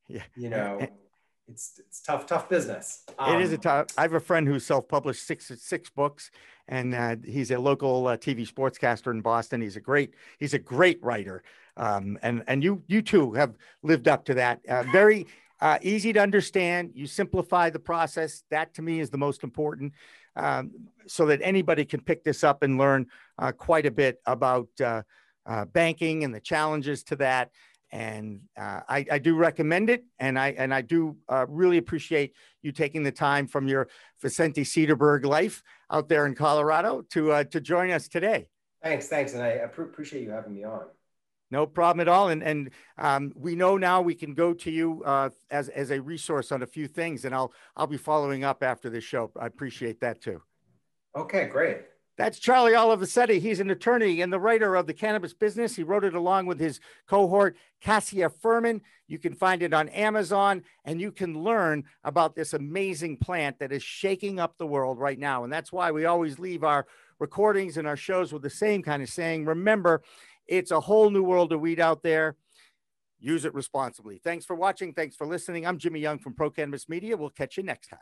yeah, 0.09 0.23
you 0.35 0.49
know, 0.49 0.85
it's 1.47 1.79
it's 1.79 2.01
tough 2.01 2.25
tough 2.25 2.49
business. 2.49 3.03
Um, 3.17 3.37
it 3.37 3.41
is 3.41 3.53
a 3.53 3.55
um, 3.55 3.61
tough. 3.61 3.87
I 3.97 4.01
have 4.01 4.13
a 4.13 4.19
friend 4.19 4.45
who 4.45 4.59
self 4.59 4.89
published 4.89 5.25
six 5.25 5.49
six 5.61 5.89
books, 5.89 6.31
and 6.67 6.93
uh, 6.93 7.15
he's 7.23 7.49
a 7.49 7.57
local 7.57 8.07
uh, 8.07 8.17
TV 8.17 8.45
sportscaster 8.45 9.11
in 9.11 9.21
Boston. 9.21 9.61
He's 9.61 9.77
a 9.77 9.81
great 9.81 10.13
he's 10.39 10.53
a 10.53 10.59
great 10.59 11.01
writer, 11.01 11.43
um, 11.77 12.19
and 12.21 12.43
and 12.47 12.61
you 12.61 12.83
you 12.87 13.01
too 13.01 13.31
have 13.33 13.55
lived 13.83 14.09
up 14.09 14.25
to 14.25 14.33
that. 14.33 14.59
Uh, 14.67 14.83
very. 14.91 15.27
Uh, 15.59 15.77
easy 15.81 16.13
to 16.13 16.19
understand. 16.19 16.91
You 16.93 17.07
simplify 17.07 17.69
the 17.69 17.79
process. 17.79 18.43
That 18.51 18.73
to 18.75 18.81
me 18.81 18.99
is 18.99 19.09
the 19.09 19.17
most 19.17 19.43
important 19.43 19.93
um, 20.35 20.71
so 21.07 21.25
that 21.27 21.41
anybody 21.43 21.83
can 21.83 22.01
pick 22.01 22.23
this 22.23 22.43
up 22.43 22.63
and 22.63 22.77
learn 22.77 23.07
uh, 23.39 23.51
quite 23.51 23.85
a 23.85 23.91
bit 23.91 24.19
about 24.25 24.67
uh, 24.79 25.01
uh, 25.45 25.65
banking 25.65 26.23
and 26.23 26.33
the 26.33 26.39
challenges 26.39 27.03
to 27.03 27.15
that. 27.17 27.49
And 27.91 28.41
uh, 28.57 28.81
I, 28.87 29.05
I, 29.13 29.17
do 29.17 29.35
recommend 29.35 29.89
it, 29.89 30.03
and 30.19 30.37
I 30.37 30.49
and 30.57 30.73
I 30.73 30.81
do 30.81 31.15
uh, 31.29 31.45
really 31.47 31.77
appreciate 31.77 32.33
you 32.61 32.73
taking 32.73 33.01
the 33.01 33.13
time 33.13 33.47
from 33.47 33.69
your 33.69 33.87
Vicente 34.21 34.65
Sederberg 34.65 35.23
life 35.23 35.63
out 35.89 36.09
there 36.09 36.25
in 36.25 36.35
Colorado 36.35 37.03
to 37.11 37.45
to 37.45 37.61
join 37.61 37.91
us 37.91 38.09
today. 38.09 38.49
Thanks, 38.83 39.07
thanks, 39.07 39.35
and 39.35 39.41
I 39.41 39.47
appreciate 39.47 40.23
you 40.23 40.31
having 40.31 40.53
me 40.53 40.65
on. 40.65 40.87
No 41.49 41.65
problem 41.65 42.01
at 42.01 42.07
all. 42.07 42.29
And 42.29 42.43
and 42.43 42.71
um, 42.97 43.31
we 43.35 43.55
know 43.55 43.77
now 43.77 44.01
we 44.01 44.15
can 44.15 44.33
go 44.33 44.53
to 44.53 44.71
you 44.71 45.03
uh, 45.05 45.29
as 45.49 45.69
as 45.69 45.91
a 45.91 46.01
resource 46.01 46.51
on 46.51 46.61
a 46.61 46.67
few 46.67 46.87
things, 46.87 47.25
and 47.25 47.33
I'll 47.33 47.53
I'll 47.75 47.87
be 47.87 47.97
following 47.97 48.43
up 48.43 48.63
after 48.63 48.89
this 48.89 49.03
show. 49.03 49.31
I 49.39 49.45
appreciate 49.45 50.01
that 50.01 50.21
too. 50.21 50.41
Okay, 51.15 51.47
great. 51.47 51.77
That's 52.17 52.39
Charlie 52.39 52.73
Alovisetti. 52.73 53.39
He's 53.39 53.59
an 53.59 53.69
attorney 53.69 54.21
and 54.21 54.33
the 54.33 54.39
writer 54.39 54.75
of 54.75 54.87
The 54.87 54.93
Cannabis 54.93 55.35
Business. 55.35 55.75
He 55.75 55.83
wrote 55.83 56.03
it 56.03 56.15
along 56.15 56.47
with 56.47 56.59
his 56.59 56.79
cohort, 57.07 57.55
Cassia 57.79 58.29
Furman. 58.29 58.81
You 59.07 59.19
can 59.19 59.35
find 59.35 59.61
it 59.61 59.71
on 59.71 59.87
Amazon 59.89 60.63
and 60.83 60.99
you 60.99 61.11
can 61.11 61.43
learn 61.43 61.83
about 62.03 62.35
this 62.35 62.53
amazing 62.53 63.17
plant 63.17 63.59
that 63.59 63.71
is 63.71 63.83
shaking 63.83 64.39
up 64.39 64.57
the 64.57 64.65
world 64.65 64.97
right 64.97 65.19
now. 65.19 65.43
And 65.43 65.53
that's 65.53 65.71
why 65.71 65.91
we 65.91 66.05
always 66.05 66.39
leave 66.39 66.63
our 66.63 66.87
recordings 67.19 67.77
and 67.77 67.87
our 67.87 67.95
shows 67.95 68.33
with 68.33 68.41
the 68.41 68.49
same 68.49 68.81
kind 68.81 69.03
of 69.03 69.09
saying 69.09 69.45
remember, 69.45 70.01
it's 70.47 70.71
a 70.71 70.79
whole 70.79 71.09
new 71.09 71.23
world 71.23 71.53
of 71.53 71.59
weed 71.59 71.79
out 71.79 72.03
there. 72.03 72.35
Use 73.19 73.45
it 73.45 73.53
responsibly. 73.53 74.19
Thanks 74.23 74.45
for 74.45 74.55
watching. 74.55 74.93
Thanks 74.93 75.15
for 75.15 75.25
listening. 75.25 75.65
I'm 75.65 75.77
Jimmy 75.77 75.99
Young 75.99 76.19
from 76.19 76.33
Pro 76.33 76.49
Cannabis 76.49 76.87
Media. 76.87 77.17
We'll 77.17 77.29
catch 77.29 77.57
you 77.57 77.63
next 77.63 77.87
time. 77.87 77.99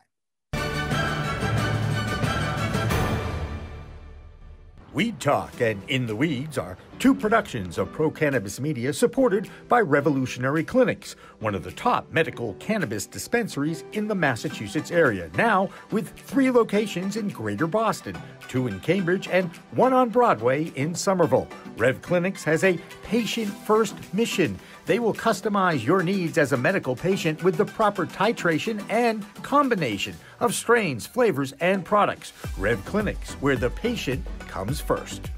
Weed 4.96 5.20
Talk 5.20 5.60
and 5.60 5.84
In 5.90 6.08
the 6.08 6.16
Weeds 6.16 6.58
are 6.58 6.78
two 7.00 7.14
productions 7.14 7.78
of 7.78 7.92
Pro 7.92 8.10
Cannabis 8.10 8.62
Media 8.62 8.94
supported 8.94 9.50
by 9.68 9.82
Revolutionary 9.82 10.64
Clinics, 10.64 11.18
one 11.40 11.54
of 11.54 11.66
the 11.66 11.72
top 11.74 12.10
medical 12.14 12.54
cannabis 12.54 13.06
dispensaries 13.06 13.84
in 13.92 14.08
the 14.08 14.16
Massachusetts 14.16 14.92
area, 14.92 15.30
now 15.36 15.70
with 15.92 16.18
three 16.18 16.50
locations 16.50 17.18
in 17.18 17.28
Greater 17.28 17.68
Boston, 17.68 18.18
two 18.48 18.68
in 18.68 18.80
Cambridge, 18.80 19.28
and 19.28 19.50
one 19.72 19.92
on 19.92 20.08
Broadway 20.08 20.72
in 20.78 20.96
Somerville. 20.96 21.50
Rev 21.76 22.02
Clinics 22.02 22.46
has 22.46 22.64
a 22.64 22.80
patient 23.04 23.50
first 23.50 23.98
mission. 24.14 24.58
They 24.86 25.00
will 25.00 25.16
customize 25.16 25.84
your 25.84 26.04
needs 26.04 26.38
as 26.38 26.52
a 26.52 26.58
medical 26.58 26.96
patient 26.96 27.44
with 27.44 27.58
the 27.58 27.66
proper 27.66 28.06
titration 28.06 28.84
and 28.90 29.26
combination 29.42 30.16
of 30.40 30.54
strains, 30.54 31.08
flavors, 31.08 31.54
and 31.60 31.84
products. 31.84 32.34
Rev 32.58 32.84
Clinics, 32.86 33.34
where 33.36 33.56
the 33.56 33.72
patient 33.72 34.24
comes 34.48 34.80
first. 34.80 35.32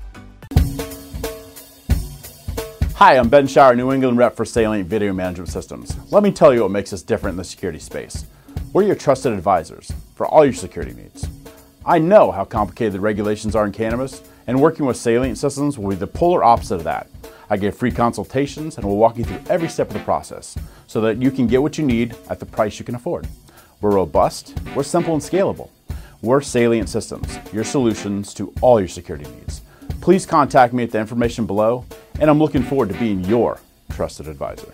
Hi, 2.95 3.17
I'm 3.17 3.29
Ben 3.29 3.47
Shower, 3.47 3.75
New 3.75 3.93
England 3.93 4.17
rep 4.17 4.35
for 4.35 4.43
Salient 4.43 4.89
Video 4.89 5.13
Management 5.13 5.49
Systems. 5.49 5.95
Let 6.11 6.23
me 6.23 6.31
tell 6.31 6.53
you 6.53 6.63
what 6.63 6.71
makes 6.71 6.91
us 6.91 7.01
different 7.01 7.35
in 7.35 7.37
the 7.37 7.43
security 7.43 7.79
space. 7.79 8.25
We're 8.73 8.83
your 8.83 8.95
trusted 8.95 9.31
advisors 9.31 9.93
for 10.15 10.27
all 10.27 10.43
your 10.43 10.55
security 10.55 10.93
needs. 10.93 11.25
I 11.85 11.99
know 11.99 12.31
how 12.31 12.43
complicated 12.43 12.93
the 12.93 12.99
regulations 12.99 13.55
are 13.55 13.65
in 13.65 13.71
cannabis, 13.71 14.23
and 14.47 14.59
working 14.59 14.85
with 14.85 14.97
Salient 14.97 15.37
Systems 15.37 15.77
will 15.77 15.91
be 15.91 15.95
the 15.95 16.07
polar 16.07 16.43
opposite 16.43 16.75
of 16.75 16.83
that. 16.83 17.07
I 17.49 17.57
give 17.57 17.77
free 17.77 17.91
consultations 17.91 18.77
and 18.77 18.85
will 18.85 18.97
walk 18.97 19.17
you 19.17 19.23
through 19.23 19.41
every 19.49 19.69
step 19.69 19.87
of 19.87 19.93
the 19.93 19.99
process 20.01 20.57
so 20.87 21.01
that 21.01 21.21
you 21.21 21.31
can 21.31 21.47
get 21.47 21.61
what 21.61 21.77
you 21.77 21.85
need 21.85 22.15
at 22.29 22.39
the 22.39 22.45
price 22.45 22.79
you 22.79 22.85
can 22.85 22.95
afford. 22.95 23.27
We're 23.81 23.91
robust, 23.91 24.59
we're 24.75 24.83
simple 24.83 25.13
and 25.13 25.21
scalable. 25.21 25.69
We're 26.21 26.41
Salient 26.41 26.89
Systems, 26.89 27.37
your 27.53 27.63
solutions 27.63 28.33
to 28.33 28.51
all 28.61 28.79
your 28.79 28.89
security 28.89 29.29
needs. 29.29 29.61
Please 30.01 30.25
contact 30.25 30.73
me 30.73 30.83
at 30.83 30.91
the 30.91 30.99
information 30.99 31.45
below, 31.45 31.85
and 32.19 32.29
I'm 32.29 32.39
looking 32.39 32.63
forward 32.63 32.89
to 32.89 32.99
being 32.99 33.23
your 33.25 33.59
trusted 33.91 34.27
advisor. 34.27 34.73